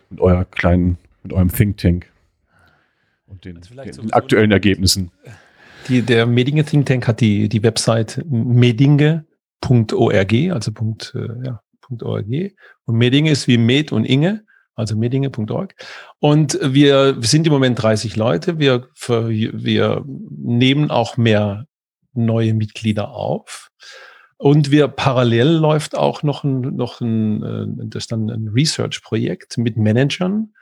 Mit 0.10 0.22
eurer 0.22 0.46
kleinen, 0.46 0.98
mit 1.24 1.34
eurem 1.34 1.52
Think 1.52 1.78
Tank 1.78 2.12
und 3.30 3.46
den, 3.46 3.58
also 3.58 3.76
den, 3.76 3.92
den 3.92 4.14
aktuellen 4.14 4.52
Ergebnissen. 4.52 5.12
Die, 5.88 6.02
der 6.02 6.26
Medinge 6.26 6.66
Think 6.66 6.88
Tank 6.88 7.08
hat 7.08 7.22
die, 7.22 7.48
die 7.50 7.64
Website 7.64 8.24
medinge.org, 8.30 10.34
also 10.52 10.72
Punkt, 10.72 11.14
äh, 11.16 11.46
ja, 11.46 11.62
.org. 12.02 12.26
Und 12.86 12.96
Medinge 12.96 13.32
ist 13.32 13.48
wie 13.48 13.58
Med 13.58 13.92
und 13.92 14.06
Inge 14.06 14.44
also 14.80 14.96
medinge.org. 14.96 15.76
Und 16.20 16.58
wir 16.62 17.18
sind 17.22 17.46
im 17.46 17.54
Moment 17.54 17.82
30 17.82 18.16
Leute. 18.16 18.58
Wir, 18.60 18.88
wir 19.08 20.04
nehmen 20.06 20.90
auch 20.90 21.18
mehr 21.18 21.66
neue 22.14 22.54
Mitglieder 22.54 23.12
auf. 23.12 23.70
Und 24.38 24.72
wir 24.72 24.88
parallel 24.88 25.50
läuft 25.50 25.98
auch 25.98 26.24
noch 26.24 26.46
ein, 26.46 26.62
noch 26.62 27.02
ein, 27.02 27.44
äh, 27.44 27.88
das 27.88 28.08
dann 28.08 28.30
ein 28.30 28.48
Research-Projekt 28.48 29.58
mit 29.58 29.76
Managern. 29.76 30.54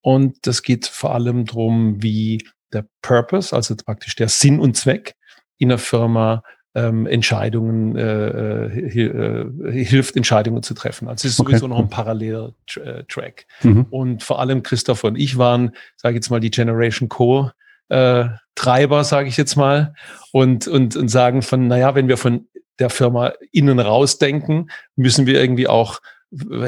Und 0.00 0.46
das 0.46 0.62
geht 0.62 0.86
vor 0.86 1.14
allem 1.14 1.44
darum, 1.44 2.02
wie 2.02 2.48
der 2.72 2.86
Purpose, 3.02 3.54
also 3.54 3.76
praktisch 3.76 4.16
der 4.16 4.28
Sinn 4.28 4.58
und 4.58 4.76
Zweck 4.76 5.14
in 5.58 5.68
der 5.68 5.78
Firma 5.78 6.42
ähm, 6.76 7.06
Entscheidungen, 7.06 7.96
äh, 7.96 8.68
äh, 8.68 9.72
hilft, 9.72 10.14
Entscheidungen 10.14 10.62
zu 10.62 10.74
treffen. 10.74 11.08
Also 11.08 11.26
es 11.26 11.32
ist 11.32 11.40
okay. 11.40 11.52
sowieso 11.52 11.68
noch 11.68 11.78
ein 11.78 11.88
paralleler 11.88 12.52
äh, 12.76 13.02
Track. 13.08 13.46
Mhm. 13.62 13.86
Und 13.88 14.22
vor 14.22 14.40
allem 14.40 14.62
Christoph 14.62 15.02
und 15.02 15.16
ich 15.16 15.38
waren, 15.38 15.72
sage 15.96 16.12
ich 16.12 16.16
jetzt 16.16 16.30
mal, 16.30 16.38
die 16.38 16.50
Generation 16.50 17.08
Co. 17.08 17.50
Äh, 17.88 18.26
Treiber, 18.56 19.04
sage 19.04 19.28
ich 19.28 19.36
jetzt 19.36 19.56
mal, 19.56 19.94
und, 20.32 20.68
und, 20.68 20.96
und 20.96 21.08
sagen 21.08 21.40
von, 21.40 21.66
naja, 21.66 21.94
wenn 21.94 22.08
wir 22.08 22.18
von 22.18 22.46
der 22.78 22.90
Firma 22.90 23.32
innen 23.52 23.78
rausdenken, 23.78 24.70
müssen 24.96 25.24
wir 25.24 25.40
irgendwie 25.40 25.68
auch 25.68 26.00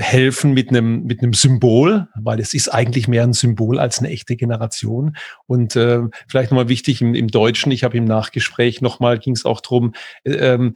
helfen 0.01 0.53
mit 0.53 0.71
einem 0.71 1.05
mit 1.05 1.23
einem 1.23 1.35
Symbol, 1.35 2.09
weil 2.15 2.39
es 2.39 2.55
ist 2.55 2.69
eigentlich 2.69 3.09
mehr 3.09 3.25
ein 3.25 3.33
Symbol 3.33 3.79
als 3.79 3.99
eine 3.99 4.09
echte 4.09 4.37
Generation. 4.37 5.17
Und 5.47 5.75
äh, 5.75 6.03
vielleicht 6.29 6.51
nochmal 6.51 6.69
wichtig 6.69 7.03
im, 7.03 7.15
im 7.15 7.29
Deutschen, 7.29 7.73
ich 7.73 7.83
habe 7.85 7.97
im 7.97 8.05
Nachgespräch 8.05 8.81
nochmal, 8.81 9.19
ging 9.19 9.35
es 9.35 9.45
auch 9.45 9.61
drum, 9.61 9.95
äh, 10.25 10.33
ähm, 10.33 10.75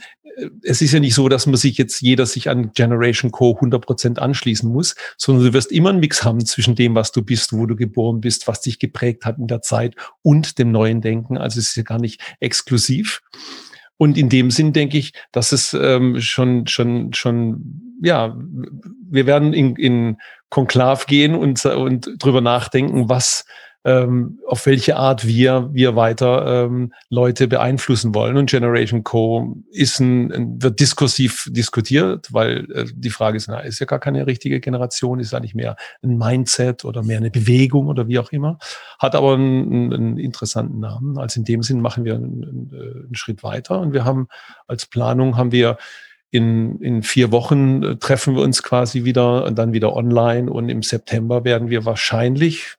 es 0.62 0.80
ist 0.80 0.93
ja 0.93 1.01
nicht 1.01 1.14
so, 1.14 1.28
dass 1.28 1.47
man 1.47 1.57
sich 1.57 1.76
jetzt 1.78 2.01
jeder 2.01 2.26
sich 2.26 2.49
an 2.49 2.72
Generation 2.72 3.30
Co 3.30 3.53
100% 3.53 4.18
anschließen 4.18 4.70
muss, 4.70 4.95
sondern 5.16 5.45
du 5.45 5.53
wirst 5.53 5.70
immer 5.72 5.91
einen 5.91 6.01
Mix 6.01 6.24
haben 6.24 6.45
zwischen 6.45 6.74
dem, 6.74 6.95
was 6.95 7.12
du 7.12 7.22
bist, 7.22 7.53
wo 7.53 7.66
du 7.66 7.76
geboren 7.76 8.20
bist, 8.20 8.49
was 8.49 8.61
dich 8.61 8.78
geprägt 8.78 9.24
hat 9.24 9.39
in 9.39 9.47
der 9.47 9.62
Zeit 9.62 9.95
und 10.22 10.59
dem 10.59 10.70
neuen 10.70 11.01
Denken. 11.01 11.37
Also 11.37 11.61
es 11.61 11.68
ist 11.68 11.76
ja 11.76 11.83
gar 11.83 11.99
nicht 11.99 12.20
exklusiv. 12.41 13.22
Und 14.03 14.18
in 14.18 14.28
dem 14.28 14.50
Sinn 14.50 14.72
denke 14.72 14.98
ich, 14.98 15.12
dass 15.30 15.53
es 15.53 15.74
ähm, 15.74 16.20
schon, 16.20 16.66
schon, 16.66 17.12
schon, 17.12 18.00
ja, 18.03 18.36
wir 19.09 19.26
werden 19.26 19.53
in, 19.53 19.76
in 19.76 20.16
Konklav 20.50 21.07
gehen 21.07 21.36
und, 21.36 21.64
und 21.64 22.11
drüber 22.18 22.40
nachdenken, 22.40 23.09
was 23.09 23.44
ähm, 23.85 24.39
auf 24.47 24.66
welche 24.66 24.97
Art 24.97 25.26
wir, 25.26 25.70
wir 25.72 25.97
weiter 25.97 26.66
ähm, 26.66 26.93
Leute 27.11 27.49
beeinflussen 27.49 28.14
wollen. 28.14 28.37
Und 28.37 28.51
Generation 28.51 29.03
Co. 29.03 29.57
ist 29.70 29.99
ein, 29.99 30.62
wird 30.62 30.78
diskursiv 30.78 31.49
diskutiert, 31.51 32.33
weil 32.33 32.70
äh, 32.72 32.85
die 32.95 33.11
Frage 33.11 33.37
ist, 33.37 33.49
na, 33.49 33.61
ist 33.61 33.80
ja 33.80 33.87
gar 33.87 33.99
keine 33.99 34.26
richtige 34.26 34.61
Generation, 34.61 35.18
ist 35.18 35.35
eigentlich 35.35 35.55
mehr 35.55 35.76
ein 36.03 36.16
Mindset 36.16 36.85
oder 36.85 37.03
mehr 37.03 37.18
eine 37.18 37.30
Bewegung 37.30 37.89
oder 37.89 38.07
wie 38.07 38.18
auch 38.18 38.30
immer, 38.30 38.59
hat 38.99 39.16
aber 39.16 39.35
einen, 39.35 39.93
einen 39.93 40.18
interessanten 40.18 40.78
Namen. 40.78 41.18
Also 41.18 41.41
in 41.41 41.45
dem 41.45 41.62
Sinn 41.62 41.80
machen 41.80 42.05
wir 42.05 42.14
einen, 42.14 42.70
einen 42.72 43.14
Schritt 43.14 43.43
weiter 43.43 43.80
und 43.80 43.93
wir 43.93 44.05
haben 44.05 44.28
als 44.68 44.87
Planung 44.87 45.37
haben 45.37 45.51
wir 45.51 45.76
in, 46.30 46.80
in 46.80 47.03
vier 47.03 47.30
Wochen 47.30 47.83
äh, 47.83 47.97
treffen 47.97 48.35
wir 48.35 48.43
uns 48.43 48.62
quasi 48.62 49.05
wieder 49.05 49.45
und 49.45 49.59
dann 49.59 49.72
wieder 49.72 49.95
online 49.95 50.51
und 50.51 50.68
im 50.68 50.83
September 50.83 51.45
werden 51.45 51.68
wir 51.68 51.85
wahrscheinlich, 51.85 52.76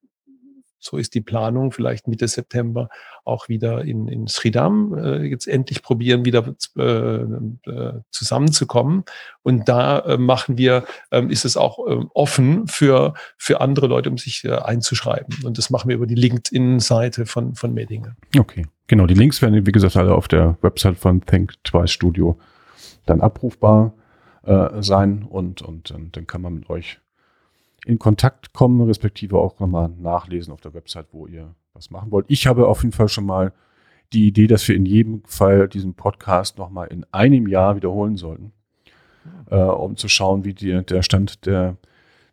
so 0.84 0.98
ist 0.98 1.14
die 1.14 1.22
Planung, 1.22 1.72
vielleicht 1.72 2.08
Mitte 2.08 2.28
September 2.28 2.90
auch 3.24 3.50
wieder 3.50 3.84
in, 3.84 4.08
in 4.08 4.28
Sridham 4.28 4.94
äh, 4.98 5.24
jetzt 5.24 5.48
endlich 5.48 5.82
probieren, 5.82 6.26
wieder 6.26 6.54
äh, 6.78 6.82
äh, 6.84 7.94
zusammenzukommen. 8.12 9.04
Und 9.44 9.70
da 9.70 10.00
äh, 10.00 10.18
machen 10.18 10.58
wir, 10.58 10.86
äh, 11.12 11.26
ist 11.28 11.46
es 11.46 11.58
auch 11.58 11.80
äh, 11.88 12.06
offen 12.14 12.68
für, 12.68 13.14
für 13.38 13.62
andere 13.62 13.88
Leute, 13.88 14.10
um 14.10 14.18
sich 14.18 14.44
äh, 14.44 14.52
einzuschreiben. 14.52 15.46
Und 15.46 15.58
das 15.58 15.70
machen 15.70 15.90
wir 15.90 15.96
über 15.96 16.08
die 16.08 16.16
LinkedIn-Seite 16.16 17.26
von, 17.26 17.56
von 17.56 17.74
Medinge. 17.74 18.16
Okay, 18.38 18.66
genau. 18.88 19.06
Die 19.06 19.14
Links 19.14 19.42
werden, 19.42 19.66
wie 19.66 19.72
gesagt, 19.72 19.96
alle 19.96 20.14
auf 20.14 20.28
der 20.28 20.58
Website 20.62 20.98
von 20.98 21.22
Think 21.22 21.54
Twice 21.64 21.92
Studio 21.92 22.38
dann 23.06 23.22
abrufbar 23.22 23.94
äh, 24.44 24.82
sein 24.82 25.24
und, 25.24 25.62
und, 25.62 25.92
und 25.92 26.16
dann 26.18 26.28
kann 26.28 26.42
man 26.42 26.56
mit 26.56 26.70
euch 26.70 27.00
in 27.86 28.00
Kontakt 28.00 28.54
kommen, 28.54 28.82
respektive 28.82 29.38
auch 29.38 29.60
nochmal 29.60 29.90
nachlesen 29.90 30.54
auf 30.54 30.62
der 30.62 30.74
Website, 30.74 31.08
wo 31.12 31.28
ihr 31.28 31.54
was 31.74 31.92
machen 31.92 32.12
wollt. 32.12 32.26
Ich 32.30 32.48
habe 32.48 32.68
auf 32.68 32.84
jeden 32.84 32.94
Fall 32.94 33.10
schon 33.10 33.26
mal 33.26 33.54
die 34.14 34.28
Idee, 34.28 34.48
dass 34.48 34.68
wir 34.68 34.76
in 34.76 34.86
jedem 34.86 35.24
Fall 35.26 35.68
diesen 35.68 35.96
Podcast 35.96 36.58
nochmal 36.58 36.88
in 36.88 37.06
einem 37.12 37.48
Jahr 37.48 37.76
wiederholen 37.76 38.16
sollten, 38.16 38.54
äh, 39.50 39.56
um 39.56 39.98
zu 39.98 40.08
schauen, 40.08 40.46
wie 40.46 40.54
die, 40.54 40.84
der 40.86 41.02
Stand 41.02 41.46
der 41.46 41.78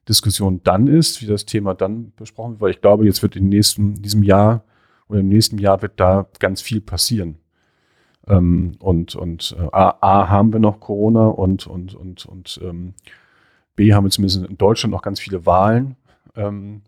Diskussion 0.08 0.60
dann 0.64 0.86
ist, 0.86 1.22
wie 1.22 1.26
das 1.26 1.46
Thema 1.46 1.74
dann 1.74 2.12
besprochen 2.16 2.52
wird, 2.52 2.60
weil 2.60 2.70
ich 2.70 2.80
glaube, 2.80 3.06
jetzt 3.06 3.22
wird 3.22 3.36
in, 3.36 3.48
nächsten, 3.48 3.94
diesem 4.02 4.22
Jahr 4.22 4.64
oder 5.08 5.20
im 5.20 5.28
nächsten 5.28 5.58
Jahr 5.58 5.80
wird 5.82 5.98
da 5.98 6.26
ganz 6.38 6.60
viel 6.60 6.80
passieren. 6.80 7.36
Ähm, 8.26 8.72
und 8.78 9.16
und 9.16 9.56
äh, 9.58 9.68
A, 9.72 9.96
A, 10.00 10.28
haben 10.28 10.52
wir 10.52 10.60
noch 10.60 10.80
Corona 10.80 11.28
und, 11.28 11.66
und, 11.66 11.94
und, 11.94 12.26
und 12.26 12.60
ähm, 12.62 12.94
Haben 13.88 14.04
wir 14.04 14.10
zumindest 14.10 14.44
in 14.44 14.58
Deutschland 14.58 14.92
noch 14.92 15.02
ganz 15.02 15.20
viele 15.20 15.46
Wahlen. 15.46 15.96
Ähm, 16.36 16.82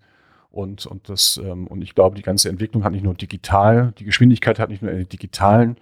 und, 0.51 0.85
und, 0.87 1.09
das, 1.09 1.41
ähm, 1.43 1.67
und 1.67 1.83
ich 1.83 1.95
glaube, 1.95 2.15
die 2.15 2.23
ganze 2.23 2.51
Entwicklung 2.51 2.85
hat 2.85 2.93
nicht 2.93 3.05
nur 3.05 3.15
digital, 3.15 3.93
die 3.99 4.05
Geschwindigkeit 4.05 4.59
hat 4.59 4.69
nicht 4.69 4.83
nur 4.83 4.91
in 4.91 4.99
der 4.99 5.07
digitalen 5.07 5.77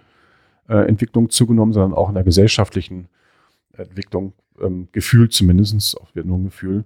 äh, 0.69 0.87
Entwicklung 0.87 1.29
zugenommen, 1.29 1.73
sondern 1.73 1.93
auch 1.93 2.07
in 2.07 2.15
der 2.15 2.23
gesellschaftlichen 2.23 3.09
Entwicklung, 3.73 4.33
ähm, 4.61 4.87
gefühlt 4.93 5.33
zumindest, 5.33 5.99
auch 5.99 6.15
wird 6.15 6.25
nur 6.25 6.37
ein 6.37 6.45
Gefühl. 6.45 6.85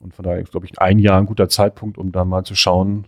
Und 0.00 0.14
von 0.14 0.24
daher 0.24 0.40
ist, 0.40 0.52
glaube 0.52 0.66
ich, 0.66 0.78
ein 0.78 0.98
Jahr 0.98 1.18
ein 1.18 1.26
guter 1.26 1.48
Zeitpunkt, 1.48 1.98
um 1.98 2.12
da 2.12 2.24
mal 2.24 2.44
zu 2.44 2.54
schauen, 2.54 3.06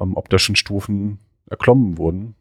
ähm, 0.00 0.16
ob 0.16 0.28
da 0.28 0.38
schon 0.38 0.56
Stufen 0.56 1.18
erklommen 1.50 1.98
wurden 1.98 2.36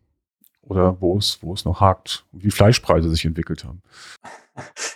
oder 0.62 1.02
wo 1.02 1.18
es, 1.18 1.40
wo 1.42 1.54
es 1.54 1.66
noch 1.66 1.82
hakt 1.82 2.26
wie 2.32 2.52
Fleischpreise 2.52 3.10
sich 3.10 3.26
entwickelt 3.26 3.64
haben. 3.66 3.82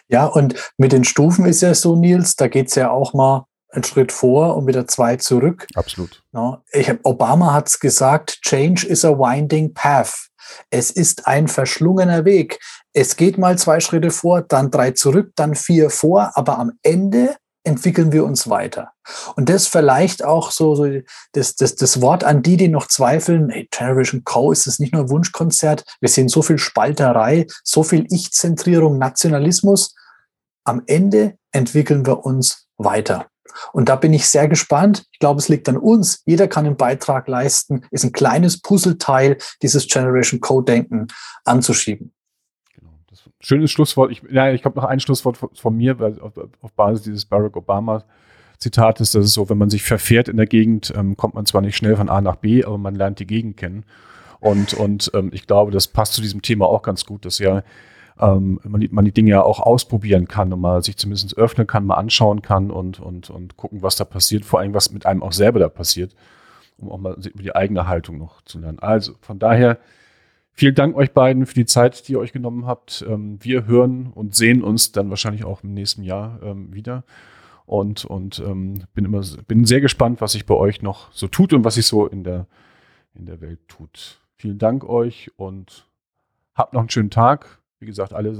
Ja, 0.07 0.25
und 0.25 0.55
mit 0.77 0.91
den 0.91 1.03
Stufen 1.03 1.45
ist 1.45 1.61
ja 1.61 1.73
so, 1.73 1.95
Nils, 1.95 2.35
da 2.35 2.47
geht 2.47 2.69
es 2.69 2.75
ja 2.75 2.91
auch 2.91 3.13
mal 3.13 3.45
einen 3.71 3.83
Schritt 3.83 4.11
vor 4.11 4.55
und 4.55 4.67
wieder 4.67 4.87
zwei 4.87 5.17
zurück. 5.17 5.67
Absolut. 5.75 6.23
Ja, 6.33 6.63
ich 6.71 6.89
hab, 6.89 6.99
Obama 7.03 7.53
hat 7.53 7.67
es 7.67 7.79
gesagt, 7.79 8.41
Change 8.41 8.87
is 8.87 9.03
a 9.03 9.09
winding 9.09 9.73
path. 9.73 10.29
Es 10.69 10.91
ist 10.91 11.27
ein 11.27 11.47
verschlungener 11.47 12.23
Weg. 12.23 12.59
Es 12.93 13.15
geht 13.15 13.37
mal 13.37 13.57
zwei 13.57 13.79
Schritte 13.79 14.11
vor, 14.11 14.41
dann 14.41 14.71
drei 14.71 14.91
zurück, 14.91 15.31
dann 15.35 15.55
vier 15.55 15.89
vor, 15.89 16.31
aber 16.35 16.57
am 16.57 16.71
Ende 16.83 17.35
entwickeln 17.67 18.11
wir 18.11 18.25
uns 18.25 18.49
weiter. 18.49 18.91
Und 19.35 19.49
das 19.49 19.67
vielleicht 19.67 20.23
auch 20.23 20.51
so, 20.51 20.75
so 20.75 20.87
das, 21.33 21.55
das, 21.55 21.75
das 21.75 22.01
Wort 22.01 22.23
an 22.23 22.41
die, 22.41 22.57
die 22.57 22.67
noch 22.67 22.87
zweifeln, 22.87 23.49
hey, 23.49 23.67
Generation 23.69 24.23
Co. 24.23 24.51
ist 24.51 24.67
es 24.67 24.79
nicht 24.79 24.93
nur 24.93 25.03
ein 25.03 25.09
Wunschkonzert, 25.09 25.83
wir 25.99 26.09
sehen 26.09 26.29
so 26.29 26.41
viel 26.41 26.57
Spalterei, 26.57 27.47
so 27.63 27.83
viel 27.83 28.05
Ich-Zentrierung, 28.09 28.97
Nationalismus. 28.97 29.95
Am 30.63 30.81
Ende 30.87 31.37
entwickeln 31.51 32.05
wir 32.05 32.25
uns 32.25 32.67
weiter. 32.77 33.27
Und 33.73 33.89
da 33.89 33.95
bin 33.95 34.13
ich 34.13 34.27
sehr 34.27 34.47
gespannt. 34.47 35.05
Ich 35.11 35.19
glaube, 35.19 35.39
es 35.39 35.49
liegt 35.49 35.67
an 35.69 35.77
uns. 35.77 36.21
Jeder 36.25 36.47
kann 36.47 36.65
einen 36.65 36.77
Beitrag 36.77 37.27
leisten, 37.27 37.85
ist 37.91 38.03
ein 38.03 38.11
kleines 38.11 38.61
Puzzleteil, 38.61 39.37
dieses 39.61 39.87
Generation 39.87 40.39
Co-Denken 40.39 41.07
anzuschieben. 41.43 42.13
Schönes 43.39 43.71
Schlusswort. 43.71 44.11
Ich, 44.11 44.23
ja, 44.31 44.51
ich 44.51 44.65
habe 44.65 44.75
noch 44.75 44.85
ein 44.85 44.99
Schlusswort 44.99 45.37
von, 45.37 45.49
von 45.53 45.75
mir, 45.75 45.99
weil 45.99 46.19
auf, 46.19 46.33
auf, 46.61 46.73
Basis 46.73 47.03
dieses 47.03 47.25
Barack 47.25 47.55
Obama 47.55 48.03
Zitat 48.57 48.99
ist, 49.01 49.13
dass 49.13 49.25
es 49.25 49.33
so, 49.33 49.49
wenn 49.49 49.59
man 49.59 49.69
sich 49.69 49.83
verfährt 49.83 50.27
in 50.27 50.37
der 50.37 50.47
Gegend, 50.47 50.91
ähm, 50.95 51.15
kommt 51.15 51.35
man 51.35 51.45
zwar 51.45 51.61
nicht 51.61 51.77
schnell 51.77 51.95
von 51.95 52.09
A 52.09 52.21
nach 52.21 52.37
B, 52.37 52.63
aber 52.63 52.79
man 52.79 52.95
lernt 52.95 53.19
die 53.19 53.27
Gegend 53.27 53.57
kennen. 53.57 53.85
Und, 54.39 54.73
und 54.73 55.11
ähm, 55.13 55.29
ich 55.31 55.45
glaube, 55.45 55.71
das 55.71 55.87
passt 55.87 56.13
zu 56.13 56.21
diesem 56.21 56.41
Thema 56.41 56.65
auch 56.65 56.81
ganz 56.81 57.05
gut, 57.05 57.25
dass 57.25 57.37
ja 57.37 57.63
ähm, 58.19 58.59
man, 58.63 58.81
die, 58.81 58.87
man 58.89 59.05
die 59.05 59.11
Dinge 59.11 59.31
ja 59.31 59.43
auch 59.43 59.59
ausprobieren 59.59 60.27
kann 60.27 60.51
und 60.51 60.61
mal 60.61 60.83
sich 60.83 60.97
zumindest 60.97 61.37
öffnen 61.37 61.67
kann, 61.67 61.85
mal 61.85 61.95
anschauen 61.95 62.41
kann 62.41 62.71
und, 62.71 62.99
und, 62.99 63.29
und 63.29 63.57
gucken, 63.57 63.81
was 63.81 63.95
da 63.95 64.05
passiert, 64.05 64.45
vor 64.45 64.59
allem 64.59 64.73
was 64.73 64.91
mit 64.91 65.05
einem 65.05 65.23
auch 65.23 65.33
selber 65.33 65.59
da 65.59 65.69
passiert, 65.69 66.15
um 66.77 66.91
auch 66.91 66.97
mal 66.97 67.13
über 67.13 67.43
die 67.43 67.55
eigene 67.55 67.87
Haltung 67.87 68.17
noch 68.17 68.41
zu 68.43 68.59
lernen. 68.59 68.79
Also 68.79 69.13
von 69.21 69.39
daher 69.39 69.77
Vielen 70.59 70.73
Dank 70.73 70.95
euch 70.95 71.11
beiden 71.11 71.45
für 71.45 71.53
die 71.53 71.67
Zeit, 71.67 72.07
die 72.07 72.13
ihr 72.13 72.19
euch 72.19 72.33
genommen 72.33 72.65
habt. 72.65 73.05
Ähm, 73.07 73.37
wir 73.41 73.67
hören 73.67 74.07
und 74.07 74.33
sehen 74.33 74.63
uns 74.63 74.91
dann 74.91 75.11
wahrscheinlich 75.11 75.45
auch 75.45 75.63
im 75.63 75.75
nächsten 75.75 76.01
Jahr 76.01 76.39
ähm, 76.41 76.73
wieder. 76.73 77.03
Und, 77.67 78.05
und 78.05 78.39
ähm, 78.39 78.81
bin 78.95 79.05
immer 79.05 79.21
bin 79.47 79.65
sehr 79.65 79.81
gespannt, 79.81 80.19
was 80.19 80.31
sich 80.31 80.47
bei 80.47 80.55
euch 80.55 80.81
noch 80.81 81.11
so 81.11 81.27
tut 81.27 81.53
und 81.53 81.63
was 81.63 81.75
sich 81.75 81.85
so 81.85 82.07
in 82.07 82.23
der, 82.23 82.47
in 83.13 83.27
der 83.27 83.39
Welt 83.39 83.59
tut. 83.67 84.19
Vielen 84.35 84.57
Dank 84.57 84.83
euch 84.83 85.29
und 85.35 85.87
habt 86.55 86.73
noch 86.73 86.81
einen 86.81 86.89
schönen 86.89 87.11
Tag. 87.11 87.59
Wie 87.79 87.85
gesagt, 87.85 88.13
alle 88.13 88.33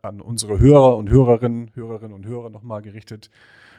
an 0.00 0.22
unsere 0.22 0.58
Hörer 0.58 0.96
und 0.96 1.10
Hörerinnen, 1.10 1.70
Hörerinnen 1.74 2.14
und 2.14 2.24
Hörer 2.24 2.48
nochmal 2.48 2.80
gerichtet. 2.80 3.28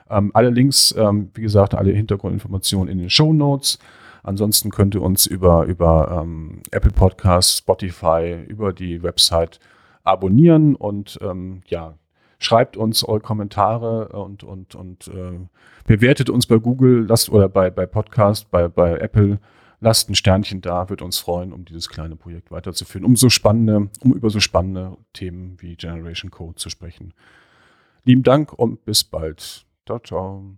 Alle 0.06 0.52
Links, 0.52 0.94
wie 0.96 1.42
gesagt, 1.42 1.74
alle 1.74 1.92
Hintergrundinformationen 1.92 2.92
in 2.92 3.00
den 3.00 3.10
Show 3.10 3.34
Notes. 3.34 3.80
Ansonsten 4.28 4.72
könnt 4.72 4.94
ihr 4.94 5.02
uns 5.02 5.26
über, 5.26 5.64
über 5.68 6.20
ähm, 6.22 6.62
Apple 6.72 6.92
Podcasts, 6.92 7.60
Spotify, 7.60 8.44
über 8.46 8.74
die 8.74 9.02
Website 9.02 9.62
abonnieren 10.04 10.76
und 10.76 11.18
ähm, 11.22 11.62
ja, 11.68 11.98
schreibt 12.38 12.76
uns 12.76 13.06
eure 13.06 13.22
Kommentare 13.22 14.10
und, 14.10 14.44
und, 14.44 14.76
und 14.76 15.08
äh, 15.08 15.40
bewertet 15.86 16.30
uns 16.30 16.46
bei 16.46 16.58
Google 16.58 17.06
lasst, 17.08 17.30
oder 17.30 17.48
bei, 17.48 17.70
bei 17.70 17.86
Podcast, 17.86 18.52
bei, 18.52 18.68
bei 18.68 18.98
Apple. 18.98 19.40
Lasst 19.80 20.10
ein 20.10 20.16
Sternchen 20.16 20.60
da, 20.60 20.90
wird 20.90 21.02
uns 21.02 21.20
freuen, 21.20 21.54
um 21.54 21.64
dieses 21.64 21.88
kleine 21.88 22.18
Projekt 22.18 22.52
weiterzuführen, 22.52 23.06
um 23.06 23.16
so 23.16 23.30
spannende, 23.30 23.90
um 24.02 24.12
über 24.12 24.30
so 24.30 24.42
spannende 24.42 24.98
Themen 25.14 25.56
wie 25.62 25.78
Generation 25.78 26.32
Code 26.32 26.56
zu 26.56 26.70
sprechen. 26.70 27.14
Lieben 28.04 28.24
Dank 28.24 28.52
und 28.52 28.84
bis 28.84 29.06
bald. 29.06 29.66
Ciao, 29.86 30.00
ciao. 30.00 30.56